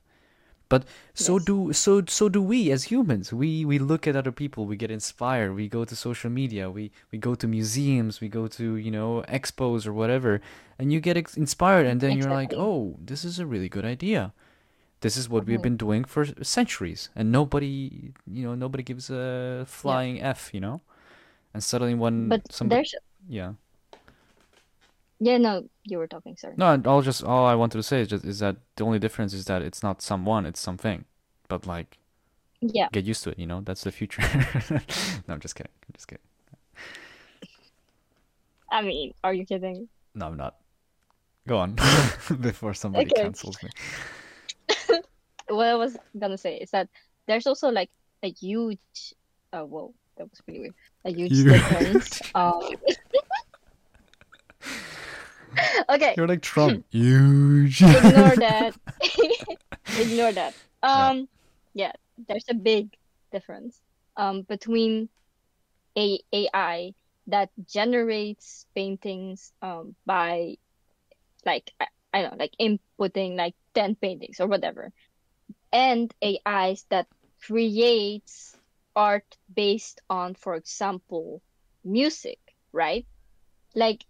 But 0.69 0.85
so 1.13 1.37
yes 1.37 1.39
do 1.39 1.73
so 1.73 2.03
so 2.07 2.29
do 2.29 2.41
we 2.41 2.71
as 2.71 2.85
humans. 2.85 3.33
We 3.33 3.65
we 3.65 3.79
look 3.79 4.07
at 4.07 4.15
other 4.15 4.31
people, 4.31 4.65
we 4.65 4.77
get 4.77 4.91
inspired, 4.91 5.53
we 5.55 5.69
go 5.69 5.85
to 5.85 5.95
social 5.95 6.29
media, 6.31 6.69
we 6.71 6.91
we 7.11 7.19
go 7.19 7.35
to 7.35 7.47
museums, 7.47 8.21
we 8.21 8.29
go 8.29 8.47
to, 8.47 8.75
you 8.77 8.91
know, 8.91 9.23
expos 9.29 9.85
or 9.87 9.93
whatever, 9.93 10.41
and 10.79 10.91
you 10.93 10.99
get 10.99 11.17
ex 11.17 11.37
inspired 11.37 11.85
and 11.85 12.01
then 12.01 12.15
you're 12.15 12.31
like, 12.31 12.53
"Oh, 12.57 12.97
this 13.05 13.23
is 13.25 13.39
a 13.39 13.45
really 13.45 13.69
good 13.69 13.85
idea. 13.85 14.33
This 15.01 15.17
is 15.17 15.29
what 15.29 15.45
we've 15.47 15.61
hmm 15.61 15.61
been 15.61 15.77
doing 15.77 16.05
for 16.05 16.25
centuries." 16.43 17.09
And 17.15 17.31
nobody, 17.31 18.13
you 18.27 18.43
know, 18.45 18.55
nobody 18.55 18.83
gives 18.83 19.09
a 19.09 19.65
yeah 19.83 19.99
flying 19.99 20.21
F, 20.21 20.53
you 20.53 20.59
know? 20.61 20.81
And 21.53 21.63
suddenly 21.63 21.95
one 21.95 22.41
but 22.41 22.41
somebody 22.49 22.83
there's 22.83 22.93
yeah. 23.29 23.53
Yeah 25.25 25.37
no 25.37 25.51
you 25.83 25.97
were 25.97 26.07
talking 26.07 26.35
sorry 26.37 26.55
No, 26.57 26.71
and 26.73 26.87
I'll 26.87 27.01
just 27.01 27.23
all 27.23 27.45
I 27.45 27.55
wanted 27.55 27.77
to 27.77 27.83
say 27.83 28.01
is 28.01 28.07
just 28.07 28.25
is 28.25 28.39
that 28.39 28.57
the 28.77 28.83
only 28.85 28.99
difference 28.99 29.33
is 29.33 29.45
that 29.45 29.61
it's 29.61 29.81
not 29.83 30.01
someone, 30.01 30.45
it's 30.45 30.59
something. 30.59 31.05
But 31.47 31.65
like 31.67 31.97
yeah 32.61 32.89
get 32.91 33.05
used 33.05 33.23
to 33.23 33.29
it, 33.31 33.39
you 33.39 33.47
know? 33.47 33.61
That's 33.61 33.83
the 33.83 33.91
future. 33.91 34.21
No, 35.27 35.33
I'm 35.33 35.39
just 35.39 35.55
kidding. 35.55 35.71
I'm 35.87 35.93
just 35.93 36.07
kidding. 36.07 36.23
I 38.71 38.81
mean 38.81 39.13
are 39.23 39.33
you 39.33 39.45
kidding 39.45 39.89
No, 40.13 40.27
I'm 40.27 40.37
not. 40.37 40.55
Go 41.47 41.57
on 41.59 41.75
before 42.41 42.73
somebody 42.73 43.11
Okay. 43.11 43.21
cancels 43.21 43.61
me. 43.63 43.69
what 45.49 45.67
I 45.67 45.75
was 45.75 45.97
gonna 46.19 46.37
say 46.37 46.57
is 46.57 46.71
that 46.71 46.89
there's 47.27 47.47
also 47.47 47.69
like 47.69 47.89
a 48.23 48.31
huge 48.31 48.79
uh 49.53 49.61
whoa, 49.63 49.93
that 50.17 50.29
was 50.29 50.41
pretty 50.41 50.59
weird. 50.59 50.73
A 51.05 51.11
huge 51.11 51.31
Huge. 51.31 51.61
difference. 51.61 52.21
Um 52.33 52.75
Okay, 55.89 56.13
You're 56.17 56.27
like 56.27 56.41
Trump. 56.41 56.85
Huge. 56.89 57.81
ignore 57.81 58.35
that. 58.45 58.75
ignore 59.97 60.31
that. 60.31 60.53
Um 60.83 61.27
yeah, 61.73 61.91
there's 62.27 62.45
a 62.49 62.53
big 62.55 62.89
difference 63.31 63.79
um 64.17 64.43
between 64.43 65.09
a 65.97 66.19
AI 66.33 66.93
that 67.27 67.49
generates 67.67 68.65
paintings 68.75 69.51
um 69.61 69.95
by 70.05 70.55
like 71.45 71.71
I, 71.79 71.87
I 72.13 72.21
don't 72.21 72.31
know, 72.31 72.43
like 72.43 72.55
inputting 72.59 73.35
like 73.35 73.55
10 73.73 73.95
paintings 73.95 74.39
or 74.39 74.47
whatever. 74.47 74.91
And 75.71 76.13
AIs 76.23 76.85
that 76.89 77.07
creates 77.45 78.55
art 78.95 79.25
based 79.53 80.01
on, 80.09 80.33
for 80.35 80.55
example, 80.55 81.41
music, 81.83 82.39
right? 82.71 83.05
Like 83.75 84.05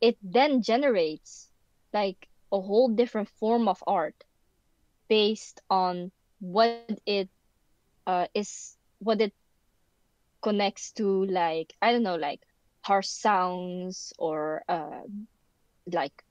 it 0.00 0.16
then 0.22 0.62
generates 0.62 1.50
like 1.92 2.28
a 2.52 2.60
whole 2.60 2.88
different 2.88 3.28
form 3.28 3.68
of 3.68 3.82
art 3.86 4.14
based 5.08 5.60
on 5.70 6.10
what 6.40 6.88
it 7.06 7.28
uh 8.06 8.26
is 8.34 8.76
what 8.98 9.20
it 9.20 9.32
connects 10.42 10.92
to 10.92 11.24
like 11.26 11.72
I 11.82 11.92
don't 11.92 12.02
know 12.02 12.16
like 12.16 12.40
harsh 12.82 13.08
sounds 13.08 14.12
or 14.18 14.62
uh 14.68 15.02
like 15.92 16.24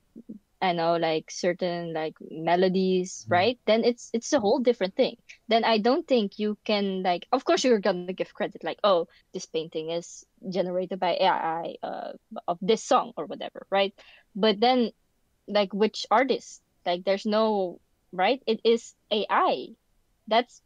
I 0.61 0.73
know 0.73 0.95
like 0.97 1.29
certain 1.31 1.93
like 1.93 2.15
melodies, 2.31 3.25
Mhm. 3.27 3.31
right? 3.31 3.59
Then 3.65 3.83
it's 3.83 4.09
it's 4.13 4.33
a 4.33 4.39
whole 4.39 4.59
different 4.59 4.95
thing. 4.95 5.17
Then 5.47 5.63
I 5.63 5.77
don't 5.79 6.07
think 6.07 6.39
you 6.39 6.57
can 6.65 7.03
like 7.03 7.27
of 7.31 7.43
course 7.45 7.63
you're 7.63 7.79
gonna 7.79 8.03
give 8.03 8.21
credit 8.23 8.51
like 8.53 8.67
oh 8.73 8.97
this 9.23 9.35
painting 9.35 9.81
is 9.81 10.15
generated 10.41 10.93
by 10.93 11.11
AI 11.15 11.75
uh 11.81 12.11
of 12.47 12.57
this 12.61 12.83
song 12.83 13.13
or 13.17 13.25
whatever, 13.25 13.65
right? 13.69 13.93
But 14.35 14.59
then 14.59 14.91
like 15.47 15.73
which 15.73 16.05
artist? 16.11 16.61
Like 16.85 17.03
there's 17.05 17.25
no 17.25 17.79
right? 18.11 18.41
It 18.47 18.61
is 18.63 18.95
AI. 19.11 19.67
That's 20.27 20.61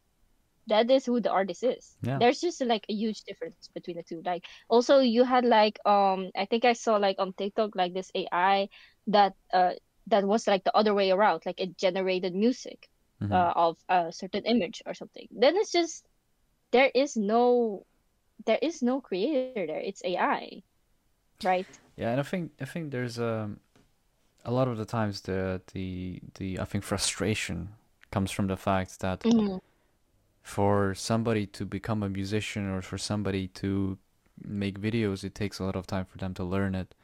that 0.67 0.89
is 0.91 1.05
who 1.05 1.19
the 1.21 1.31
artist 1.31 1.63
is. 1.63 1.97
Yeah. 2.01 2.21
There's 2.21 2.39
just 2.39 2.61
like 2.61 2.85
a 2.89 2.93
huge 2.93 3.23
difference 3.23 3.69
between 3.73 3.97
the 3.97 4.03
two. 4.03 4.21
Like 4.25 4.39
also 4.69 4.99
you 4.99 5.23
had 5.23 5.45
like 5.45 5.79
um 5.85 6.31
I 6.35 6.45
think 6.45 6.65
I 6.65 6.73
saw 6.73 6.97
like 6.97 7.17
on 7.19 7.33
TikTok 7.33 7.75
like 7.75 7.93
this 7.93 8.11
AI 8.15 8.69
that 9.10 9.36
uh 9.53 9.74
that 10.07 10.26
was 10.26 10.47
like 10.47 10.64
the 10.66 10.76
other 10.76 10.93
way 10.93 11.12
around. 11.12 11.43
Like 11.45 11.60
it 11.62 11.78
generated 11.78 12.36
music 12.36 12.89
Mhm. 13.22 13.32
uh, 13.32 13.53
of 13.55 13.78
a 13.89 14.12
certain 14.12 14.45
image 14.45 14.82
or 14.86 14.93
something. 14.95 15.28
Then 15.32 15.55
it's 15.57 15.72
just 15.72 16.05
there 16.72 16.91
is 16.95 17.18
no 17.18 17.86
there 18.45 18.60
is 18.62 18.82
no 18.84 19.01
creator 19.01 19.68
there. 19.68 19.80
It's 19.82 20.03
AI. 20.05 20.64
Right? 21.43 21.70
Yeah, 21.97 22.12
and 22.12 22.20
I 22.20 22.24
think 22.24 22.51
I 22.62 22.66
think 22.66 22.91
there's 22.91 23.20
um 23.20 23.60
a 24.45 24.51
lot 24.51 24.68
of 24.68 24.78
the 24.78 24.86
times 24.86 25.22
the 25.24 25.62
the 25.74 26.22
the 26.36 26.60
I 26.60 26.66
think 26.66 26.84
frustration 26.86 27.70
comes 28.12 28.32
from 28.32 28.47
the 28.47 28.57
fact 28.57 28.99
that 29.01 29.26
Mhm. 29.26 29.60
for 30.41 30.93
somebody 30.95 31.45
to 31.47 31.66
become 31.66 32.03
a 32.03 32.10
musician 32.10 32.68
or 32.70 32.82
for 32.82 32.97
somebody 32.97 33.47
to 33.47 33.97
make 34.41 34.80
videos, 34.80 35.24
it 35.24 35.36
takes 35.36 35.60
a 35.60 35.64
lot 35.64 35.76
of 35.76 35.86
time 35.88 36.05
for 36.05 36.18
them 36.18 36.34
to 36.34 36.43
learn 36.43 36.76
it 36.76 36.95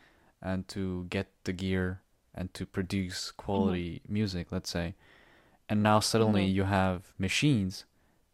and 0.41 0.67
to 0.69 1.05
get 1.09 1.27
the 1.43 1.53
gear 1.53 2.01
and 2.33 2.53
to 2.53 2.65
produce 2.65 3.31
quality 3.31 4.01
music, 4.07 4.51
let's 4.51 4.69
say. 4.69 4.95
And 5.69 5.81
now 5.81 5.99
suddenly 5.99 6.47
Mhm. 6.47 6.53
you 6.53 6.63
have 6.63 7.13
machines 7.17 7.86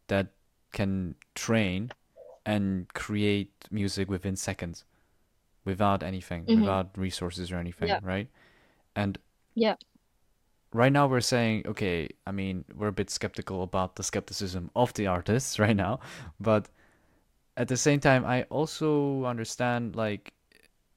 that 0.08 0.28
can 0.72 1.16
train 1.36 1.92
and 2.46 2.92
create 2.94 3.68
music 3.72 4.10
within 4.10 4.36
seconds 4.36 4.84
without 5.66 6.04
anything, 6.04 6.46
Mhm. 6.48 6.56
without 6.56 6.98
resources 6.98 7.52
or 7.52 7.58
anything, 7.58 7.88
Yeah. 7.90 8.00
right? 8.02 8.28
And 8.96 9.18
Yeah. 9.56 9.76
right 10.74 10.92
now 10.92 11.08
we're 11.08 11.22
saying, 11.22 11.68
okay, 11.68 12.10
I 12.26 12.32
mean, 12.32 12.66
we're 12.76 12.88
a 12.88 12.92
bit 12.94 13.10
skeptical 13.10 13.64
about 13.64 13.96
the 13.96 14.04
skepticism 14.04 14.72
of 14.76 14.94
the 14.94 15.08
artists 15.08 15.60
right 15.66 15.76
now, 15.76 16.00
but 16.40 16.70
at 17.58 17.68
the 17.68 17.78
same 17.78 18.00
time, 18.00 18.26
I 18.26 18.44
also 18.44 19.26
understand 19.26 19.96
like 19.96 20.34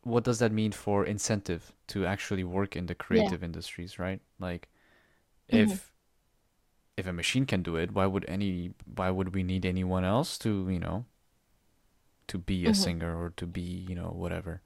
what 0.04 0.24
does 0.24 0.38
that 0.38 0.52
mean 0.52 0.72
for 0.72 1.04
incentive 1.04 1.72
to 1.88 2.06
actually 2.06 2.44
work 2.44 2.76
in 2.76 2.86
the 2.86 2.94
creative 2.94 3.42
industries, 3.42 3.98
right? 3.98 4.20
Like 4.38 4.68
Mhm. 5.52 5.76
if 5.76 5.92
if 6.96 7.06
a 7.06 7.12
machine 7.12 7.46
can 7.46 7.62
do 7.62 7.76
it, 7.76 7.92
why 7.92 8.04
would 8.06 8.24
any 8.28 8.74
why 8.96 9.08
would 9.10 9.32
we 9.34 9.42
need 9.44 9.64
anyone 9.64 10.04
else 10.04 10.36
to, 10.38 10.68
you 10.68 10.80
know, 10.80 11.04
to 12.26 12.36
be 12.38 12.66
a 12.66 12.74
Mhm. 12.74 12.74
singer 12.74 13.18
or 13.18 13.30
to 13.30 13.46
be, 13.46 13.60
you 13.62 13.94
know, 13.94 14.10
whatever 14.10 14.60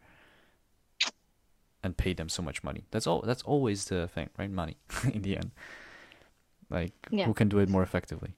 and 1.83 1.97
pay 1.97 2.13
them 2.13 2.29
so 2.29 2.43
much 2.43 2.63
money. 2.65 2.85
That's 2.91 3.07
all 3.07 3.21
that's 3.23 3.43
always 3.43 3.87
the 3.87 4.09
thing, 4.09 4.31
right? 4.39 4.51
Money 4.51 4.77
in 5.13 5.23
the 5.23 5.37
end. 5.37 5.51
Like 6.71 7.11
Yeah. 7.11 7.25
who 7.25 7.35
can 7.35 7.49
do 7.51 7.59
it 7.59 7.69
more 7.69 7.83
effectively? 7.83 8.35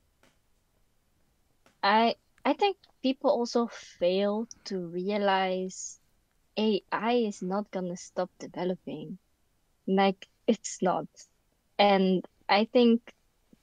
I 1.82 2.16
I 2.42 2.54
think 2.54 2.78
people 3.02 3.30
also 3.30 3.66
fail 3.66 4.48
to 4.64 4.78
realize 4.86 5.99
AI 6.56 7.12
is 7.28 7.42
not 7.42 7.70
gonna 7.70 7.96
stop 7.96 8.30
developing. 8.38 9.18
Like 9.86 10.28
it's 10.46 10.82
not. 10.82 11.08
And 11.78 12.24
I 12.48 12.64
think 12.66 13.14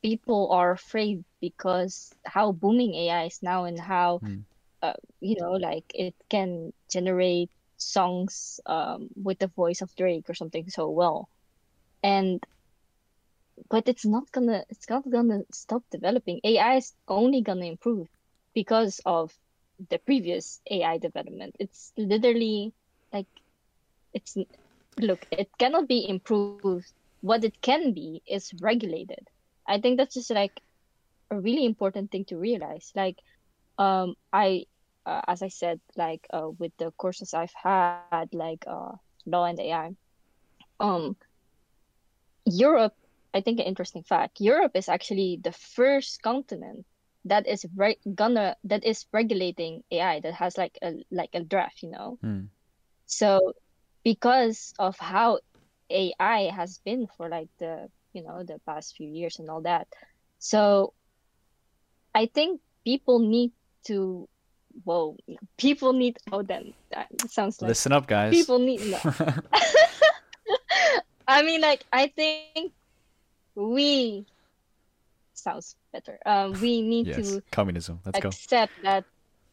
people 0.01 0.51
are 0.51 0.71
afraid 0.71 1.23
because 1.41 2.13
how 2.25 2.51
booming 2.51 2.93
AI 2.95 3.23
is 3.25 3.41
now 3.43 3.65
and 3.65 3.79
how 3.79 4.21
Hmm. 4.21 4.41
uh, 4.81 4.93
you 5.19 5.35
know 5.39 5.51
like 5.53 5.85
it 5.93 6.13
can 6.29 6.67
generate 6.89 7.49
songs 7.77 8.59
um 8.65 9.09
with 9.15 9.39
the 9.39 9.47
voice 9.47 9.81
of 9.81 9.95
Drake 9.95 10.29
or 10.29 10.33
something 10.35 10.69
so 10.69 10.89
well. 10.89 11.29
And 12.03 12.43
but 13.69 13.87
it's 13.87 14.05
not 14.05 14.31
gonna 14.31 14.63
it's 14.69 14.89
not 14.89 15.09
gonna 15.09 15.41
stop 15.51 15.83
developing. 15.91 16.39
AI 16.43 16.75
is 16.75 16.93
only 17.07 17.41
gonna 17.41 17.65
improve 17.65 18.07
because 18.53 18.99
of 19.05 19.31
the 19.89 19.99
previous 19.99 20.61
AI 20.69 20.97
development. 20.97 21.55
It's 21.59 21.93
literally 21.97 22.73
like 23.13 23.27
it's 24.13 24.37
look, 24.99 25.25
it 25.31 25.49
cannot 25.59 25.87
be 25.87 26.07
improved. 26.09 26.67
What 26.99 27.21
it 27.21 27.61
can 27.61 27.71
be 27.73 28.01
is 28.05 28.31
regulated. 28.39 29.07
I 29.51 29.79
think 29.79 29.83
that's 29.97 30.13
just 30.15 30.29
like 30.31 30.61
a 31.29 31.39
really 31.39 31.65
important 31.65 32.11
thing 32.11 32.25
to 32.25 32.37
realize. 32.37 32.91
Like, 32.95 33.17
um, 33.77 34.15
I, 34.31 34.65
uh, 35.05 35.21
as 35.27 35.41
I 35.41 35.49
said, 35.49 35.79
like 35.95 36.27
uh, 36.31 36.49
with 36.57 36.71
the 36.77 36.91
courses 36.91 37.33
I've 37.33 37.53
had, 37.55 38.05
like 38.05 38.37
uh, 38.41 38.67
law 38.99 39.17
and 39.17 39.31
AI, 39.31 39.67
um, 40.57 40.97
Europe, 42.33 42.83
I 43.33 43.41
think 43.41 43.59
an 43.59 43.65
interesting 43.65 44.03
fact, 44.03 44.39
Europe 44.39 44.71
is 44.75 44.87
actually 44.89 45.39
the 45.41 45.51
first 45.51 46.21
continent 46.21 46.85
that 47.27 47.47
is 47.47 47.65
re 47.75 47.97
gonna 48.15 48.55
that 48.63 48.83
is 48.83 49.05
regulating 49.11 49.83
AI 49.91 50.19
that 50.21 50.33
has 50.33 50.57
like 50.57 50.77
a 50.81 51.03
like 51.11 51.31
a 51.33 51.43
draft, 51.43 51.83
you 51.83 51.91
know. 51.91 52.17
Hmm. 52.21 52.45
So 53.05 53.53
because 54.03 54.73
of 54.79 54.97
how 54.99 55.39
AI 55.89 56.51
has 56.51 56.79
been 56.83 57.07
for 57.17 57.29
like 57.29 57.49
the 57.59 57.89
you 58.13 58.23
know 58.23 58.43
the 58.43 58.59
past 58.65 58.95
few 58.95 59.09
years 59.09 59.39
and 59.39 59.49
all 59.49 59.61
that, 59.61 59.87
so 60.39 60.93
I 62.15 62.25
think 62.27 62.61
people 62.83 63.19
need 63.19 63.51
to 63.85 64.27
whoa 64.83 65.17
people 65.57 65.93
need 65.93 66.17
oh 66.31 66.43
then 66.43 66.73
that 66.91 67.07
sounds 67.29 67.61
like 67.61 67.69
Listen 67.69 67.93
up, 67.93 68.07
guys. 68.07 68.33
people 68.33 68.59
need 68.59 68.81
no. 68.85 68.99
I 71.27 71.43
mean, 71.43 71.61
like, 71.61 71.85
I 71.91 72.07
think 72.07 72.71
we 73.55 74.25
sounds 75.47 75.75
better. 75.93 76.19
Um, 76.25 76.59
we 76.59 76.81
need 76.81 77.07
yes, 77.07 77.17
to 77.17 77.41
communism. 77.51 77.99
Let's 78.05 78.19
go. 78.19 78.29
accept 78.29 78.73
that. 78.83 79.05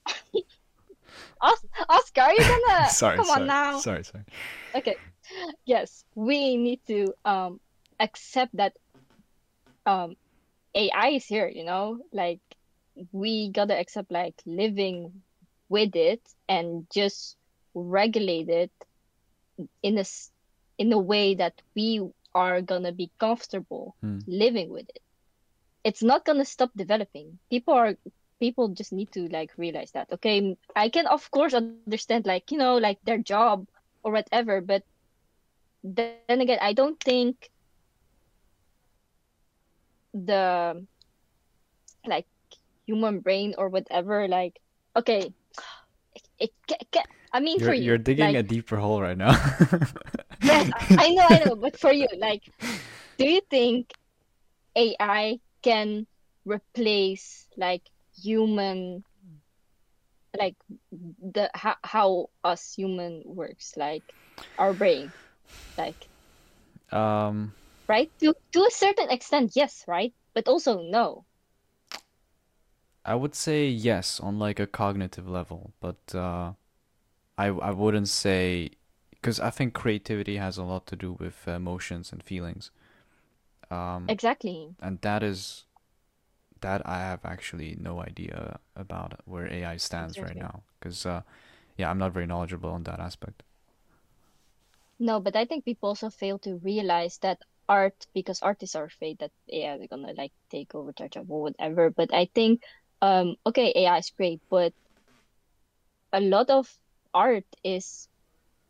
Os- 1.41 1.67
Oscar, 1.89 2.23
are 2.23 2.33
you 2.33 2.45
gonna 2.49 2.89
sorry, 3.03 3.17
come 3.17 3.27
sorry, 3.27 3.41
on 3.43 3.47
now? 3.47 3.79
sorry, 3.79 4.05
sorry. 4.05 4.25
Okay. 4.75 4.97
Yes, 5.65 6.05
we 6.15 6.57
need 6.57 6.81
to 6.89 7.15
um 7.25 7.61
accept 8.01 8.57
that 8.57 8.73
um 9.87 10.15
AI 10.75 11.09
is 11.19 11.27
here, 11.27 11.49
you 11.49 11.65
know? 11.65 11.99
Like 12.13 12.41
we 13.13 13.51
gotta 13.51 13.79
accept 13.79 14.11
like 14.11 14.35
living 14.47 15.23
with 15.69 15.95
it 15.97 16.21
and 16.49 16.87
just 16.93 17.37
regulate 17.75 18.49
it 18.49 18.73
in 19.83 19.99
a 19.99 20.05
in 20.79 20.93
a 20.93 20.99
way 20.99 21.37
that 21.37 21.55
we 21.77 22.03
are 22.35 22.61
gonna 22.63 22.93
be 22.93 23.11
comfortable 23.19 23.95
Hmm. 24.03 24.19
living 24.27 24.69
with 24.71 24.89
it. 24.91 25.04
It's 25.85 26.03
not 26.03 26.25
gonna 26.25 26.45
stop 26.45 26.71
developing. 26.75 27.39
People 27.51 27.75
are 27.75 27.97
people 28.41 28.69
just 28.69 28.93
need 28.93 29.13
to 29.13 29.29
like 29.29 29.53
realize 29.57 29.93
that. 29.93 30.11
Okay, 30.13 30.57
I 30.75 30.89
can 30.89 31.07
of 31.07 31.31
course 31.31 31.55
understand 31.55 32.27
like, 32.27 32.51
you 32.51 32.59
know, 32.59 32.77
like 32.79 32.99
their 33.05 33.19
job 33.19 33.69
or 34.03 34.13
whatever, 34.13 34.61
but 34.61 34.83
then 35.85 36.41
again, 36.41 36.59
I 36.61 36.73
don't 36.73 36.99
think 37.01 37.51
the 40.15 40.87
like 42.07 42.27
human 42.87 43.21
brain 43.21 43.55
or 43.59 43.69
whatever 43.69 44.29
like 44.29 44.61
okay 44.95 45.33
it, 46.39 46.51
it, 46.69 46.97
I 47.33 47.41
mean 47.41 47.59
you're, 47.59 47.69
for 47.69 47.75
you 47.75 47.83
you're 47.83 47.99
digging 47.99 48.27
like, 48.27 48.37
a 48.37 48.43
deeper 48.43 48.77
hole 48.77 49.01
right 49.01 49.17
now. 49.17 49.33
yes, 50.43 50.71
I 50.99 51.11
know, 51.11 51.27
I 51.27 51.39
know, 51.45 51.57
but 51.57 51.79
for 51.79 51.93
you, 51.93 52.07
like, 52.19 52.43
do 53.19 53.25
you 53.27 53.41
think 53.51 53.91
AI 54.77 55.39
can 55.65 56.07
replace 56.45 57.49
like 57.57 57.83
human, 58.23 59.03
like 60.39 60.57
the 60.93 61.51
how, 61.55 61.77
how 61.83 62.31
us 62.45 62.75
human 62.75 63.23
works, 63.25 63.75
like 63.77 64.05
our 64.59 64.75
brain, 64.75 65.13
like 65.79 66.09
um, 66.93 67.55
right? 67.89 68.11
To 68.21 68.35
to 68.53 68.61
a 68.65 68.71
certain 68.71 69.11
extent, 69.11 69.53
yes, 69.57 69.85
right? 69.89 70.13
But 70.35 70.49
also 70.49 70.83
no. 70.83 71.25
I 73.05 73.15
would 73.15 73.35
say 73.35 73.69
yes 73.69 74.21
on 74.21 74.39
like 74.39 74.59
a 74.61 74.67
cognitive 74.67 75.29
level, 75.29 75.73
but 75.81 76.15
uh, 76.15 76.53
I 77.39 77.47
I 77.49 77.71
wouldn't 77.71 78.09
say 78.09 78.71
because 79.11 79.41
I 79.41 79.51
think 79.51 79.75
creativity 79.75 80.37
has 80.37 80.59
a 80.59 80.65
lot 80.65 80.87
to 80.89 80.97
do 80.97 81.13
with 81.13 81.49
emotions 81.49 82.13
and 82.13 82.23
feelings. 82.23 82.71
Um, 83.71 84.09
Exactly. 84.09 84.75
and 84.81 85.01
that 85.03 85.23
is 85.23 85.65
that 86.61 86.87
I 86.87 86.99
have 87.01 87.25
actually 87.25 87.77
no 87.81 88.01
idea 88.03 88.59
about 88.77 89.21
where 89.27 89.47
AI 89.47 89.77
stands 89.77 90.23
right 90.23 90.37
now 90.37 90.63
because 90.81 91.05
uh, 91.07 91.23
yeah, 91.77 91.91
I'm 91.91 91.99
not 91.99 92.13
very 92.13 92.27
knowledgeable 92.27 92.71
on 92.71 92.85
that 92.85 93.01
aspect. 93.01 93.43
No, 94.99 95.21
but 95.21 95.37
I 95.37 95.45
think 95.45 95.65
people 95.65 95.91
also 95.91 96.11
fail 96.11 96.39
to 96.41 96.57
realize 96.59 97.19
that 97.19 97.41
art, 97.69 98.07
because 98.15 98.43
artists 98.43 98.75
are 98.75 98.85
afraid 98.85 99.19
that 99.19 99.33
AI 99.53 99.77
is 99.77 99.87
gonna 99.89 100.13
like 100.15 100.33
take 100.51 100.75
over 100.75 100.93
their 100.93 101.09
job 101.09 101.31
or 101.31 101.43
whatever. 101.43 101.91
But 101.91 102.13
I 102.13 102.27
think, 102.35 102.63
um, 103.01 103.37
okay, 103.47 103.73
AI 103.77 103.99
is 103.99 104.11
great, 104.11 104.41
but 104.51 104.75
a 106.13 106.21
lot 106.21 106.49
of 106.51 106.69
art 107.13 107.45
is 107.63 108.09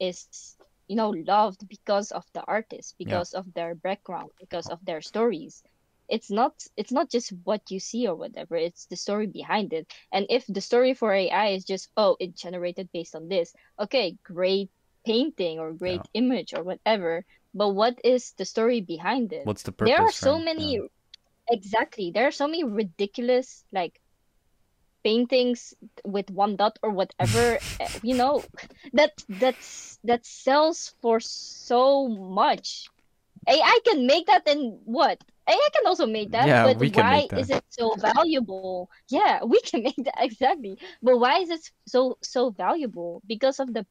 is 0.01 0.53
you 0.89 0.97
know 0.97 1.11
loved 1.11 1.68
because 1.68 2.11
of 2.12 2.24
the 2.35 2.43
artist, 2.45 2.95
Yeah, 3.05 3.22
because 3.22 3.32
of 3.35 3.53
their 3.55 3.74
background, 3.74 4.30
because 4.39 4.68
of 4.68 4.85
their 4.85 5.01
stories. 5.01 5.62
It's 6.09 6.30
not 6.30 6.62
it's 6.76 6.93
not 6.93 7.11
just 7.11 7.30
what 7.45 7.70
you 7.70 7.78
see 7.80 8.07
or 8.07 8.14
whatever, 8.16 8.57
it's 8.57 8.87
the 8.87 8.97
story 8.97 9.26
behind 9.26 9.72
it. 9.72 9.91
And 10.12 10.26
if 10.28 10.47
the 10.47 10.61
story 10.61 10.95
for 10.95 11.12
AI 11.12 11.49
is 11.49 11.64
just, 11.64 11.91
oh, 11.97 12.16
it 12.20 12.37
generated 12.37 12.91
based 12.93 13.14
on 13.14 13.28
this, 13.28 13.55
okay, 13.80 14.18
great 14.24 14.70
painting 15.07 15.59
or 15.59 15.72
yeah. 15.74 15.74
great 15.74 16.09
image 16.14 16.53
or 16.55 16.62
whatever, 16.62 17.24
but 17.55 17.70
what 17.70 17.99
is 18.05 18.32
the 18.32 18.45
story 18.45 18.80
behind 18.80 19.32
it? 19.32 19.51
What's 19.51 19.62
the 19.62 19.72
purpose 19.72 19.80
There 19.80 19.99
are 20.07 20.12
so 20.12 20.39
right? 20.39 20.43
many, 20.43 20.78
Yeah, 20.78 20.82
exactly, 21.49 22.11
there 22.12 22.26
are 22.26 22.30
so 22.32 22.47
many 22.47 22.64
ridiculous 22.64 23.64
like 23.72 24.01
paintings 25.05 25.74
with 26.05 26.30
one 26.30 26.57
dot 26.57 26.78
or 26.82 26.90
whatever 26.90 27.61
eh, 27.80 27.88
you 28.02 28.14
know 28.14 28.46
that 28.92 29.12
that's 29.28 29.98
that 30.05 30.24
sells 30.26 30.94
for 31.02 31.20
so 31.20 32.09
much 32.09 32.86
AI 33.48 33.78
can 33.84 34.07
make 34.07 34.26
that 34.26 34.46
in 34.48 34.80
what 34.84 35.18
AI 35.48 35.68
can 35.74 35.86
also 35.86 36.07
make 36.07 36.32
that 36.32 36.52
yeah, 36.52 36.62
but 36.62 36.78
we 36.78 36.90
can 36.90 37.09
why 37.09 37.16
make 37.16 37.28
that. 37.30 37.44
is 37.44 37.50
it 37.50 37.64
so 37.70 37.96
valuable 38.00 38.78
yeah 38.98 39.32
we 39.44 39.61
can 39.61 39.82
make 39.82 39.88
that 40.05 40.14
exactly 40.18 40.78
but 41.02 41.18
why 41.18 41.38
is 41.40 41.50
it 41.50 41.61
so 41.86 42.16
so 42.22 42.50
valuable 42.50 43.22
because 43.26 43.59
of 43.61 43.72
the 43.72 43.86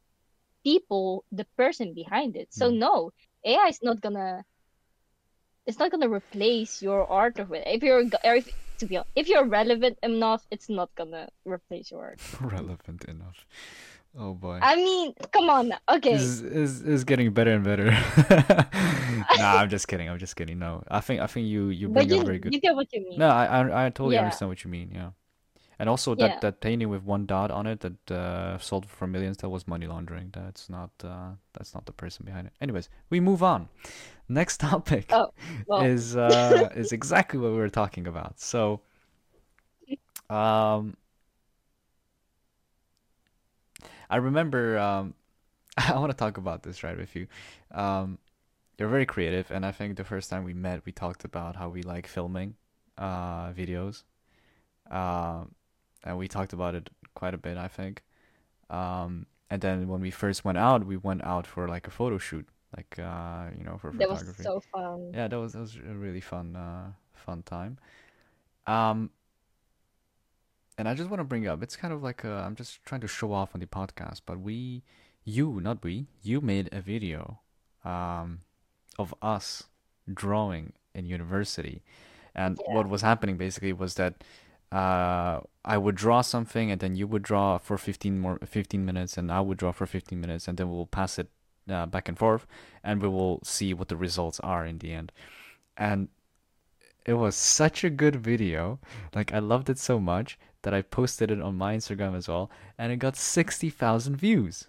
people 0.63 1.23
the 1.31 1.45
person 1.57 1.93
behind 1.93 2.35
it 2.35 2.47
so 2.53 2.69
Mm. 2.69 2.77
no 2.77 3.11
AI 3.45 3.67
is 3.67 3.79
not 3.83 4.01
gonna 4.01 4.43
it's 5.65 5.79
not 5.79 5.91
gonna 5.91 6.09
replace 6.09 6.81
your 6.81 7.07
art 7.11 7.39
of 7.39 7.51
it. 7.53 7.63
If 7.67 7.83
you're 7.83 8.03
if 8.23 8.47
to 8.79 8.85
be 8.85 8.97
honest, 8.97 9.11
if 9.15 9.27
you're 9.27 9.45
relevant 9.45 9.97
enough, 10.03 10.45
it's 10.51 10.69
not 10.69 10.93
gonna 10.95 11.29
replace 11.45 11.91
your 11.91 12.01
art. 12.01 12.21
Relevant 12.41 13.05
enough. 13.05 13.45
Oh 14.17 14.33
boy. 14.33 14.59
I 14.61 14.75
mean, 14.75 15.13
come 15.31 15.49
on. 15.49 15.69
now. 15.69 15.79
Okay. 15.89 16.13
Is 16.13 16.41
is 16.41 17.03
getting 17.03 17.31
better 17.33 17.51
and 17.51 17.63
better. 17.63 17.89
Nah, 19.37 19.57
I'm 19.61 19.69
just 19.69 19.87
kidding. 19.87 20.09
I'm 20.09 20.19
just 20.19 20.35
kidding. 20.35 20.59
No, 20.59 20.83
I 20.89 20.99
think 20.99 21.21
I 21.21 21.27
think 21.27 21.47
you 21.47 21.69
you 21.69 21.89
bring 21.89 22.11
up 22.13 22.25
very 22.25 22.39
good. 22.39 22.53
you 22.53 22.61
get 22.61 22.75
what 22.75 22.91
you 22.93 23.01
mean. 23.01 23.17
No, 23.19 23.29
I 23.29 23.45
I, 23.45 23.85
I 23.85 23.89
totally 23.89 24.15
Yeah. 24.15 24.21
understand 24.23 24.49
what 24.49 24.63
you 24.63 24.69
mean. 24.69 24.91
Yeah, 24.93 25.11
and 25.79 25.89
also 25.89 26.15
that 26.15 26.31
Yeah. 26.31 26.39
that 26.41 26.61
painting 26.61 26.89
with 26.89 27.03
one 27.03 27.25
dot 27.25 27.51
on 27.51 27.67
it 27.67 27.81
that 27.81 28.11
uh, 28.11 28.57
sold 28.59 28.85
for 28.87 29.07
millions. 29.07 29.37
That 29.37 29.49
was 29.49 29.67
money 29.67 29.87
laundering. 29.87 30.29
That's 30.33 30.69
not 30.69 30.91
uh, 31.03 31.31
that's 31.53 31.73
not 31.73 31.85
the 31.85 31.93
person 31.93 32.25
behind 32.25 32.47
it. 32.47 32.53
Anyways, 32.61 32.89
we 33.09 33.19
move 33.19 33.43
on. 33.43 33.69
Next 34.29 34.57
topic 34.69 35.07
Oh, 35.11 35.29
well, 35.67 35.79
is 35.83 36.15
uh 36.17 36.69
is 36.75 36.91
exactly 36.91 37.39
what 37.39 37.51
we 37.51 37.57
were 37.57 37.69
talking 37.69 38.07
about. 38.07 38.39
So 38.39 38.81
um 40.29 40.95
I 44.09 44.17
remember 44.17 44.77
um 44.77 45.13
I 45.77 45.97
want 45.97 46.11
to 46.11 46.17
talk 46.17 46.37
about 46.37 46.63
this 46.63 46.83
right 46.83 46.97
with 46.97 47.15
you. 47.15 47.27
Um 47.71 48.19
you're 48.79 48.89
very 48.89 49.05
creative 49.05 49.51
and 49.51 49.65
I 49.65 49.71
think 49.71 49.97
the 49.97 50.03
first 50.03 50.29
time 50.29 50.43
we 50.43 50.53
met 50.53 50.85
we 50.85 50.91
talked 50.91 51.25
about 51.25 51.55
how 51.55 51.69
we 51.69 51.83
like 51.83 52.07
filming 52.07 52.55
uh 52.97 53.51
videos. 53.53 54.03
Um 54.91 55.55
and 56.03 56.17
we 56.17 56.27
talked 56.27 56.53
about 56.53 56.75
it 56.75 56.89
quite 57.15 57.33
a 57.33 57.37
bit, 57.37 57.57
I 57.57 57.67
think. 57.67 58.03
Um 58.69 59.25
and 59.49 59.61
then 59.61 59.87
when 59.87 60.01
we 60.01 60.11
first 60.11 60.43
went 60.45 60.57
out, 60.57 60.85
we 60.85 60.97
went 60.97 61.23
out 61.23 61.45
for 61.45 61.67
like 61.67 61.87
a 61.87 61.91
photo 61.91 62.17
shoot, 62.17 62.47
like 62.75 62.97
uh 62.99 63.45
you 63.57 63.63
know, 63.63 63.77
for 63.77 63.91
that 63.91 64.09
was 64.09 64.19
photography. 64.19 64.43
so 64.43 64.61
fun. 64.71 65.11
Yeah, 65.13 65.27
that 65.27 65.39
was 65.39 65.53
that 65.53 65.59
was 65.59 65.75
a 65.75 65.93
really 65.93 66.21
fun 66.21 66.55
uh 66.55 66.91
fun 67.13 67.43
time. 67.43 67.77
Um 68.67 69.11
and 70.77 70.87
I 70.87 70.93
just 70.93 71.09
want 71.09 71.19
to 71.19 71.23
bring 71.25 71.47
up, 71.47 71.61
it's 71.61 71.75
kind 71.75 71.93
of 71.93 72.01
like 72.01 72.25
I'm 72.25 72.55
just 72.55 72.83
trying 72.83 73.01
to 73.01 73.07
show 73.07 73.31
off 73.31 73.53
on 73.53 73.59
the 73.59 73.67
podcast, 73.67 74.21
but 74.25 74.39
we, 74.39 74.83
you, 75.23 75.59
not 75.61 75.83
we, 75.83 76.07
you 76.23 76.41
made 76.41 76.69
a 76.71 76.81
video 76.81 77.39
um, 77.85 78.39
of 78.97 79.13
us 79.21 79.65
drawing 80.11 80.73
in 80.95 81.05
university. 81.05 81.83
And 82.35 82.57
what 82.65 82.89
was 82.89 83.01
happening 83.01 83.37
basically 83.37 83.73
was 83.73 83.93
that 83.95 84.23
uh, 84.73 85.41
I 85.63 85.77
would 85.77 85.95
draw 85.95 86.21
something 86.21 86.71
and 86.71 86.81
then 86.81 86.95
you 86.95 87.05
would 87.07 87.21
draw 87.21 87.59
for 87.59 87.77
15 87.77 88.19
more 88.19 88.39
15 88.43 88.83
minutes 88.83 89.17
and 89.17 89.31
I 89.31 89.39
would 89.39 89.57
draw 89.57 89.71
for 89.71 89.85
15 89.85 90.19
minutes 90.19 90.47
and 90.47 90.57
then 90.57 90.69
we'll 90.69 90.87
pass 90.87 91.19
it 91.19 91.29
uh, 91.69 91.85
back 91.85 92.09
and 92.09 92.17
forth 92.17 92.47
and 92.83 93.01
we 93.01 93.07
will 93.07 93.39
see 93.43 93.73
what 93.73 93.87
the 93.87 93.95
results 93.95 94.39
are 94.39 94.65
in 94.65 94.79
the 94.79 94.91
end. 94.91 95.11
And 95.77 96.07
it 97.05 97.13
was 97.13 97.35
such 97.35 97.83
a 97.83 97.89
good 97.89 98.15
video. 98.15 98.79
Like 99.13 99.31
I 99.31 99.39
loved 99.39 99.69
it 99.69 99.77
so 99.77 99.99
much 99.99 100.39
that 100.63 100.73
I 100.73 100.81
posted 100.81 101.29
it 101.29 101.41
on 101.41 101.57
my 101.57 101.75
Instagram 101.75 102.15
as 102.15 102.27
well, 102.27 102.49
and 102.77 102.91
it 102.91 102.97
got 102.97 103.17
60,000 103.17 104.15
views. 104.15 104.67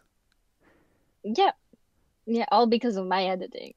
Yeah. 1.23 1.53
Yeah, 2.27 2.47
all 2.51 2.67
because 2.67 2.97
of 2.97 3.07
my 3.07 3.25
editing. 3.25 3.75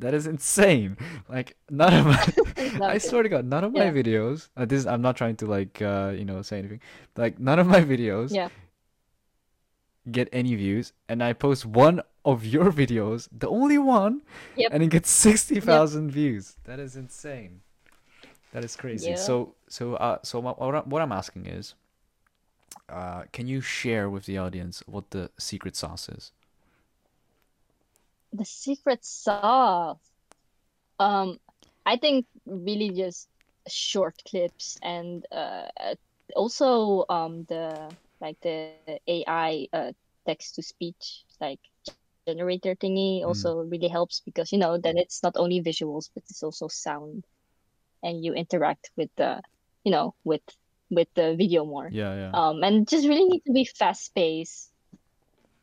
That 0.00 0.12
is 0.14 0.26
insane. 0.26 0.96
Like 1.28 1.56
none 1.70 1.94
of 1.94 2.06
my 2.06 2.82
I 2.94 2.98
swear 2.98 3.22
to 3.22 3.28
God, 3.28 3.44
none 3.44 3.64
of 3.64 3.72
my 3.72 3.84
Yeah. 3.86 3.92
videos, 3.92 4.48
uh, 4.56 4.64
this 4.64 4.86
I'm 4.86 5.02
not 5.02 5.16
trying 5.16 5.36
to 5.36 5.46
like 5.46 5.80
uh, 5.80 6.12
you 6.16 6.24
know, 6.24 6.42
say 6.42 6.58
anything. 6.58 6.80
Like 7.16 7.38
none 7.38 7.58
of 7.58 7.66
my 7.66 7.80
videos 7.80 8.32
Yeah. 8.34 8.48
get 10.10 10.28
any 10.32 10.54
views, 10.54 10.92
and 11.08 11.22
I 11.22 11.32
post 11.32 11.64
one 11.64 12.02
of 12.24 12.44
your 12.44 12.72
videos, 12.82 13.28
the 13.32 13.48
only 13.48 13.78
one, 13.78 14.22
Yep. 14.56 14.70
and 14.72 14.82
it 14.82 14.90
gets 14.90 15.10
60,000 15.10 16.10
views. 16.10 16.56
That 16.64 16.78
is 16.80 16.96
insane. 16.96 17.60
That 18.52 18.64
is 18.64 18.76
crazy. 18.76 19.10
Yeah. 19.10 19.16
So, 19.16 19.54
so, 19.68 19.94
uh, 19.94 20.18
so 20.22 20.40
what, 20.40 20.86
what 20.86 21.02
I'm 21.02 21.12
asking 21.12 21.46
is, 21.46 21.74
uh, 22.88 23.24
can 23.32 23.46
you 23.46 23.60
share 23.60 24.08
with 24.10 24.26
the 24.26 24.38
audience 24.38 24.82
what 24.86 25.10
the 25.10 25.30
secret 25.38 25.74
sauce 25.76 26.08
is? 26.08 26.32
The 28.34 28.44
secret 28.44 29.02
sauce. 29.04 29.98
Um, 30.98 31.38
I 31.86 31.96
think 31.96 32.26
really 32.46 32.90
just 32.90 33.28
short 33.68 34.14
clips 34.28 34.78
and 34.82 35.24
uh 35.32 35.68
also 36.36 37.04
um 37.08 37.44
the 37.48 37.96
like 38.20 38.38
the 38.42 38.76
AI 39.08 39.68
uh 39.72 39.92
text 40.26 40.56
to 40.56 40.62
speech 40.62 41.24
like 41.40 41.60
generator 42.26 42.74
thingy 42.76 43.22
Mm, 43.22 43.24
also 43.24 43.62
really 43.64 43.88
helps 43.88 44.20
because 44.24 44.52
you 44.52 44.58
know 44.58 44.78
then 44.78 44.98
it's 44.98 45.22
not 45.22 45.36
only 45.36 45.62
visuals 45.62 46.10
but 46.14 46.24
it's 46.30 46.42
also 46.42 46.68
sound 46.68 47.24
and 48.02 48.24
you 48.24 48.34
interact 48.34 48.90
with 48.96 49.10
the 49.16 49.42
you 49.84 49.92
know 49.92 50.14
with 50.24 50.42
with 50.90 51.08
the 51.14 51.36
video 51.36 51.64
more. 51.66 51.94
yeah, 51.94 52.14
yeah. 52.14 52.34
Um 52.34 52.62
and 52.64 52.88
just 52.88 53.08
really 53.08 53.24
need 53.26 53.42
to 53.46 53.52
be 53.52 53.64
fast 53.66 54.14
paced. 54.14 54.70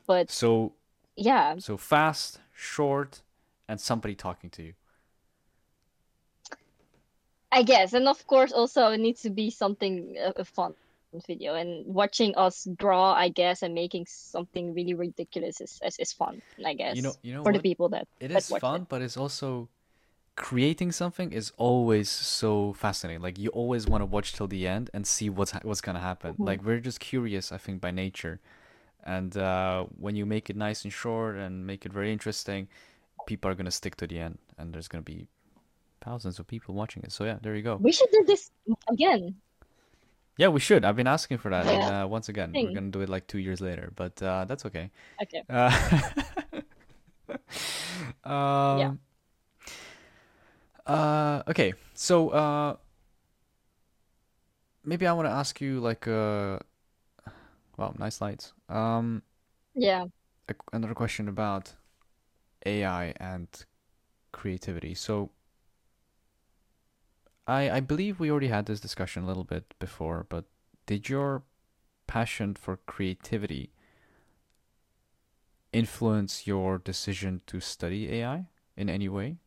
But 0.08 0.28
So, 0.28 0.74
yeah, 1.16 1.58
so 1.58 1.78
fast, 1.78 2.40
short, 2.62 3.22
and 3.68 3.82
somebody 3.82 4.16
talking 4.16 4.50
to 4.52 4.64
you. 4.64 4.74
I 7.52 7.64
guess, 7.64 7.94
and 7.94 8.08
of 8.08 8.26
course, 8.28 8.52
also 8.52 8.92
it 8.92 9.00
needs 9.00 9.22
to 9.24 9.30
be 9.30 9.50
something 9.50 10.16
uh, 10.24 10.32
uh, 10.38 10.44
fun. 10.44 10.74
video 11.28 11.56
and 11.56 11.84
watching 11.86 12.32
us 12.38 12.68
draw, 12.78 13.12
I 13.14 13.28
guess, 13.28 13.64
and 13.64 13.76
making 13.76 14.06
something 14.08 14.74
really 14.74 14.94
ridiculous 14.94 15.60
is 15.60 15.80
is, 15.84 16.00
is 16.00 16.14
fun, 16.14 16.42
I 16.66 16.74
guess. 16.74 16.96
You 16.96 17.02
know, 17.02 17.16
you 17.22 17.34
know 17.34 17.44
for 17.44 17.52
the 17.52 17.60
people 17.60 17.90
that 17.90 18.08
It 18.22 18.30
that 18.30 18.38
is 18.38 18.48
fun, 18.48 18.88
but 18.88 19.02
it's 19.02 19.18
also 19.18 19.68
creating 20.36 20.92
something 20.94 21.34
is 21.34 21.52
always 21.58 22.10
so 22.10 22.74
fascinating. 22.74 23.22
Like 23.22 23.38
you 23.38 23.50
always 23.50 23.88
want 23.88 24.02
to 24.02 24.06
watch 24.06 24.34
till 24.34 24.48
the 24.48 24.68
end 24.68 24.90
and 24.94 25.06
see 25.06 25.30
what's 25.30 25.52
what's 25.64 25.82
gonna 25.82 26.00
happen. 26.00 26.36
Mhm. 26.36 26.46
Like 26.48 26.64
we're 26.64 26.80
just 26.80 27.00
curious, 27.00 27.52
I 27.52 27.58
think, 27.58 27.82
by 27.82 27.92
nature. 27.92 28.40
And 29.04 29.36
uh, 29.36 29.86
when 29.98 30.16
you 30.16 30.26
make 30.26 30.50
it 30.50 30.56
nice 30.56 30.84
and 30.84 30.94
short 30.94 31.36
and 31.36 31.66
make 31.66 31.86
it 31.86 31.94
very 31.94 32.12
interesting, 32.12 32.68
people 33.26 33.50
are 33.50 33.56
gonna 33.56 33.72
stick 33.72 33.96
to 33.98 34.08
the 34.08 34.20
end, 34.20 34.38
and 34.58 34.74
there's 34.74 34.88
gonna 34.88 35.02
be 35.02 35.28
thousands 36.02 36.40
of 36.40 36.48
people 36.48 36.76
watching 36.76 37.04
it. 37.04 37.12
So 37.12 37.26
yeah, 37.26 37.38
there 37.42 37.56
you 37.56 37.64
go. 37.64 37.78
We 37.78 37.92
should 37.92 38.10
do 38.12 38.24
this 38.26 38.52
again. 38.90 39.36
Yeah, 40.38 40.48
we 40.48 40.60
should. 40.60 40.86
I've 40.86 40.96
been 40.96 41.08
asking 41.08 41.38
for 41.40 41.50
that, 41.50 41.68
and 41.68 41.84
uh, 41.84 42.08
once 42.08 42.30
again, 42.30 42.54
we're 42.54 42.72
gonna 42.72 42.90
do 42.92 43.02
it 43.02 43.10
like 43.10 43.28
two 43.28 43.38
years 43.40 43.62
later, 43.62 43.92
but 43.96 44.22
uh, 44.22 44.46
that's 44.46 44.66
okay. 44.66 44.90
Okay. 45.22 45.44
Uh, 45.50 45.72
um, 48.30 49.00
uh, 50.86 51.44
okay, 51.48 51.74
so 51.94 52.30
uh, 52.30 52.76
maybe 54.84 55.06
I 55.06 55.14
want 55.14 55.28
to 55.28 55.32
ask 55.32 55.62
you 55.62 55.80
like 55.80 56.08
uh, 56.08 56.60
wow, 57.82 57.94
nice 57.98 58.22
lights. 58.22 58.54
Um, 58.70 59.24
Yeah. 59.76 60.06
a, 60.50 60.56
another 60.74 60.94
question 60.94 61.28
about 61.28 61.76
AI 62.66 63.14
and 63.20 63.48
creativity. 64.32 64.94
So 64.96 65.32
I 67.46 67.70
I 67.70 67.80
believe 67.82 68.20
we 68.20 68.32
already 68.32 68.48
had 68.48 68.66
this 68.66 68.80
discussion 68.80 69.22
a 69.24 69.28
little 69.28 69.44
bit 69.44 69.76
before, 69.78 70.26
but 70.28 70.46
did 70.88 71.08
your 71.08 71.44
passion 72.08 72.56
for 72.56 72.78
creativity 72.78 73.74
influence 75.74 76.48
your 76.48 76.78
decision 76.78 77.42
to 77.46 77.60
study 77.60 78.10
AI 78.10 78.48
in 78.78 78.90
any 78.90 79.10
way? 79.10 79.38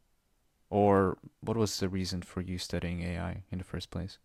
Or 0.71 1.19
what 1.41 1.57
was 1.57 1.79
the 1.81 1.89
reason 1.89 2.23
for 2.23 2.41
you 2.43 2.59
studying 2.59 3.03
AI 3.03 3.45
in 3.53 3.59
the 3.59 3.65
first 3.65 3.91
place? 3.91 4.19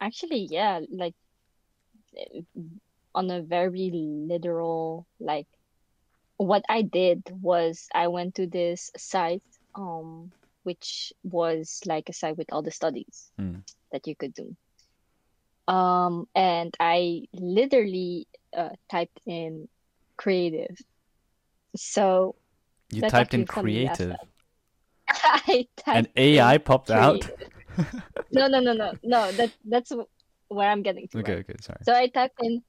Actually, 0.00 0.46
yeah, 0.50 0.80
like 0.90 1.14
on 3.14 3.30
a 3.30 3.42
very 3.42 3.90
literal, 3.92 5.06
like 5.20 5.46
what 6.36 6.64
I 6.68 6.82
did 6.82 7.22
was 7.30 7.86
I 7.94 8.08
went 8.08 8.34
to 8.36 8.46
this 8.46 8.90
site, 8.96 9.42
um, 9.74 10.32
which 10.64 11.12
was 11.22 11.80
like 11.86 12.08
a 12.08 12.12
site 12.12 12.36
with 12.36 12.52
all 12.52 12.62
the 12.62 12.70
studies 12.70 13.30
Hmm. 13.38 13.56
that 13.92 14.06
you 14.06 14.14
could 14.16 14.34
do. 14.34 14.56
Um, 15.68 16.28
and 16.34 16.74
I 16.78 17.22
literally 17.32 18.26
uh, 18.56 18.70
typed 18.90 19.18
in 19.26 19.68
creative. 20.16 20.76
So 21.76 22.36
You 22.92 23.02
typed 23.02 23.34
in 23.34 23.44
actually 23.44 23.46
funny 23.46 23.88
as 23.88 23.98
creative. 23.98 24.16
I 25.08 25.66
and 25.86 26.06
typed 26.06 26.16
in 26.16 26.22
AI 26.22 26.58
popped 26.58 26.90
out? 26.90 27.28
No, 28.32 28.46
no, 28.48 28.60
no, 28.60 28.72
no, 28.72 28.92
no. 29.02 29.32
That 29.32 29.50
that's 29.64 29.92
where 30.48 30.68
I'm 30.68 30.82
getting 30.82 31.08
to, 31.08 31.18
Okay, 31.18 31.32
right? 31.32 31.44
okay, 31.44 31.54
sorry. 31.60 31.80
So 31.84 31.92
I 31.94 32.08
typed 32.08 32.38
in 32.42 32.62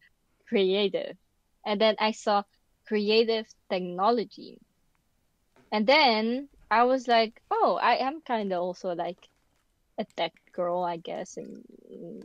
creative, 0.48 1.18
and 1.66 1.80
then 1.82 1.96
I 2.00 2.12
saw 2.12 2.44
creative 2.88 3.46
technology, 3.70 4.60
and 5.72 5.86
then 5.88 6.50
I 6.70 6.84
was 6.84 7.08
like, 7.08 7.42
oh, 7.52 7.80
I 7.82 7.98
am 7.98 8.22
kind 8.26 8.52
of 8.54 8.62
also 8.62 8.94
like 8.96 9.18
a 9.98 10.06
tech 10.16 10.34
girl, 10.54 10.84
I 10.84 10.98
guess, 10.98 11.38
in, 11.38 11.64
in 11.90 12.24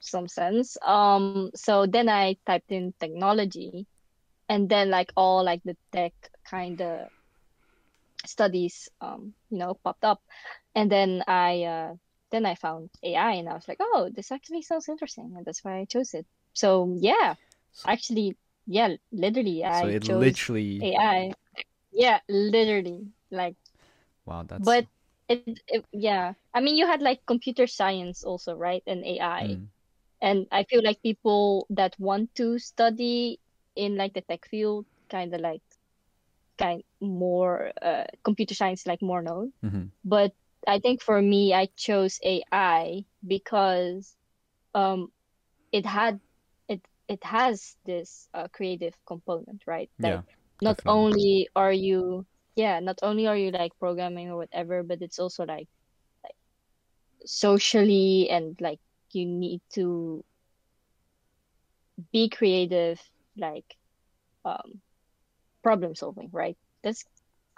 some 0.00 0.28
sense. 0.28 0.76
Um, 0.84 1.50
so 1.54 1.86
then 1.86 2.08
I 2.08 2.36
typed 2.46 2.70
in 2.72 2.92
technology, 3.00 3.86
and 4.48 4.68
then 4.68 4.90
like 4.90 5.12
all 5.16 5.44
like 5.44 5.62
the 5.64 5.76
tech 5.92 6.12
kind 6.48 6.80
of 6.80 7.08
studies, 8.26 8.88
um, 9.00 9.34
you 9.50 9.58
know, 9.58 9.74
popped 9.84 10.04
up, 10.04 10.20
and 10.74 10.90
then 10.90 11.22
I 11.26 11.62
uh, 11.64 11.94
then 12.34 12.46
I 12.46 12.56
found 12.56 12.90
AI, 13.04 13.32
and 13.34 13.48
I 13.48 13.54
was 13.54 13.68
like, 13.68 13.78
oh, 13.80 14.10
this 14.14 14.32
actually 14.32 14.62
sounds 14.62 14.88
interesting, 14.88 15.34
and 15.36 15.46
that's 15.46 15.64
why 15.64 15.80
I 15.80 15.86
chose 15.86 16.14
it. 16.14 16.26
So 16.54 16.96
yeah, 17.00 17.36
So, 17.72 17.90
actually, 17.90 18.36
yeah, 18.66 18.96
literally, 19.12 19.64
so 19.70 19.86
I 19.86 19.88
it 19.88 20.02
chose 20.02 20.42
literally, 20.42 20.80
AI. 20.82 21.34
Yeah, 21.92 22.20
literally, 22.28 23.08
like, 23.30 23.56
wow, 24.26 24.42
that's 24.42 24.78
but 24.78 24.86
it, 25.28 25.60
it, 25.68 25.86
yeah. 25.92 26.34
I 26.54 26.60
mean, 26.60 26.76
you 26.76 26.86
had 26.86 27.02
like 27.02 27.26
computer 27.26 27.66
science 27.66 28.24
also, 28.24 28.54
right? 28.54 28.82
And 28.86 29.04
AI. 29.04 29.60
mm, 29.60 29.68
And 30.22 30.46
I 30.52 30.64
feel 30.64 30.82
like 30.84 31.02
people 31.02 31.66
that 31.70 31.94
want 31.98 32.34
to 32.36 32.58
study 32.58 33.40
in 33.76 33.96
like 33.96 34.14
the 34.14 34.22
tech 34.22 34.46
field 34.48 34.86
kind 35.10 35.34
of 35.34 35.40
like 35.40 35.62
kind 36.58 36.84
more 37.00 37.72
uh 37.82 38.04
computer 38.24 38.54
science 38.54 38.86
like 38.86 39.02
more 39.02 39.22
known. 39.22 39.52
mhm, 39.62 39.90
But 40.04 40.34
I 40.66 40.78
think 40.80 41.02
for 41.02 41.20
me, 41.22 41.52
I 41.54 41.66
chose 41.76 42.18
AI 42.24 43.04
because 43.26 44.16
um 44.74 45.12
it 45.72 45.86
had 45.86 46.20
it 46.68 46.82
it 47.08 47.24
has 47.24 47.76
this 47.84 48.28
uh, 48.34 48.48
creative 48.48 48.94
component, 49.06 49.62
right? 49.66 49.90
yeah, 49.98 50.22
not 50.60 50.80
definitely. 50.82 50.86
only 50.86 51.48
are 51.56 51.72
you 51.72 52.26
yeah, 52.56 52.80
not 52.80 52.98
only 53.02 53.26
are 53.26 53.36
you 53.36 53.50
like 53.50 53.72
programming 53.78 54.30
or 54.30 54.36
whatever, 54.36 54.82
but 54.82 55.02
it's 55.02 55.18
also 55.18 55.44
like 55.44 55.68
like 56.24 56.36
socially 57.26 58.28
and 58.30 58.60
like 58.60 58.80
you 59.12 59.26
need 59.26 59.60
to 59.74 60.24
be 62.12 62.28
creative, 62.28 63.00
like 63.36 63.64
um 64.44 64.80
problem 65.62 65.94
solving, 65.94 66.30
right? 66.32 66.56
That's 66.82 67.04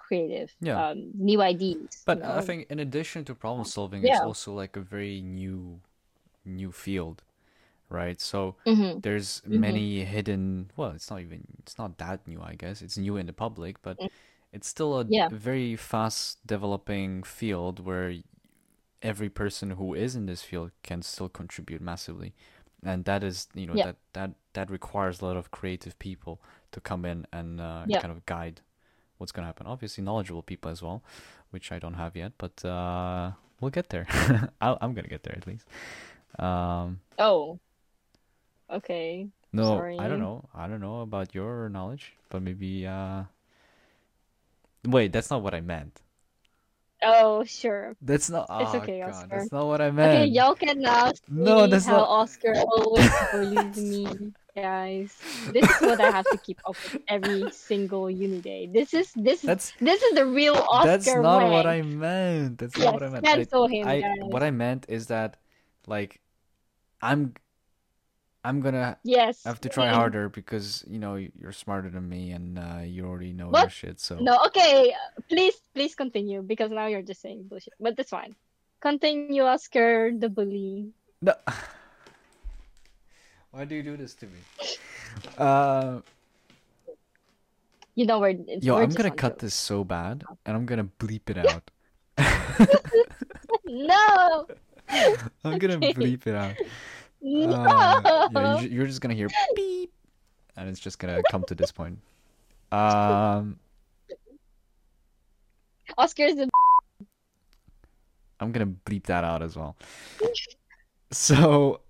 creative. 0.07 0.51
Yeah. 0.61 0.83
Um, 0.83 1.13
new 1.15 1.43
ideas, 1.43 2.05
you 2.09 2.19
But 2.19 2.23
I 2.25 2.41
think 2.41 2.69
in 2.71 2.79
addition 2.79 3.25
to 3.25 3.35
problem 3.35 3.65
solving, 3.65 4.05
it's 4.05 4.21
also 4.21 4.53
like 4.55 4.77
a 4.77 4.81
very 4.81 5.21
new, 5.21 5.81
new 6.45 6.73
field, 6.73 7.23
right? 7.91 8.21
So 8.21 8.57
hmm 8.67 9.01
there's 9.03 9.43
hmm 9.53 9.59
many 9.61 10.05
hidden, 10.05 10.71
well, 10.77 10.91
it's 10.93 11.11
not 11.11 11.21
even, 11.21 11.47
it's 11.61 11.79
not 11.79 11.99
that 11.99 12.27
new, 12.29 12.43
I 12.43 12.55
guess. 12.57 12.83
It's 12.83 12.99
new 12.99 13.17
in 13.17 13.27
the 13.27 13.33
public, 13.33 13.83
but 13.83 13.99
it's 14.53 14.69
still 14.69 15.01
a 15.01 15.07
Yeah. 15.09 15.29
very 15.31 15.77
fast 15.77 16.47
developing 16.47 17.23
field 17.25 17.81
where 17.81 18.15
every 19.03 19.29
person 19.31 19.73
who 19.73 19.95
is 19.95 20.17
in 20.17 20.27
this 20.27 20.43
field 20.43 20.71
can 20.83 21.03
still 21.03 21.29
contribute 21.29 21.81
massively. 21.83 22.35
And 22.85 23.05
that 23.07 23.25
is, 23.25 23.49
you 23.55 23.67
know, 23.67 23.77
Yeah. 23.77 23.85
that 23.85 23.97
that 24.15 24.33
that 24.55 24.71
requires 24.71 25.21
a 25.21 25.27
lot 25.27 25.37
of 25.37 25.51
creative 25.51 25.99
people 25.99 26.41
to 26.73 26.81
come 26.81 27.05
in 27.05 27.27
and 27.33 27.61
uh, 27.61 27.87
Yeah. 27.87 27.99
kind 27.99 28.13
of 28.13 28.25
guide 28.27 28.61
what's 29.19 29.33
going 29.33 29.43
to 29.45 29.47
happen. 29.47 29.67
Obviously, 29.67 30.05
knowledgeable 30.05 30.43
people 30.43 30.71
as 30.71 30.83
well, 30.83 31.03
which 31.51 31.73
I 31.73 31.79
don't 31.79 31.95
have 31.95 32.17
yet, 32.17 32.33
but 32.39 32.65
uh, 32.65 33.33
we'll 33.61 33.71
get 33.71 33.89
there. 33.91 34.07
I'll, 34.61 34.79
I'm 34.81 34.95
gonna 34.95 35.09
get 35.09 35.23
there 35.23 35.37
at 35.37 35.47
least. 35.47 35.67
Um, 36.39 37.01
Oh, 37.19 37.59
okay. 38.71 39.29
no, 39.53 39.65
Sorry. 39.79 39.99
I 39.99 40.09
don't 40.09 40.21
know. 40.21 40.49
I 40.55 40.69
don't 40.69 40.81
know 40.81 41.01
about 41.01 41.35
your 41.35 41.69
knowledge, 41.69 42.13
but 42.31 42.43
maybe. 42.43 42.87
Uh... 42.87 43.25
Wait, 44.87 45.13
that's 45.13 45.31
not 45.31 45.43
what 45.43 45.55
I 45.55 45.61
meant. 45.61 46.01
Oh, 47.03 47.45
sure. 47.45 47.95
That's 48.01 48.31
not. 48.31 48.47
It's 48.59 48.75
Oh 48.75 48.79
okay, 48.79 49.01
God, 49.01 49.11
Oscar. 49.11 49.29
that's 49.29 49.53
not 49.53 49.67
what 49.67 49.81
I 49.81 49.91
meant. 49.91 50.13
Okay, 50.15 50.27
y'all 50.27 50.55
can 50.55 50.81
now 50.81 51.13
No, 51.29 51.67
see 51.67 51.71
that's 51.71 51.87
how 51.87 51.99
not. 51.99 52.09
Oscar 52.09 52.55
always 52.57 53.11
bullies 53.33 53.77
me, 53.77 54.33
guys. 54.57 55.13
This 55.53 55.69
is 55.69 55.81
what 55.81 56.01
I 56.01 56.11
have 56.11 56.29
to 56.31 56.39
keep 56.39 56.59
up 56.67 56.77
with 56.83 56.97
every 57.07 57.51
single 57.53 58.11
uni 58.11 58.41
day. 58.41 58.67
This 58.73 58.95
is 58.95 59.13
this 59.15 59.45
is 59.45 59.49
That's 59.53 59.73
this 59.81 60.03
is 60.03 60.15
the 60.17 60.27
real 60.27 60.57
Oscar. 60.57 60.89
that's 60.89 61.07
not 61.15 61.45
what. 61.53 61.67
I 61.67 61.83
meant. 61.83 62.59
That's 62.59 62.77
not 62.77 62.95
what 62.95 63.03
I 63.05 63.09
meant. 63.11 63.27
I, 63.29 63.37
cancel 63.37 63.69
him, 63.69 63.87
I 63.87 64.01
guys. 64.01 64.17
what 64.25 64.43
I 64.43 64.51
meant 64.51 64.87
is 64.89 65.07
that, 65.09 65.37
like, 65.87 66.21
I'm 67.03 67.35
I'm 68.43 68.61
gonna 68.61 68.97
Yes. 69.05 69.45
have 69.45 69.61
to 69.63 69.69
try 69.69 69.87
Mm. 69.93 69.95
harder 69.95 70.29
because 70.29 70.83
you 70.89 70.99
know 70.99 71.15
you're 71.17 71.53
smarter 71.53 71.91
than 71.91 72.09
me 72.09 72.31
and 72.33 72.59
uh, 72.59 72.81
you 72.83 73.05
already 73.05 73.33
know 73.35 73.51
your 73.53 73.69
shit. 73.71 74.01
So 74.01 74.19
No, 74.19 74.39
okay. 74.47 74.95
Please, 75.29 75.55
please 75.75 75.95
continue 75.95 76.43
because 76.43 76.71
now 76.71 76.87
you're 76.87 77.03
just 77.03 77.21
saying 77.21 77.47
bullshit. 77.51 77.75
But 77.79 77.97
that's 77.97 78.11
fine. 78.11 78.35
Continue, 78.81 79.43
Oscar, 79.43 80.13
the 80.17 80.29
bully. 80.29 80.91
no. 81.21 81.35
Why 83.57 83.65
do 83.65 83.75
you 83.75 83.83
do 83.83 83.97
this 83.97 84.13
to 84.17 84.27
me? 84.27 84.39
Uh, 85.39 86.01
You 87.95 88.05
know 88.05 88.19
we're 88.21 88.37
yo, 88.61 88.75
we're 88.77 88.83
I'm 88.83 88.91
gonna 88.91 89.11
cut 89.11 89.33
jokes. 89.33 89.43
this 89.45 89.55
so 89.55 89.83
bad, 89.83 90.25
and 90.45 90.55
I'm 90.55 90.67
gonna 90.67 90.85
bleep 91.01 91.31
it 91.31 91.39
out. 91.39 91.71
No, 93.65 94.47
I'm 95.43 95.59
gonna 95.59 95.79
Okay. 95.79 95.93
bleep 95.97 96.27
it 96.27 96.35
out. 96.35 96.53
no. 97.23 97.57
Uh, 97.57 98.29
yeah, 98.31 98.61
you, 98.61 98.69
you're 98.69 98.87
just 98.87 99.01
gonna 99.01 99.15
hear 99.15 99.29
beep, 99.55 99.91
and 100.57 100.69
it's 100.69 100.79
just 100.79 100.99
gonna 100.99 101.23
come 101.23 101.43
to 101.45 101.55
this 101.55 101.73
point. 101.73 101.99
Um, 102.73 103.59
Oscar's 105.97 106.35
the 106.35 106.51
I'm 108.39 108.53
gonna 108.53 108.67
bleep 108.85 109.05
that 109.05 109.25
out 109.25 109.43
as 109.43 109.57
well. 109.57 109.77
So, 111.13 111.81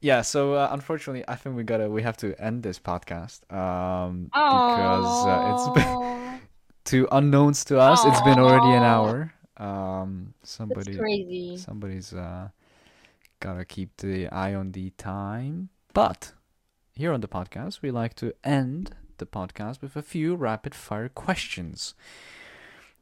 yeah. 0.00 0.22
So 0.22 0.54
uh, 0.54 0.68
unfortunately, 0.72 1.24
I 1.28 1.36
think 1.36 1.56
we 1.56 1.62
gotta 1.62 1.88
we 1.88 2.02
have 2.02 2.16
to 2.18 2.34
end 2.40 2.62
this 2.62 2.78
podcast 2.78 3.40
um, 3.52 4.24
because 4.24 5.26
uh, 5.26 5.52
it's 5.52 5.84
been 5.84 6.40
to 6.86 7.08
unknowns 7.12 7.64
to 7.66 7.78
us. 7.78 8.04
It's 8.04 8.20
been 8.22 8.38
already 8.38 8.76
an 8.76 8.82
hour. 8.82 9.32
Um, 9.56 10.34
somebody 10.42 10.96
crazy. 10.96 11.58
somebody's 11.58 12.14
uh 12.14 12.48
gotta 13.40 13.64
keep 13.64 13.96
the 13.98 14.28
eye 14.28 14.54
on 14.54 14.72
the 14.72 14.90
time. 14.90 15.68
But 15.92 16.32
here 16.94 17.12
on 17.12 17.20
the 17.20 17.28
podcast, 17.28 17.82
we 17.82 17.90
like 17.90 18.14
to 18.16 18.32
end 18.44 18.94
the 19.18 19.26
podcast 19.26 19.82
with 19.82 19.96
a 19.96 20.02
few 20.02 20.34
rapid 20.34 20.74
fire 20.74 21.08
questions. 21.08 21.94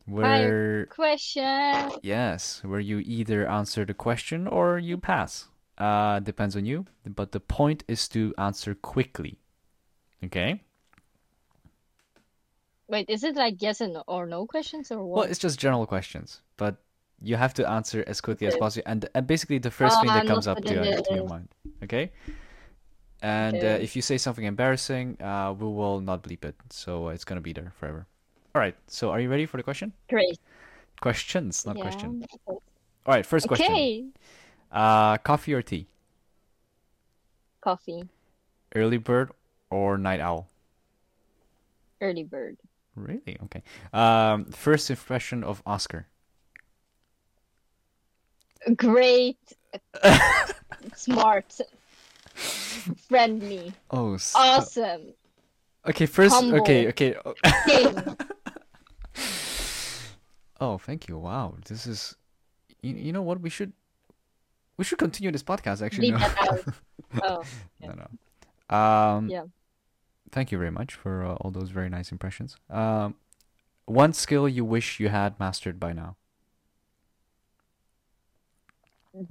Where 0.06 0.86
Question. 0.86 1.90
yes, 2.02 2.62
where 2.64 2.80
you 2.80 3.00
either 3.00 3.46
answer 3.46 3.84
the 3.84 3.92
question 3.92 4.46
or 4.46 4.78
you 4.78 4.96
pass. 4.96 5.48
Uh, 5.78 6.18
depends 6.20 6.56
on 6.56 6.66
you. 6.66 6.84
But 7.06 7.32
the 7.32 7.40
point 7.40 7.84
is 7.88 8.08
to 8.08 8.34
answer 8.36 8.74
quickly. 8.74 9.38
Okay. 10.24 10.60
Wait, 12.88 13.08
is 13.08 13.22
it 13.22 13.36
like 13.36 13.60
yes 13.62 13.80
and 13.80 13.92
no, 13.92 14.04
or 14.06 14.26
no 14.26 14.46
questions 14.46 14.90
or 14.90 15.04
what? 15.04 15.16
Well, 15.20 15.30
it's 15.30 15.38
just 15.38 15.58
general 15.58 15.86
questions, 15.86 16.40
but 16.56 16.76
you 17.20 17.36
have 17.36 17.52
to 17.54 17.68
answer 17.68 18.02
as 18.06 18.20
quickly 18.20 18.46
as 18.46 18.56
possible, 18.56 18.84
and, 18.86 19.08
and 19.14 19.26
basically 19.26 19.58
the 19.58 19.70
first 19.70 20.00
thing 20.00 20.08
Ah, 20.10 20.14
that 20.14 20.26
comes 20.26 20.46
up 20.46 20.58
to, 20.64 21.02
to 21.02 21.14
your 21.14 21.28
mind. 21.28 21.48
Okay. 21.84 22.10
And 23.20 23.56
uh, 23.56 23.78
if 23.80 23.94
you 23.94 24.02
say 24.02 24.16
something 24.16 24.44
embarrassing, 24.44 25.20
uh, 25.20 25.52
we 25.58 25.66
will 25.66 26.00
not 26.00 26.22
bleep 26.22 26.44
it, 26.44 26.54
so 26.70 27.08
it's 27.08 27.24
gonna 27.24 27.40
be 27.42 27.52
there 27.52 27.72
forever. 27.78 28.06
All 28.54 28.60
right. 28.60 28.74
So 28.86 29.10
are 29.10 29.20
you 29.20 29.28
ready 29.28 29.44
for 29.44 29.58
the 29.58 29.62
question? 29.62 29.92
Great. 30.08 30.38
Questions, 31.00 31.66
not 31.66 31.76
Yeah. 31.76 31.82
question. 31.82 32.24
All 32.46 32.62
right. 33.06 33.26
First 33.26 33.48
question. 33.48 34.12
Okay. 34.70 34.80
Uh, 34.80 35.16
coffee 35.18 35.54
or 35.54 35.62
tea? 35.62 35.86
Coffee. 37.60 38.08
Early 38.74 38.98
bird 38.98 39.30
or 39.70 39.96
night 39.98 40.20
owl? 40.20 40.48
Early 42.00 42.24
bird. 42.24 42.56
Really? 42.94 43.36
Okay. 43.44 43.62
Um, 43.92 44.46
first 44.46 44.90
impression 44.90 45.42
of 45.44 45.62
Oscar. 45.66 46.06
Great. 48.76 49.38
Smart. 50.94 51.58
Friendly. 53.08 53.72
Oh, 53.90 54.16
so- 54.16 54.38
Awesome. 54.38 55.12
okay. 55.88 56.06
First, 56.06 56.34
okay, 56.36 56.46
Humble. 56.50 56.60
okay. 56.88 56.92
King. 57.66 58.16
Oh, 60.60 60.76
thank 60.76 61.06
you. 61.08 61.16
Wow, 61.18 61.54
this 61.68 61.86
is. 61.86 62.16
You, 62.82 62.92
you 62.94 63.12
know 63.12 63.22
what? 63.22 63.40
We 63.40 63.48
should. 63.48 63.72
We 64.78 64.84
should 64.84 64.98
continue 64.98 65.30
this 65.30 65.42
podcast. 65.42 65.82
Actually, 65.84 66.12
Leave 66.12 66.20
no. 66.20 66.28
that 66.28 66.48
out. 66.48 66.64
Oh. 67.22 67.42
no, 67.80 67.94
no. 67.94 68.76
Um. 68.76 69.28
Yeah. 69.28 69.44
Thank 70.30 70.52
you 70.52 70.58
very 70.58 70.70
much 70.70 70.92
for 70.94 71.24
uh, 71.24 71.34
all 71.36 71.50
those 71.50 71.70
very 71.70 71.88
nice 71.88 72.12
impressions. 72.12 72.56
Um, 72.68 73.14
one 73.86 74.12
skill 74.12 74.46
you 74.46 74.62
wish 74.64 75.00
you 75.00 75.08
had 75.08 75.40
mastered 75.40 75.80
by 75.80 75.94
now. 75.94 76.16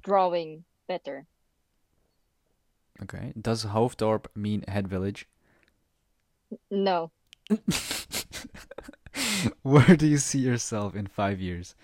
Drawing 0.02 0.64
better. 0.88 1.28
Okay. 3.04 3.34
Does 3.40 3.66
Hoofddorp 3.66 4.26
mean 4.36 4.64
head 4.68 4.88
village? 4.88 5.28
No. 6.72 7.12
Where 9.62 9.96
do 9.96 10.08
you 10.08 10.18
see 10.18 10.40
yourself 10.40 10.96
in 10.96 11.06
five 11.06 11.40
years? 11.40 11.76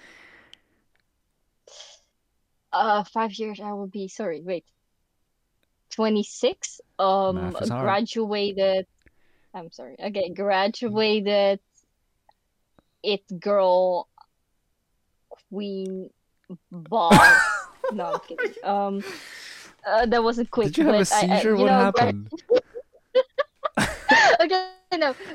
Uh, 2.74 3.04
five 3.04 3.34
years 3.34 3.60
I 3.60 3.72
will 3.74 3.88
be, 3.88 4.08
sorry, 4.08 4.42
wait. 4.42 4.66
26? 5.92 6.82
Um, 6.98 7.36
Math 7.36 7.62
is 7.62 7.70
hard. 7.70 7.84
graduated. 7.84 8.88
I'm 9.54 9.72
sorry. 9.72 9.96
Okay, 10.04 10.30
graduated. 10.30 11.60
It 13.04 13.40
girl, 13.40 14.08
queen, 15.50 16.10
boss. 16.72 17.14
No, 17.92 18.14
I'm 18.14 18.20
kidding. 18.22 18.54
Um, 18.64 19.04
uh, 19.86 20.06
that 20.06 20.24
wasn't 20.24 20.50
quick, 20.50 20.68
Did 20.68 20.78
you 20.78 20.86
have 20.86 20.96
a 20.96 21.00
but 21.00 21.12
I, 21.12 21.18
I, 21.18 21.38
seizure? 21.38 21.58
what 21.58 21.66
know, 21.66 21.92
happened? 21.92 22.32
okay, 24.42 24.70
no. 24.96 25.14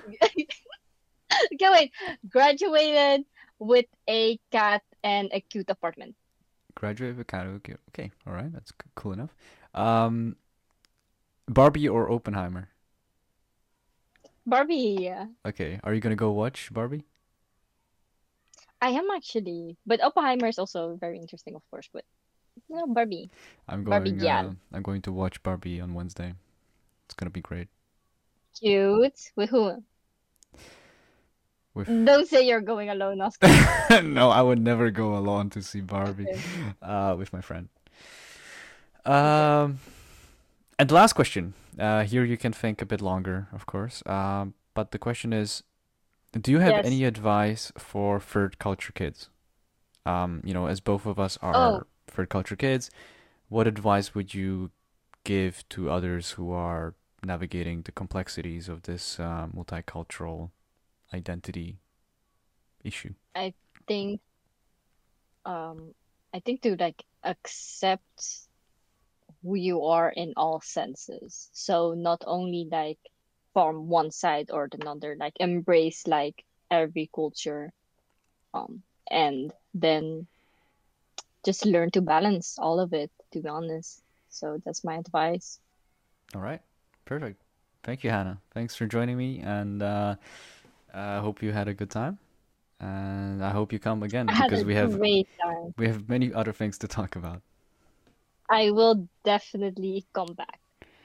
Okay, 1.52 1.70
wait. 1.70 1.92
Graduated 2.28 3.26
with 3.58 3.84
a 4.08 4.40
cat 4.50 4.82
and 5.04 5.28
a 5.30 5.40
cute 5.42 5.68
apartment. 5.68 6.16
Graduate 6.78 7.16
with 7.16 7.26
karaoke. 7.26 7.74
Okay, 7.90 8.12
all 8.24 8.32
right, 8.32 8.52
that's 8.52 8.72
cool 8.94 9.12
enough. 9.12 9.34
Um, 9.74 10.36
Barbie 11.48 11.88
or 11.88 12.08
Oppenheimer? 12.08 12.68
Barbie. 14.46 15.10
Okay, 15.44 15.80
are 15.82 15.92
you 15.92 16.00
gonna 16.00 16.14
go 16.14 16.30
watch 16.30 16.72
Barbie? 16.72 17.02
I 18.80 18.90
am 18.90 19.10
actually, 19.10 19.76
but 19.86 20.00
Oppenheimer 20.00 20.46
is 20.46 20.60
also 20.60 20.96
very 21.00 21.18
interesting, 21.18 21.56
of 21.56 21.62
course. 21.68 21.88
But 21.92 22.04
no, 22.68 22.86
Barbie. 22.86 23.28
I'm 23.68 23.82
Barbie 23.82 24.10
going. 24.10 24.20
gal. 24.20 24.46
Uh, 24.50 24.76
I'm 24.76 24.82
going 24.82 25.02
to 25.02 25.10
watch 25.10 25.42
Barbie 25.42 25.80
on 25.80 25.94
Wednesday. 25.94 26.34
It's 27.06 27.14
gonna 27.14 27.30
be 27.30 27.40
great. 27.40 27.66
Cute. 28.54 29.32
With 29.34 29.50
who? 29.50 29.82
With 31.78 31.86
Don't 32.10 32.26
say 32.28 32.44
you're 32.46 32.60
going 32.60 32.90
alone, 32.90 33.20
Oscar. 33.20 33.46
no, 34.02 34.30
I 34.30 34.42
would 34.42 34.58
never 34.60 34.90
go 34.90 35.16
alone 35.16 35.48
to 35.50 35.62
see 35.62 35.80
Barbie. 35.80 36.26
Okay. 36.28 36.40
Uh, 36.82 37.14
with 37.16 37.32
my 37.32 37.40
friend. 37.40 37.68
Um, 39.06 39.78
and 40.78 40.88
the 40.90 40.94
last 40.94 41.12
question. 41.14 41.54
Uh, 41.78 42.02
here 42.02 42.24
you 42.24 42.36
can 42.36 42.52
think 42.52 42.82
a 42.82 42.86
bit 42.86 43.00
longer, 43.00 43.46
of 43.52 43.64
course. 43.66 44.02
Um, 44.06 44.54
but 44.74 44.90
the 44.90 44.98
question 44.98 45.32
is, 45.32 45.62
do 46.32 46.50
you 46.50 46.58
have 46.58 46.72
Yes. 46.72 46.86
any 46.86 47.04
advice 47.04 47.72
for 47.78 48.18
third 48.20 48.58
culture 48.58 48.92
kids? 48.92 49.30
Um, 50.04 50.42
you 50.44 50.52
know, 50.52 50.66
as 50.66 50.80
both 50.80 51.06
of 51.06 51.18
us 51.18 51.38
are 51.40 51.54
Oh. 51.56 51.82
third 52.08 52.28
culture 52.28 52.56
kids, 52.56 52.90
what 53.48 53.66
advice 53.66 54.14
would 54.16 54.34
you 54.34 54.70
give 55.24 55.62
to 55.68 55.90
others 55.90 56.32
who 56.32 56.50
are 56.52 56.94
navigating 57.22 57.82
the 57.82 57.92
complexities 57.92 58.68
of 58.68 58.82
this 58.82 59.20
uh, 59.20 59.46
multicultural 59.54 60.50
identity 61.12 61.78
issue? 62.84 63.14
I 63.34 63.54
think 63.86 64.20
um 65.44 65.94
I 66.34 66.40
think 66.40 66.62
to 66.62 66.76
like 66.76 67.02
accept 67.24 68.48
who 69.42 69.54
you 69.54 69.84
are 69.84 70.10
in 70.10 70.34
all 70.36 70.60
senses. 70.60 71.48
So 71.52 71.94
not 71.94 72.22
only 72.26 72.68
like 72.70 72.98
from 73.52 73.88
one 73.88 74.10
side 74.10 74.50
or 74.52 74.68
another, 74.72 75.16
like 75.18 75.34
embrace 75.40 76.06
like 76.06 76.44
every 76.70 77.10
culture 77.14 77.72
um 78.52 78.82
and 79.10 79.52
then 79.74 80.26
just 81.44 81.64
learn 81.64 81.90
to 81.92 82.02
balance 82.02 82.58
all 82.58 82.78
of 82.80 82.92
it, 82.92 83.10
to 83.32 83.40
be 83.40 83.48
honest. 83.48 84.02
So 84.28 84.60
that's 84.64 84.84
my 84.84 84.96
advice. 84.98 85.60
All 86.34 86.42
right, 86.42 86.60
perfect. 87.06 87.40
Thank 87.82 88.04
you, 88.04 88.10
Hana. 88.10 88.38
Thanks 88.52 88.76
for 88.76 88.86
joining 88.86 89.16
me, 89.16 89.40
and 89.40 89.82
uh, 89.82 90.16
I 90.92 91.18
hope 91.18 91.42
you 91.42 91.52
had 91.52 91.68
a 91.68 91.74
good 91.74 91.90
time. 91.90 92.18
And 92.80 93.44
I 93.44 93.50
hope 93.50 93.72
you 93.72 93.78
come 93.78 94.02
again 94.02 94.26
because 94.26 94.62
a 94.62 94.66
we 94.66 94.74
have 94.74 94.96
great 94.96 95.28
time. 95.42 95.74
we 95.76 95.88
have 95.88 96.08
many 96.08 96.32
other 96.32 96.52
things 96.52 96.78
to 96.78 96.88
talk 96.88 97.16
about. 97.16 97.42
I 98.48 98.70
will 98.70 99.08
definitely 99.24 100.06
come 100.12 100.32
back 100.34 100.60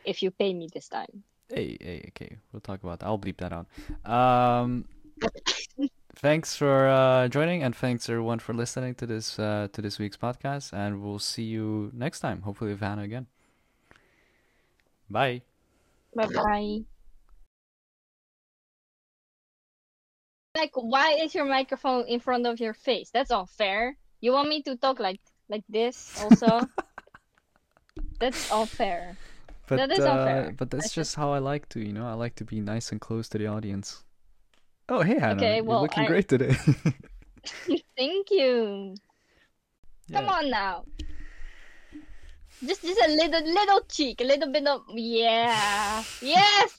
if 0.06 0.22
you 0.22 0.32
pay 0.32 0.54
me 0.54 0.70
this 0.74 0.88
time. 0.88 1.24
Hey, 1.50 1.78
hey, 1.82 2.06
okay, 2.10 2.38
we'll 2.52 2.62
talk 2.62 2.84
about 2.84 3.00
that. 3.00 3.06
I'll 3.06 3.20
bleep 3.20 3.38
that 3.38 3.52
out. 3.52 3.68
Um, 4.10 4.86
thanks 6.16 6.56
for 6.56 6.88
uh, 6.88 7.28
joining, 7.28 7.64
and 7.64 7.76
thanks 7.76 8.08
everyone 8.08 8.40
for 8.40 8.54
listening 8.54 8.96
to 8.96 9.06
this 9.06 9.38
uh, 9.40 9.68
to 9.74 9.82
this 9.82 10.00
week's 10.00 10.18
podcast. 10.18 10.74
And 10.74 11.02
we'll 11.02 11.20
see 11.20 11.44
you 11.44 11.92
next 11.94 12.20
time. 12.22 12.42
Hopefully 12.42 12.72
with 12.72 12.82
Hana 12.82 13.02
again. 13.02 13.28
Bye. 15.10 15.42
Bye 16.16 16.28
bye. 16.28 16.84
Like, 20.56 20.72
why 20.76 21.14
is 21.14 21.34
your 21.34 21.45
microphone 21.45 22.06
in 22.08 22.20
front 22.20 22.45
of 22.45 22.60
your 22.60 22.74
face? 22.74 23.10
That's 23.12 23.32
unfair. 23.32 23.97
You 24.22 24.34
want 24.34 24.49
me 24.49 24.62
to 24.64 24.76
talk 24.78 24.99
like 24.99 25.20
like 25.49 25.64
this 25.68 26.14
also? 26.22 26.62
That's 28.20 28.51
unfair. 28.51 29.18
But 29.68 29.78
That 29.78 29.91
is 29.91 29.99
uh, 29.99 30.12
unfair. 30.12 30.54
but 30.58 30.70
that's 30.70 30.84
That's 30.86 30.93
just 30.93 31.16
how 31.16 31.32
I 31.32 31.39
like 31.39 31.68
to, 31.70 31.80
you 31.80 31.91
know. 31.93 32.06
I 32.06 32.14
like 32.14 32.36
to 32.36 32.45
be 32.45 32.60
nice 32.62 32.91
and 32.91 32.99
close 33.01 33.28
to 33.30 33.38
the 33.38 33.47
audience. 33.47 34.04
Oh, 34.89 35.01
hey 35.01 35.18
Hana, 35.20 35.36
Okay, 35.36 35.56
you're 35.58 35.64
well, 35.66 35.82
looking 35.82 36.04
I- 36.04 36.08
great 36.08 36.28
today. 36.28 36.56
Thank 37.97 38.30
you. 38.32 38.95
Come 40.12 40.30
on 40.30 40.49
now. 40.49 40.86
Just 42.64 42.84
just 42.84 42.99
a 43.01 43.10
little 43.12 43.43
little 43.43 43.82
cheek, 43.89 44.22
a 44.22 44.24
little 44.24 44.51
bit 44.51 44.68
of 44.68 44.84
yeah. 44.93 46.04
Yes. 46.22 46.78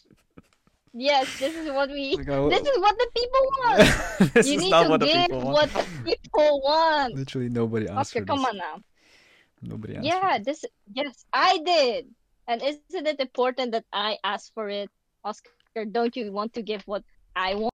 Yes, 0.94 1.26
this 1.40 1.54
is 1.56 1.70
what 1.70 1.90
we 1.90 2.16
this 2.16 2.26
is 2.62 2.78
what 2.78 2.96
the 2.96 3.08
people 3.14 3.42
want. 3.58 3.78
this 4.34 4.46
You 4.46 4.54
is 4.54 4.62
need 4.62 4.70
not 4.70 4.84
to 4.84 4.88
what 4.90 5.00
the 5.00 5.06
give 5.06 5.26
people 5.26 5.40
what 5.52 5.70
the 5.72 5.84
people 6.04 6.62
want. 6.62 7.14
Literally 7.14 7.48
nobody 7.48 7.88
asked 7.88 8.14
Oscar, 8.14 8.20
for 8.20 8.26
come 8.26 8.38
this. 8.38 8.48
on 8.48 8.56
now. 8.56 8.80
Nobody 9.60 9.96
asked. 9.96 10.06
Yeah, 10.06 10.38
this 10.38 10.64
yes, 10.92 11.24
I 11.32 11.58
did. 11.64 12.06
And 12.46 12.62
isn't 12.62 13.06
it 13.06 13.18
important 13.20 13.72
that 13.72 13.84
I 13.92 14.18
ask 14.22 14.52
for 14.54 14.68
it, 14.68 14.90
Oscar? 15.24 15.50
Don't 15.90 16.14
you 16.14 16.30
want 16.30 16.52
to 16.54 16.62
give 16.62 16.82
what 16.86 17.02
I 17.34 17.54
want? 17.54 17.72